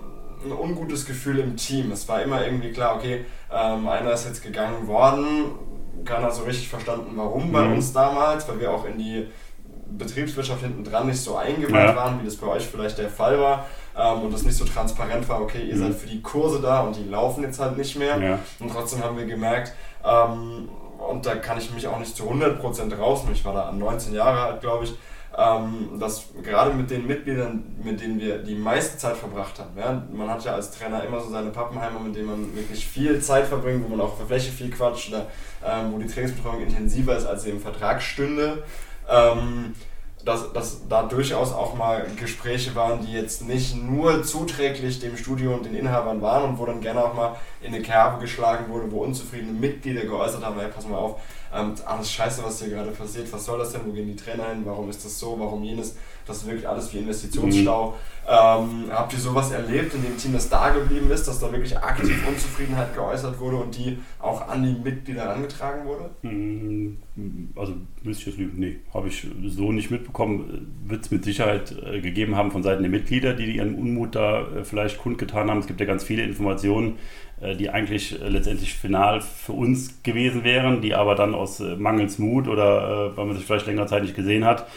ein 0.44 0.52
ungutes 0.52 1.06
Gefühl 1.06 1.40
im 1.40 1.56
Team. 1.56 1.92
Es 1.92 2.08
war 2.10 2.22
immer 2.22 2.46
irgendwie 2.46 2.72
klar, 2.72 2.98
okay, 2.98 3.26
ähm, 3.52 3.88
einer 3.88 4.12
ist 4.12 4.26
jetzt 4.26 4.44
gegangen 4.44 4.88
worden, 4.88 5.54
keiner 6.04 6.26
hat 6.26 6.36
so 6.36 6.44
richtig 6.44 6.68
verstanden, 6.68 7.14
warum 7.16 7.54
bei 7.54 7.62
mhm. 7.62 7.76
uns 7.76 7.94
damals, 7.94 8.48
weil 8.50 8.60
wir 8.60 8.72
auch 8.72 8.86
in 8.86 8.98
die 8.98 9.28
Betriebswirtschaft 9.98 10.62
hinten 10.62 10.84
dran 10.84 11.08
nicht 11.08 11.22
so 11.22 11.38
eingeweiht 11.38 11.90
ja. 11.90 11.96
waren, 11.96 12.20
wie 12.22 12.26
das 12.26 12.36
bei 12.36 12.48
euch 12.48 12.66
vielleicht 12.66 12.98
der 12.98 13.10
Fall 13.10 13.40
war 13.40 13.66
ähm, 13.98 14.22
und 14.24 14.34
das 14.34 14.44
nicht 14.44 14.58
so 14.58 14.66
transparent 14.66 15.28
war, 15.30 15.42
okay, 15.42 15.62
ihr 15.62 15.76
mhm. 15.76 15.80
seid 15.80 15.96
für 15.96 16.08
die 16.08 16.22
Kurse 16.22 16.62
da 16.62 16.82
und 16.82 16.96
die 16.96 17.04
laufen 17.04 17.44
jetzt 17.44 17.60
halt 17.60 17.78
nicht 17.78 17.96
mehr. 17.96 18.20
Ja. 18.20 18.40
Und 18.60 18.72
trotzdem 18.72 19.04
haben 19.04 19.18
wir 19.18 19.26
gemerkt, 19.26 19.74
ähm, 20.04 20.70
und 20.98 21.26
da 21.26 21.36
kann 21.36 21.58
ich 21.58 21.72
mich 21.74 21.88
auch 21.88 22.00
nicht 22.00 22.16
zu 22.16 22.24
100% 22.24 22.96
rausnehmen, 22.96 23.36
ich 23.36 23.46
war 23.46 23.54
da 23.54 23.72
19 23.72 24.14
Jahre 24.14 24.42
alt, 24.42 24.62
glaube 24.62 24.86
ich, 24.86 24.96
ähm, 25.36 26.00
dass 26.00 26.26
gerade 26.44 26.74
mit 26.74 26.92
den 26.92 27.08
Mitgliedern, 27.08 27.64
mit 27.84 28.00
denen 28.02 28.20
wir 28.20 28.38
die 28.38 28.56
meiste 28.56 28.98
Zeit 28.98 29.18
verbracht 29.18 29.60
haben, 29.60 29.72
ja, 29.78 30.04
man 30.12 30.30
hat 30.30 30.46
ja 30.46 30.54
als 30.54 30.72
Trainer 30.72 31.04
immer 31.04 31.20
so 31.20 31.30
seine 31.30 31.50
Pappenheimer, 31.50 32.00
mit 32.00 32.16
denen 32.16 32.28
man 32.28 32.56
wirklich 32.56 32.88
viel 32.88 33.20
Zeit 33.20 33.48
verbringt, 33.48 33.84
wo 33.84 33.90
man 33.90 34.02
auch 34.02 34.12
auf 34.12 34.18
der 34.18 34.28
Fläche 34.28 34.52
viel 34.52 34.70
quatscht, 34.70 35.10
oder, 35.10 35.26
ähm, 35.66 35.92
wo 35.92 35.98
die 35.98 36.08
Trainingsbetreuung 36.08 36.62
intensiver 36.62 37.18
ist, 37.18 37.26
als 37.26 37.44
sie 37.44 37.50
im 37.50 37.60
Vertrag 37.60 38.02
stünde. 38.02 38.64
Ähm, 39.10 39.74
dass, 40.26 40.54
dass 40.54 40.88
da 40.88 41.04
durchaus 41.04 41.52
auch 41.52 41.76
mal 41.76 42.08
Gespräche 42.18 42.76
waren, 42.76 43.06
die 43.06 43.12
jetzt 43.12 43.46
nicht 43.46 43.76
nur 43.76 44.24
zuträglich 44.24 45.00
dem 45.00 45.18
Studio 45.18 45.54
und 45.54 45.66
den 45.66 45.76
Inhabern 45.76 46.22
waren 46.22 46.50
und 46.50 46.60
wo 46.60 46.66
dann 46.66 46.80
gerne 46.80 47.04
auch 47.04 47.14
mal 47.14 47.36
in 47.62 47.74
eine 47.74 47.82
Kerbe 47.82 48.22
geschlagen 48.22 48.72
wurde, 48.72 48.92
wo 48.92 49.04
unzufriedene 49.04 49.52
Mitglieder 49.52 50.02
geäußert 50.02 50.44
haben, 50.44 50.60
hey, 50.60 50.70
pass 50.74 50.88
mal 50.88 50.98
auf, 50.98 51.20
ähm, 51.54 51.74
alles 51.86 52.12
scheiße, 52.12 52.44
was 52.44 52.60
hier 52.62 52.70
gerade 52.70 52.92
passiert, 52.92 53.32
was 53.34 53.46
soll 53.46 53.60
das 53.60 53.74
denn, 53.74 53.82
wo 53.86 53.92
gehen 53.92 54.08
die 54.08 54.16
Trainer 54.16 54.48
hin, 54.48 54.62
warum 54.64 54.90
ist 54.90 55.04
das 55.04 55.20
so, 55.20 55.38
warum 55.38 55.64
jenes, 55.64 55.96
das 56.26 56.46
wirkt 56.46 56.66
alles 56.66 56.94
wie 56.94 57.00
Investitionsstau. 57.00 57.90
Mhm. 57.90 57.96
Ähm, 58.26 58.86
habt 58.92 59.12
ihr 59.12 59.20
sowas 59.20 59.52
erlebt 59.52 59.94
in 59.96 60.04
dem 60.04 60.18
Team, 60.18 60.34
das 60.34 60.48
da 60.48 60.70
geblieben 60.70 61.12
ist, 61.12 61.28
dass 61.28 61.40
da 61.40 61.52
wirklich 61.52 61.78
aktiv 61.78 62.26
Unzufriedenheit 62.28 62.96
geäußert 62.96 63.38
wurde 63.40 63.58
und 63.58 63.78
die 63.78 63.98
auch 64.20 64.48
an 64.48 64.64
die 64.64 64.82
Mitglieder 64.82 65.24
herangetragen 65.24 65.86
wurde? 65.86 66.10
Mhm. 66.22 66.98
Also 67.56 67.74
müsste 68.02 68.22
ich 68.22 68.28
jetzt 68.28 68.38
lügen, 68.38 68.60
nee, 68.60 68.78
habe 68.94 69.10
ich 69.10 69.28
so 69.48 69.72
nicht 69.72 69.92
mitbekommen. 69.92 70.74
Wird 70.86 71.04
es 71.04 71.12
mit 71.12 71.26
Sicherheit 71.26 71.76
äh, 71.84 72.00
gegeben 72.00 72.36
haben 72.36 72.52
von 72.52 72.64
Seiten 72.64 72.82
der 72.82 72.92
Mitglieder, 72.92 73.34
die 73.34 73.58
ihren 73.58 73.76
Unmut 73.76 74.16
da 74.16 74.48
äh, 74.48 74.64
vielleicht 74.64 75.00
kundgetan 75.00 75.50
haben. 75.50 75.60
Es 75.60 75.68
gibt 75.68 75.82
ja 75.82 75.86
ganz 75.86 76.04
viele 76.04 76.24
Informationen, 76.24 76.98
die 77.60 77.70
eigentlich 77.70 78.18
letztendlich 78.26 78.74
final 78.74 79.22
für 79.22 79.54
uns 79.54 80.02
gewesen 80.04 80.44
wären, 80.44 80.82
die 80.82 80.96
aber 80.96 81.16
dann 81.16 81.36
aus 81.36 81.60
mangels 81.60 82.20
Mut 82.20 82.48
oder 82.48 83.16
weil 83.16 83.26
man 83.26 83.36
sich 83.36 83.46
vielleicht 83.46 83.68
längere 83.68 83.88
Zeit 83.88 84.04
nicht 84.04 84.16
gesehen 84.16 84.46
hat, 84.46 84.68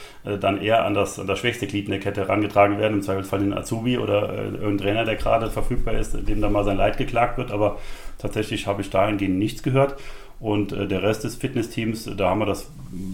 dann 0.41 0.61
eher 0.61 0.85
an 0.85 0.95
das, 0.95 1.19
an 1.19 1.27
das 1.27 1.39
schwächste 1.39 1.67
Glied 1.67 1.87
in 1.87 1.93
der 1.93 2.01
Kette 2.01 2.23
herangetragen 2.23 2.79
werden, 2.79 2.95
im 2.95 3.03
Zweifelsfall 3.03 3.41
den 3.41 3.53
Azubi 3.53 3.99
oder 3.99 4.33
irgendein 4.33 4.79
Trainer, 4.79 5.05
der 5.05 5.17
gerade 5.17 5.51
verfügbar 5.51 5.95
ist, 5.95 6.17
dem 6.29 6.41
da 6.41 6.51
mal 6.51 6.65
sein 6.65 6.77
Leid 6.77 6.99
geklagt 6.99 7.39
wird. 7.39 7.51
Aber 7.51 7.79
tatsächlich 8.19 8.67
habe 8.67 8.83
ich 8.83 8.91
dahingehend 8.91 9.39
nichts 9.39 9.63
gehört. 9.63 9.97
Und 10.39 10.73
äh, 10.73 10.87
der 10.87 11.03
Rest 11.03 11.25
des 11.25 11.37
Fitnessteams, 11.37 12.11
da 12.17 12.31
haben 12.31 12.41
wir 12.41 12.47
das 12.47 12.71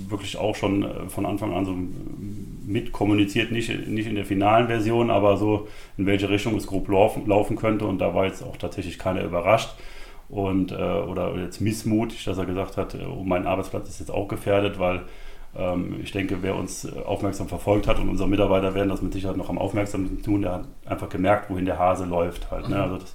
wirklich 0.08 0.36
auch 0.36 0.56
schon 0.56 0.82
äh, 0.82 1.08
von 1.08 1.24
Anfang 1.24 1.52
an 1.54 1.64
so 1.64 1.76
mitkommuniziert, 2.66 3.52
nicht, 3.52 3.86
nicht 3.86 4.06
in 4.06 4.14
der 4.14 4.24
finalen 4.24 4.66
Version, 4.66 5.10
aber 5.10 5.36
so 5.36 5.68
in 5.96 6.06
welche 6.06 6.28
Richtung 6.28 6.56
es 6.56 6.66
grob 6.66 6.88
laufen, 6.88 7.26
laufen 7.26 7.56
könnte. 7.56 7.86
Und 7.86 7.98
da 7.98 8.14
war 8.14 8.26
jetzt 8.26 8.42
auch 8.42 8.56
tatsächlich 8.56 8.98
keiner 8.98 9.22
überrascht. 9.22 9.70
Und, 10.28 10.72
äh, 10.72 10.74
oder 10.74 11.36
jetzt 11.36 11.60
missmutig, 11.60 12.24
dass 12.24 12.38
er 12.38 12.46
gesagt 12.46 12.76
hat, 12.76 12.94
äh, 12.94 13.04
oh, 13.04 13.22
mein 13.22 13.46
Arbeitsplatz 13.46 13.88
ist 13.88 14.00
jetzt 14.00 14.10
auch 14.10 14.28
gefährdet, 14.28 14.78
weil 14.78 15.02
ähm, 15.56 16.00
ich 16.02 16.12
denke, 16.12 16.38
wer 16.42 16.56
uns 16.56 16.90
aufmerksam 17.04 17.48
verfolgt 17.48 17.86
hat 17.86 17.98
und 17.98 18.08
unsere 18.08 18.28
Mitarbeiter 18.28 18.74
werden 18.74 18.88
das 18.88 19.02
mit 19.02 19.12
Sicherheit 19.12 19.36
noch 19.36 19.50
am 19.50 19.58
aufmerksamsten 19.58 20.22
tun, 20.22 20.42
der 20.42 20.52
hat 20.52 20.64
einfach 20.86 21.08
gemerkt, 21.08 21.50
wohin 21.50 21.66
der 21.66 21.78
Hase 21.78 22.06
läuft 22.06 22.50
halt. 22.50 22.68
Ne? 22.68 22.82
Also 22.82 22.96
das, 22.96 23.14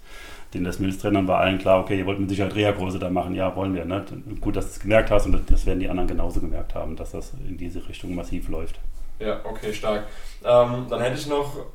den 0.54 0.64
des 0.64 0.80
Mills-Trainern 0.80 1.28
war 1.28 1.40
allen 1.40 1.58
klar, 1.58 1.80
okay, 1.80 1.98
ihr 1.98 2.06
wollt 2.06 2.20
mit 2.20 2.30
Sicherheit 2.30 2.56
Reha-Kurse 2.56 3.00
da 3.00 3.10
machen, 3.10 3.36
ja, 3.36 3.56
wollen 3.56 3.74
wir. 3.74 3.86
Ne? 3.86 4.06
Gut, 4.40 4.56
dass 4.56 4.66
du 4.66 4.72
es 4.72 4.80
gemerkt 4.80 5.12
hast 5.12 5.26
und 5.26 5.50
das 5.50 5.66
werden 5.66 5.80
die 5.80 5.90
anderen 5.90 6.08
genauso 6.08 6.40
gemerkt 6.40 6.76
haben, 6.76 6.96
dass 6.96 7.12
das 7.12 7.34
in 7.48 7.58
diese 7.58 7.88
Richtung 7.90 8.16
massiv 8.16 8.48
läuft. 8.50 8.80
Ja, 9.20 9.40
okay, 9.44 9.74
stark. 9.74 10.04
Ähm, 10.44 10.86
dann 10.90 11.02
hätte 11.02 11.18
ich 11.18 11.28
noch 11.28 11.66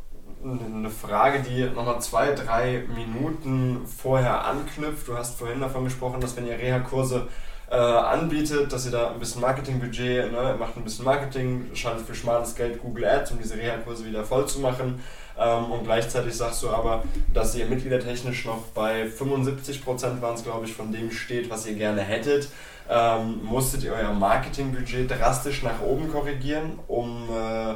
eine 0.44 0.90
Frage, 0.90 1.40
die 1.40 1.64
nochmal 1.64 2.00
zwei, 2.00 2.32
drei 2.32 2.84
Minuten 2.94 3.86
vorher 3.86 4.44
anknüpft. 4.44 5.08
Du 5.08 5.16
hast 5.16 5.38
vorhin 5.38 5.60
davon 5.60 5.84
gesprochen, 5.84 6.20
dass 6.20 6.36
wenn 6.36 6.46
ihr 6.46 6.58
Reha-Kurse 6.58 7.28
äh, 7.70 7.76
anbietet, 7.76 8.72
dass 8.72 8.86
ihr 8.86 8.92
da 8.92 9.10
ein 9.12 9.18
bisschen 9.18 9.40
Marketingbudget, 9.40 10.30
ne, 10.32 10.56
macht 10.58 10.76
ein 10.76 10.84
bisschen 10.84 11.04
Marketing, 11.04 11.70
schaltet 11.74 12.06
für 12.06 12.14
schmales 12.14 12.54
Geld 12.54 12.80
Google 12.82 13.04
Ads, 13.04 13.32
um 13.32 13.38
diese 13.38 13.56
Reha-Kurse 13.56 14.04
wieder 14.04 14.24
voll 14.24 14.46
zu 14.46 14.60
machen. 14.60 15.02
Ähm, 15.38 15.70
und 15.70 15.84
gleichzeitig 15.84 16.36
sagst 16.36 16.62
du 16.62 16.70
aber, 16.70 17.04
dass 17.32 17.54
ihr 17.54 17.66
mitgliedertechnisch 17.66 18.44
noch 18.44 18.66
bei 18.74 19.06
75% 19.06 20.20
waren 20.20 20.34
es, 20.34 20.44
glaube 20.44 20.66
ich, 20.66 20.72
von 20.72 20.92
dem 20.92 21.10
steht, 21.10 21.50
was 21.50 21.66
ihr 21.66 21.74
gerne 21.74 22.02
hättet. 22.02 22.48
Ähm, 22.90 23.42
musstet 23.44 23.84
ihr 23.84 23.92
euer 23.92 24.12
Marketingbudget 24.12 25.10
drastisch 25.10 25.62
nach 25.62 25.80
oben 25.80 26.10
korrigieren, 26.10 26.78
um 26.88 27.28
äh, 27.30 27.74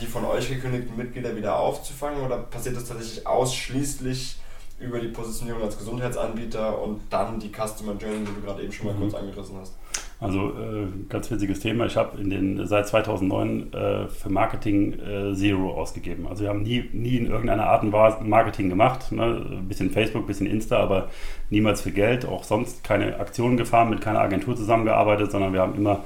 die 0.00 0.06
von 0.06 0.24
euch 0.24 0.48
gekündigten 0.48 0.96
Mitglieder 0.96 1.36
wieder 1.36 1.58
aufzufangen? 1.58 2.24
Oder 2.24 2.38
passiert 2.38 2.76
das 2.76 2.86
tatsächlich 2.86 3.26
ausschließlich 3.26 4.38
über 4.78 5.00
die 5.00 5.08
Positionierung 5.08 5.62
als 5.62 5.78
Gesundheitsanbieter 5.78 6.82
und 6.82 7.00
dann 7.10 7.40
die 7.40 7.50
Customer 7.50 7.92
Journey, 7.92 8.24
die 8.26 8.34
du 8.34 8.40
gerade 8.42 8.62
eben 8.62 8.72
schon 8.72 8.86
mal 8.86 8.94
mhm. 8.94 9.00
kurz 9.00 9.14
angerissen 9.14 9.56
hast? 9.60 9.74
Also 10.18 10.48
äh, 10.48 10.86
ganz 11.10 11.30
witziges 11.30 11.60
Thema. 11.60 11.84
Ich 11.84 11.96
habe 11.96 12.18
in 12.18 12.30
den 12.30 12.66
seit 12.66 12.88
2009 12.88 13.72
äh, 13.72 14.08
für 14.08 14.30
Marketing 14.30 14.94
äh, 14.94 15.34
Zero 15.34 15.74
ausgegeben. 15.74 16.26
Also 16.26 16.44
wir 16.44 16.48
haben 16.48 16.62
nie, 16.62 16.88
nie 16.92 17.16
in 17.16 17.26
irgendeiner 17.26 17.66
Art 17.66 17.82
und 17.82 17.92
Weise 17.92 18.24
Marketing 18.24 18.70
gemacht. 18.70 19.12
Ne? 19.12 19.44
Ein 19.50 19.68
bisschen 19.68 19.90
Facebook, 19.90 20.26
bisschen 20.26 20.46
Insta, 20.46 20.78
aber 20.78 21.10
niemals 21.50 21.82
für 21.82 21.90
Geld. 21.90 22.24
Auch 22.24 22.44
sonst 22.44 22.82
keine 22.82 23.20
Aktionen 23.20 23.58
gefahren, 23.58 23.90
mit 23.90 24.00
keiner 24.00 24.20
Agentur 24.20 24.56
zusammengearbeitet, 24.56 25.30
sondern 25.30 25.52
wir 25.52 25.60
haben 25.60 25.74
immer 25.74 26.04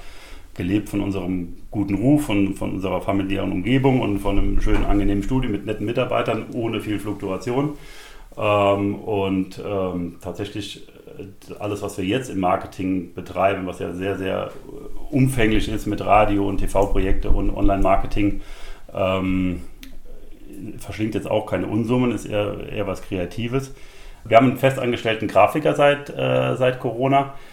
gelebt 0.55 0.89
von 0.89 1.01
unserem 1.01 1.57
guten 1.71 1.95
Ruf, 1.95 2.27
von, 2.27 2.55
von 2.55 2.73
unserer 2.73 3.01
familiären 3.01 3.53
Umgebung 3.53 4.01
und 4.01 4.19
von 4.19 4.37
einem 4.37 4.61
schönen, 4.61 4.85
angenehmen 4.87 5.23
Studio 5.23 5.49
mit 5.49 5.67
netten 5.67 5.87
Mitarbeitern 5.87 6.47
ohne 6.53 6.81
viel 6.81 6.99
Fluktuation. 6.99 7.77
Ähm, 8.37 8.97
und 8.97 9.63
ähm, 9.65 10.17
tatsächlich 10.21 10.89
alles, 11.59 11.83
was 11.83 11.99
wir 11.99 12.05
jetzt 12.05 12.31
im 12.31 12.41
Marketing 12.41 13.15
betreiben, 13.15 13.67
was 13.67 13.79
ja 13.79 13.93
sehr, 13.93 14.17
sehr 14.17 14.51
umfänglich 15.11 15.69
ist 15.69 15.87
mit 15.87 16.05
Radio- 16.05 16.49
und 16.49 16.59
TV-Projekte 16.59 17.31
und 17.31 17.51
Online-Marketing, 17.51 18.41
ähm, 18.95 19.63
verschlingt 20.79 21.15
jetzt 21.15 21.31
auch 21.31 21.47
keine 21.47 21.67
Unsummen, 21.67 22.13
ist 22.13 22.27
eher, 22.27 22.69
eher 22.71 22.87
was 22.87 23.03
Kreatives. 23.03 23.75
Wir 24.25 24.37
haben 24.37 24.49
einen 24.49 24.59
festangestellten 24.59 25.29
Grafiker 25.29 25.75
seit, 25.75 26.11
äh, 26.11 26.57
seit 26.57 26.79
Corona, 26.81 27.21
äh, 27.21 27.50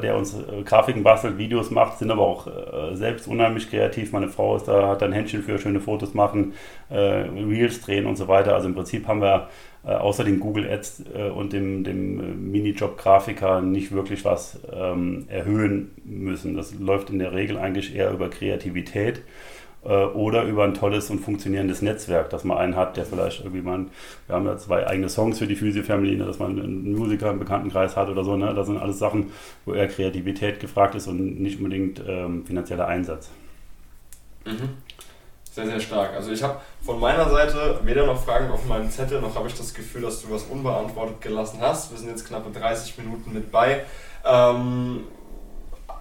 der 0.00 0.16
uns 0.16 0.34
äh, 0.34 0.62
Grafiken 0.62 1.02
bastelt, 1.02 1.38
Videos 1.38 1.70
macht, 1.70 1.98
sind 1.98 2.10
aber 2.10 2.22
auch 2.22 2.46
äh, 2.46 2.94
selbst 2.94 3.26
unheimlich 3.26 3.70
kreativ. 3.70 4.12
Meine 4.12 4.28
Frau 4.28 4.56
ist 4.56 4.68
da, 4.68 4.88
hat 4.88 5.02
ein 5.02 5.12
Händchen 5.12 5.42
für 5.42 5.58
schöne 5.58 5.80
Fotos 5.80 6.12
machen, 6.12 6.52
äh, 6.90 6.96
Reels 6.96 7.80
drehen 7.80 8.06
und 8.06 8.16
so 8.16 8.28
weiter. 8.28 8.54
Also 8.54 8.68
im 8.68 8.74
Prinzip 8.74 9.08
haben 9.08 9.22
wir 9.22 9.48
äh, 9.86 9.92
außer 9.92 10.24
den 10.24 10.38
Google 10.40 10.70
Ads 10.70 11.04
äh, 11.14 11.30
und 11.30 11.52
dem, 11.52 11.82
dem 11.82 12.20
äh, 12.20 12.22
Minijob-Grafiker 12.22 13.62
nicht 13.62 13.92
wirklich 13.92 14.24
was 14.24 14.60
ähm, 14.72 15.24
erhöhen 15.28 15.92
müssen. 16.04 16.56
Das 16.56 16.74
läuft 16.74 17.10
in 17.10 17.18
der 17.18 17.32
Regel 17.32 17.56
eigentlich 17.56 17.94
eher 17.94 18.10
über 18.10 18.28
Kreativität 18.28 19.18
äh, 19.18 19.22
oder 19.88 20.44
über 20.44 20.64
ein 20.64 20.74
tolles 20.74 21.10
und 21.10 21.20
funktionierendes 21.20 21.82
Netzwerk, 21.82 22.30
dass 22.30 22.44
man 22.44 22.58
einen 22.58 22.76
hat, 22.76 22.96
der 22.96 23.04
vielleicht 23.04 23.40
irgendwie 23.40 23.62
mal, 23.62 23.86
wir 24.26 24.36
haben 24.36 24.46
ja 24.46 24.56
zwei 24.56 24.86
eigene 24.86 25.08
Songs 25.08 25.38
für 25.38 25.46
die 25.46 25.56
Physio 25.56 25.82
Family, 25.82 26.16
ne, 26.16 26.24
dass 26.24 26.38
man 26.38 26.58
einen 26.58 26.94
Musiker 26.94 27.30
im 27.30 27.38
Bekanntenkreis 27.38 27.96
hat 27.96 28.08
oder 28.08 28.24
so. 28.24 28.36
Ne? 28.36 28.54
Das 28.54 28.66
sind 28.66 28.78
alles 28.78 28.98
Sachen, 28.98 29.32
wo 29.64 29.74
eher 29.74 29.88
Kreativität 29.88 30.60
gefragt 30.60 30.94
ist 30.94 31.06
und 31.06 31.40
nicht 31.40 31.58
unbedingt 31.58 32.02
ähm, 32.06 32.46
finanzieller 32.46 32.86
Einsatz. 32.86 33.30
Mhm. 34.46 34.70
Sehr, 35.52 35.66
sehr 35.66 35.80
stark. 35.80 36.14
Also 36.14 36.32
ich 36.32 36.42
habe 36.42 36.60
von 36.82 36.98
meiner 36.98 37.28
Seite 37.28 37.78
weder 37.84 38.06
noch 38.06 38.24
Fragen 38.24 38.50
auf 38.50 38.66
meinem 38.66 38.90
Zettel, 38.90 39.20
noch 39.20 39.36
habe 39.36 39.46
ich 39.46 39.54
das 39.54 39.72
Gefühl, 39.72 40.02
dass 40.02 40.20
du 40.22 40.30
was 40.30 40.42
unbeantwortet 40.44 41.20
gelassen 41.20 41.60
hast. 41.60 41.92
Wir 41.92 41.98
sind 41.98 42.08
jetzt 42.08 42.26
knappe 42.26 42.50
30 42.50 42.98
Minuten 42.98 43.32
mit 43.32 43.52
bei. 43.52 43.84
Ähm, 44.24 45.04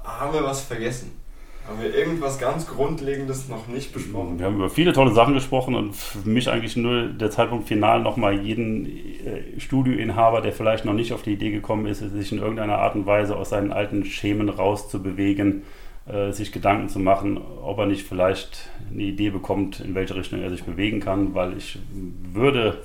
haben 0.03 0.33
wir 0.33 0.43
was 0.43 0.61
vergessen? 0.61 1.22
Haben 1.67 1.81
wir 1.81 1.95
irgendwas 1.95 2.39
ganz 2.39 2.67
Grundlegendes 2.67 3.47
noch 3.47 3.67
nicht 3.67 3.93
besprochen? 3.93 4.37
Wir 4.37 4.47
haben 4.47 4.55
über 4.55 4.69
viele 4.69 4.91
tolle 4.91 5.13
Sachen 5.13 5.33
gesprochen 5.33 5.75
und 5.75 5.95
für 5.95 6.27
mich 6.27 6.49
eigentlich 6.49 6.75
nur 6.75 7.05
der 7.05 7.31
Zeitpunkt 7.31 7.69
final 7.69 8.01
nochmal 8.01 8.37
jeden 8.41 8.85
äh, 8.85 9.59
Studioinhaber, 9.59 10.41
der 10.41 10.51
vielleicht 10.51 10.83
noch 10.83 10.93
nicht 10.93 11.13
auf 11.13 11.21
die 11.21 11.31
Idee 11.31 11.51
gekommen 11.51 11.85
ist, 11.85 11.99
sich 11.99 12.31
in 12.33 12.39
irgendeiner 12.39 12.79
Art 12.79 12.95
und 12.95 13.05
Weise 13.05 13.37
aus 13.37 13.51
seinen 13.51 13.71
alten 13.71 14.03
Schemen 14.03 14.49
rauszubewegen, 14.49 15.63
äh, 16.05 16.31
sich 16.33 16.51
Gedanken 16.51 16.89
zu 16.89 16.99
machen, 16.99 17.39
ob 17.63 17.77
er 17.79 17.85
nicht 17.85 18.05
vielleicht 18.05 18.69
eine 18.91 19.03
Idee 19.03 19.29
bekommt, 19.29 19.79
in 19.79 19.95
welche 19.95 20.17
Richtung 20.17 20.41
er 20.41 20.49
sich 20.49 20.65
bewegen 20.65 20.99
kann, 20.99 21.33
weil 21.33 21.55
ich 21.55 21.79
würde 22.33 22.81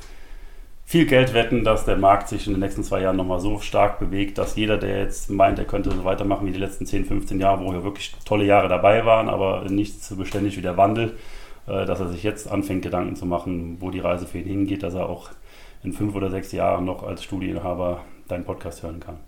viel 0.88 1.04
Geld 1.04 1.34
wetten, 1.34 1.64
dass 1.64 1.84
der 1.84 1.98
Markt 1.98 2.30
sich 2.30 2.46
in 2.46 2.54
den 2.54 2.60
nächsten 2.60 2.82
zwei 2.82 3.02
Jahren 3.02 3.16
nochmal 3.16 3.40
so 3.40 3.60
stark 3.60 3.98
bewegt, 3.98 4.38
dass 4.38 4.56
jeder, 4.56 4.78
der 4.78 5.00
jetzt 5.00 5.28
meint, 5.28 5.58
er 5.58 5.66
könnte 5.66 5.90
so 5.90 6.02
weitermachen 6.02 6.46
wie 6.46 6.50
die 6.50 6.58
letzten 6.58 6.86
10, 6.86 7.04
15 7.04 7.38
Jahre, 7.38 7.62
wo 7.62 7.70
ja 7.74 7.84
wirklich 7.84 8.14
tolle 8.24 8.46
Jahre 8.46 8.68
dabei 8.68 9.04
waren, 9.04 9.28
aber 9.28 9.66
nicht 9.68 10.02
so 10.02 10.16
beständig 10.16 10.56
wie 10.56 10.62
der 10.62 10.78
Wandel, 10.78 11.18
äh, 11.66 11.84
dass 11.84 12.00
er 12.00 12.08
sich 12.08 12.22
jetzt 12.22 12.50
anfängt, 12.50 12.80
Gedanken 12.80 13.16
zu 13.16 13.26
machen, 13.26 13.76
wo 13.80 13.90
die 13.90 14.00
Reise 14.00 14.26
für 14.26 14.38
ihn 14.38 14.48
hingeht, 14.48 14.82
dass 14.82 14.94
er 14.94 15.10
auch 15.10 15.28
in 15.82 15.92
fünf 15.92 16.14
oder 16.14 16.30
sechs 16.30 16.52
Jahren 16.52 16.86
noch 16.86 17.02
als 17.02 17.22
Studieninhaber 17.22 18.02
deinen 18.26 18.46
Podcast 18.46 18.82
hören 18.82 19.00
kann. 19.00 19.18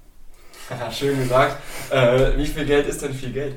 Schön 0.91 1.19
gesagt. 1.19 1.59
Äh, 1.91 2.39
wie 2.39 2.47
viel 2.47 2.65
Geld 2.65 2.87
ist 2.87 3.03
denn 3.03 3.13
viel 3.13 3.33
Geld? 3.33 3.57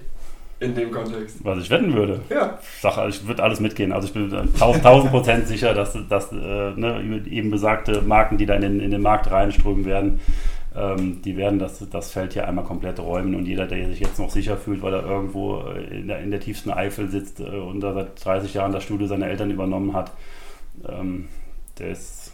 In 0.63 0.75
dem 0.75 0.91
Kontext. 0.91 1.43
Was 1.43 1.59
ich 1.59 1.69
wetten 1.69 1.93
würde. 1.93 2.21
Ja. 2.29 2.59
Ich 2.61 2.81
sage, 2.81 3.09
ich 3.09 3.27
würde 3.27 3.43
alles 3.43 3.59
mitgehen. 3.59 3.91
Also 3.91 4.07
ich 4.07 4.13
bin 4.13 4.33
1000 4.33 5.11
Prozent 5.11 5.47
sicher, 5.47 5.73
dass, 5.73 5.97
dass 6.09 6.31
äh, 6.31 6.35
ne, 6.35 7.23
eben 7.29 7.51
besagte 7.51 8.01
Marken, 8.01 8.37
die 8.37 8.45
da 8.45 8.55
in 8.55 8.61
den, 8.61 8.79
in 8.79 8.91
den 8.91 9.01
Markt 9.01 9.29
reinströmen 9.29 9.85
werden, 9.85 10.19
ähm, 10.75 11.21
die 11.21 11.37
werden 11.37 11.59
das, 11.59 11.87
das 11.89 12.11
Feld 12.11 12.33
hier 12.33 12.47
einmal 12.47 12.65
komplett 12.65 12.99
räumen 12.99 13.35
und 13.35 13.45
jeder, 13.45 13.67
der 13.67 13.87
sich 13.87 13.99
jetzt 13.99 14.19
noch 14.19 14.29
sicher 14.29 14.57
fühlt, 14.57 14.81
weil 14.81 14.93
er 14.93 15.05
irgendwo 15.05 15.59
in 15.59 16.07
der, 16.07 16.19
in 16.19 16.31
der 16.31 16.39
tiefsten 16.39 16.71
Eifel 16.71 17.09
sitzt 17.09 17.39
äh, 17.39 17.43
und 17.43 17.81
da 17.81 17.93
seit 17.93 18.23
30 18.23 18.53
Jahren 18.55 18.71
das 18.71 18.83
Studio 18.83 19.07
seiner 19.07 19.27
Eltern 19.27 19.51
übernommen 19.51 19.93
hat, 19.93 20.11
ähm, 20.87 21.27
der 21.77 21.89
ist 21.89 22.33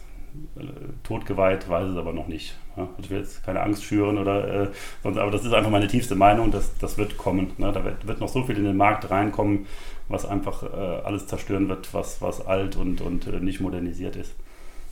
äh, 0.56 0.62
totgeweiht, 1.02 1.68
weiß 1.68 1.88
es 1.88 1.96
aber 1.96 2.12
noch 2.12 2.28
nicht. 2.28 2.56
Ja, 2.80 2.88
ich 2.98 3.10
will 3.10 3.18
jetzt 3.18 3.44
keine 3.44 3.60
Angst 3.60 3.84
schüren 3.84 4.16
oder 4.18 4.62
äh, 4.62 4.68
sonst, 5.02 5.18
aber 5.18 5.30
das 5.30 5.44
ist 5.44 5.52
einfach 5.52 5.70
meine 5.70 5.88
tiefste 5.88 6.14
Meinung, 6.14 6.50
das, 6.50 6.76
das 6.78 6.96
wird 6.96 7.18
kommen. 7.18 7.52
Ne? 7.58 7.72
Da 7.72 7.84
wird, 7.84 8.06
wird, 8.06 8.20
noch 8.20 8.28
so 8.28 8.44
viel 8.44 8.56
in 8.56 8.64
den 8.64 8.76
Markt 8.76 9.10
reinkommen, 9.10 9.66
was 10.08 10.24
einfach 10.24 10.62
äh, 10.62 10.66
alles 11.04 11.26
zerstören 11.26 11.68
wird, 11.68 11.92
was, 11.92 12.22
was 12.22 12.46
alt 12.46 12.76
und, 12.76 13.00
und 13.00 13.26
äh, 13.26 13.40
nicht 13.40 13.60
modernisiert 13.60 14.16
ist. 14.16 14.32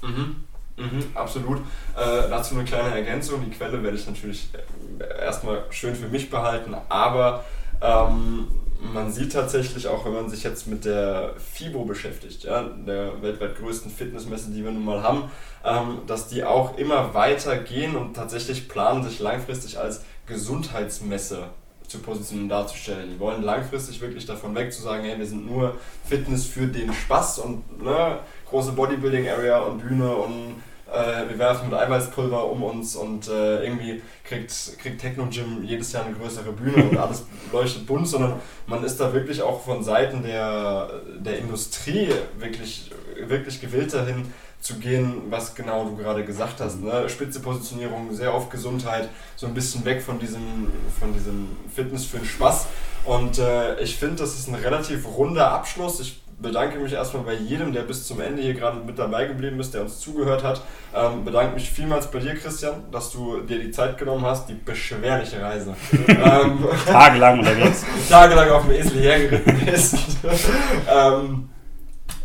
Mhm. 0.02 0.36
Mhm, 0.76 1.02
absolut. 1.14 1.58
Äh, 1.96 2.28
dazu 2.28 2.54
eine 2.54 2.64
kleine 2.64 2.94
Ergänzung. 2.94 3.42
Die 3.44 3.50
Quelle 3.50 3.82
werde 3.82 3.96
ich 3.96 4.06
natürlich 4.06 4.48
äh, 4.52 5.24
erstmal 5.24 5.64
schön 5.70 5.94
für 5.94 6.08
mich 6.08 6.30
behalten, 6.30 6.74
aber 6.88 7.44
ähm, 7.80 8.48
man 8.80 9.10
sieht 9.12 9.32
tatsächlich 9.32 9.88
auch, 9.88 10.04
wenn 10.04 10.14
man 10.14 10.30
sich 10.30 10.44
jetzt 10.44 10.66
mit 10.66 10.84
der 10.84 11.34
FIBO 11.36 11.84
beschäftigt, 11.84 12.44
ja, 12.44 12.62
der 12.62 13.20
weltweit 13.22 13.56
größten 13.56 13.90
Fitnessmesse, 13.90 14.50
die 14.50 14.64
wir 14.64 14.70
nun 14.70 14.84
mal 14.84 15.02
haben, 15.02 15.30
ähm, 15.64 16.02
dass 16.06 16.28
die 16.28 16.44
auch 16.44 16.78
immer 16.78 17.12
weiter 17.14 17.56
gehen 17.56 17.96
und 17.96 18.14
tatsächlich 18.14 18.68
planen, 18.68 19.02
sich 19.02 19.18
langfristig 19.18 19.78
als 19.78 20.04
Gesundheitsmesse 20.26 21.48
zu 21.88 21.98
positionieren, 21.98 22.48
darzustellen. 22.48 23.10
Die 23.10 23.18
wollen 23.18 23.42
langfristig 23.42 24.00
wirklich 24.00 24.26
davon 24.26 24.54
weg 24.54 24.72
zu 24.72 24.82
sagen, 24.82 25.04
hey, 25.04 25.18
wir 25.18 25.26
sind 25.26 25.46
nur 25.46 25.76
Fitness 26.04 26.46
für 26.46 26.66
den 26.66 26.92
Spaß 26.92 27.40
und 27.40 27.82
ne, 27.82 28.18
große 28.48 28.72
Bodybuilding-Area 28.72 29.58
und 29.60 29.78
Bühne 29.78 30.14
und 30.14 30.62
äh, 30.92 31.28
wir 31.28 31.38
werfen 31.38 31.68
mit 31.68 31.78
Eiweißpulver 31.78 32.50
um 32.50 32.62
uns 32.62 32.96
und 32.96 33.28
äh, 33.28 33.64
irgendwie 33.64 34.02
kriegt, 34.24 34.78
kriegt 34.78 35.00
Techno 35.00 35.26
Gym 35.26 35.62
jedes 35.64 35.92
Jahr 35.92 36.04
eine 36.04 36.14
größere 36.14 36.52
Bühne 36.52 36.84
und 36.84 36.96
alles 36.96 37.24
leuchtet 37.52 37.86
bunt, 37.86 38.08
sondern 38.08 38.40
man 38.66 38.84
ist 38.84 38.98
da 38.98 39.12
wirklich 39.12 39.42
auch 39.42 39.62
von 39.62 39.82
Seiten 39.82 40.22
der, 40.22 41.02
der 41.18 41.38
Industrie 41.38 42.08
wirklich, 42.38 42.90
wirklich 43.26 43.60
gewillt 43.60 43.92
dahin 43.92 44.32
zu 44.60 44.78
gehen, 44.78 45.22
was 45.30 45.54
genau 45.54 45.84
du 45.84 45.96
gerade 45.96 46.24
gesagt 46.24 46.60
hast. 46.60 46.80
Ne? 46.80 47.08
Spitze 47.08 47.40
Positionierung, 47.40 48.12
sehr 48.12 48.32
auf 48.32 48.48
Gesundheit, 48.48 49.08
so 49.36 49.46
ein 49.46 49.54
bisschen 49.54 49.84
weg 49.84 50.02
von 50.02 50.18
diesem, 50.18 50.72
von 50.98 51.12
diesem 51.12 51.48
Fitness 51.74 52.06
für 52.06 52.18
den 52.18 52.26
Spaß. 52.26 52.66
Und 53.04 53.38
äh, 53.38 53.80
ich 53.80 53.96
finde, 53.96 54.16
das 54.16 54.38
ist 54.38 54.48
ein 54.48 54.56
relativ 54.56 55.06
runder 55.06 55.52
Abschluss. 55.52 56.00
Ich 56.00 56.20
bedanke 56.40 56.78
mich 56.78 56.92
erstmal 56.92 57.24
bei 57.24 57.34
jedem, 57.34 57.72
der 57.72 57.82
bis 57.82 58.06
zum 58.06 58.20
Ende 58.20 58.42
hier 58.42 58.54
gerade 58.54 58.78
mit 58.78 58.98
dabei 58.98 59.26
geblieben 59.26 59.58
ist, 59.60 59.74
der 59.74 59.82
uns 59.82 60.00
zugehört 60.00 60.44
hat. 60.44 60.62
Ähm, 60.94 61.24
bedanke 61.24 61.54
mich 61.54 61.70
vielmals 61.70 62.10
bei 62.10 62.20
dir, 62.20 62.34
Christian, 62.34 62.84
dass 62.92 63.10
du 63.10 63.40
dir 63.40 63.58
die 63.58 63.70
Zeit 63.70 63.98
genommen 63.98 64.24
hast, 64.24 64.48
die 64.48 64.54
beschwerliche 64.54 65.42
Reise. 65.42 65.74
ähm, 66.08 66.64
Tagelang 66.86 67.40
unterwegs. 67.40 67.84
Tagelang 68.08 68.50
auf 68.50 68.62
dem 68.62 68.72
Esel 68.72 69.00
hergeritten 69.00 69.62
bist. 69.64 69.96
ähm, 70.92 71.48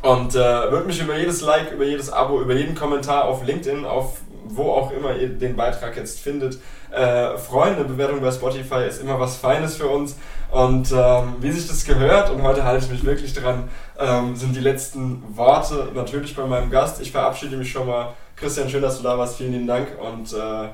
und 0.01 0.35
äh, 0.35 0.71
würde 0.71 0.85
mich 0.85 1.01
über 1.01 1.17
jedes 1.17 1.41
Like, 1.41 1.71
über 1.71 1.85
jedes 1.85 2.11
Abo, 2.11 2.41
über 2.41 2.53
jeden 2.53 2.75
Kommentar 2.75 3.25
auf 3.25 3.43
LinkedIn, 3.45 3.85
auf 3.85 4.19
wo 4.45 4.71
auch 4.71 4.91
immer 4.91 5.15
ihr 5.15 5.29
den 5.29 5.55
Beitrag 5.55 5.95
jetzt 5.95 6.19
findet, 6.19 6.59
äh, 6.91 7.37
freuen. 7.37 7.75
Eine 7.75 7.85
Bewertung 7.85 8.21
bei 8.21 8.31
Spotify 8.31 8.85
ist 8.87 9.01
immer 9.01 9.19
was 9.19 9.37
Feines 9.37 9.77
für 9.77 9.87
uns. 9.87 10.17
Und 10.53 10.91
ähm, 10.91 11.37
wie 11.39 11.51
sich 11.51 11.67
das 11.67 11.83
gehört, 11.83 12.29
und 12.29 12.43
heute 12.43 12.63
halte 12.63 12.85
ich 12.85 12.91
mich 12.91 13.03
wirklich 13.03 13.33
dran, 13.33 13.69
ähm, 13.99 14.35
sind 14.35 14.55
die 14.55 14.59
letzten 14.59 15.35
Worte 15.35 15.89
natürlich 15.95 16.35
bei 16.35 16.45
meinem 16.45 16.69
Gast. 16.69 17.01
Ich 17.01 17.11
verabschiede 17.11 17.57
mich 17.57 17.71
schon 17.71 17.87
mal. 17.87 18.13
Christian, 18.35 18.69
schön, 18.69 18.83
dass 18.83 18.97
du 18.97 19.03
da 19.03 19.17
warst. 19.17 19.37
Vielen 19.37 19.53
lieben 19.53 19.65
Dank 19.65 19.87
und 19.99 20.31
äh, 20.31 20.67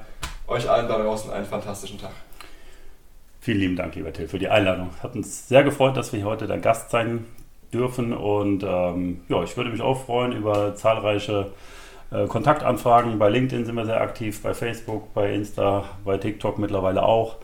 euch 0.52 0.70
allen 0.70 0.90
da 0.90 1.02
draußen 1.02 1.32
einen 1.32 1.46
fantastischen 1.46 1.98
Tag. 1.98 2.12
Vielen 3.40 3.60
lieben 3.60 3.76
Dank, 3.78 3.96
lieber 3.96 4.12
Till, 4.12 4.28
für 4.28 4.38
die 4.38 4.50
Einladung. 4.50 4.90
Hat 5.02 5.16
uns 5.16 5.48
sehr 5.48 5.64
gefreut, 5.64 5.96
dass 5.96 6.12
wir 6.12 6.20
hier 6.20 6.28
heute 6.28 6.46
dein 6.46 6.62
Gast 6.62 6.92
sein 6.92 7.26
dürfen. 7.72 8.12
Und 8.12 8.64
ähm, 8.64 9.22
ja, 9.30 9.44
ich 9.44 9.56
würde 9.56 9.70
mich 9.70 9.82
auch 9.82 10.06
freuen 10.06 10.34
über 10.34 10.76
zahlreiche 10.76 11.54
äh, 12.12 12.28
Kontaktanfragen. 12.28 13.18
Bei 13.18 13.30
LinkedIn 13.30 13.64
sind 13.64 13.76
wir 13.76 13.86
sehr 13.86 14.02
aktiv, 14.02 14.44
bei 14.44 14.54
Facebook, 14.54 15.14
bei 15.14 15.34
Insta, 15.34 15.86
bei 16.04 16.18
TikTok 16.18 16.58
mittlerweile 16.58 17.04
auch. 17.04 17.38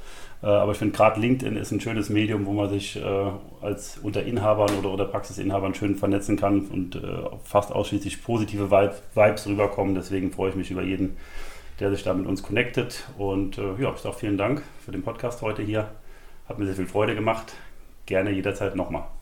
Äh, 0.46 0.50
aber 0.50 0.74
ich 0.74 0.78
finde 0.78 0.96
gerade 0.96 1.20
LinkedIn 1.20 1.58
ist 1.58 1.72
ein 1.72 1.82
schönes 1.82 2.10
Medium, 2.10 2.46
wo 2.46 2.54
man 2.54 2.70
sich 2.70 2.96
äh, 2.96 3.32
als 3.62 3.98
unter 3.98 4.24
Inhabern 4.24 4.78
oder 4.78 4.92
unter 4.92 5.06
Praxisinhabern 5.06 5.74
schön 5.74 5.96
vernetzen 5.96 6.38
kann 6.38 6.68
und 6.68 7.02
fast 7.44 7.72
ausschließlich 7.72 8.24
positive 8.24 8.70
Vibes 8.70 9.48
rüberkommen. 9.48 9.96
Deswegen 9.96 10.32
freue 10.32 10.52
ich 10.52 10.56
mich 10.56 10.70
über 10.70 10.84
jeden, 10.84 11.18
der 11.80 11.90
sich 11.90 12.04
da 12.04 12.14
mit 12.14 12.28
uns 12.28 12.44
connectet. 12.44 13.06
Und 13.18 13.58
ja, 13.58 13.92
ich 13.94 14.02
sage 14.02 14.16
vielen 14.16 14.38
Dank 14.38 14.62
für 14.84 14.92
den 14.92 15.02
Podcast 15.02 15.42
heute 15.42 15.64
hier. 15.64 15.90
Hat 16.48 16.60
mir 16.60 16.66
sehr 16.66 16.76
viel 16.76 16.88
Freude 16.88 17.16
gemacht. 17.16 17.54
Gerne 18.06 18.30
jederzeit 18.30 18.76
nochmal. 18.76 19.15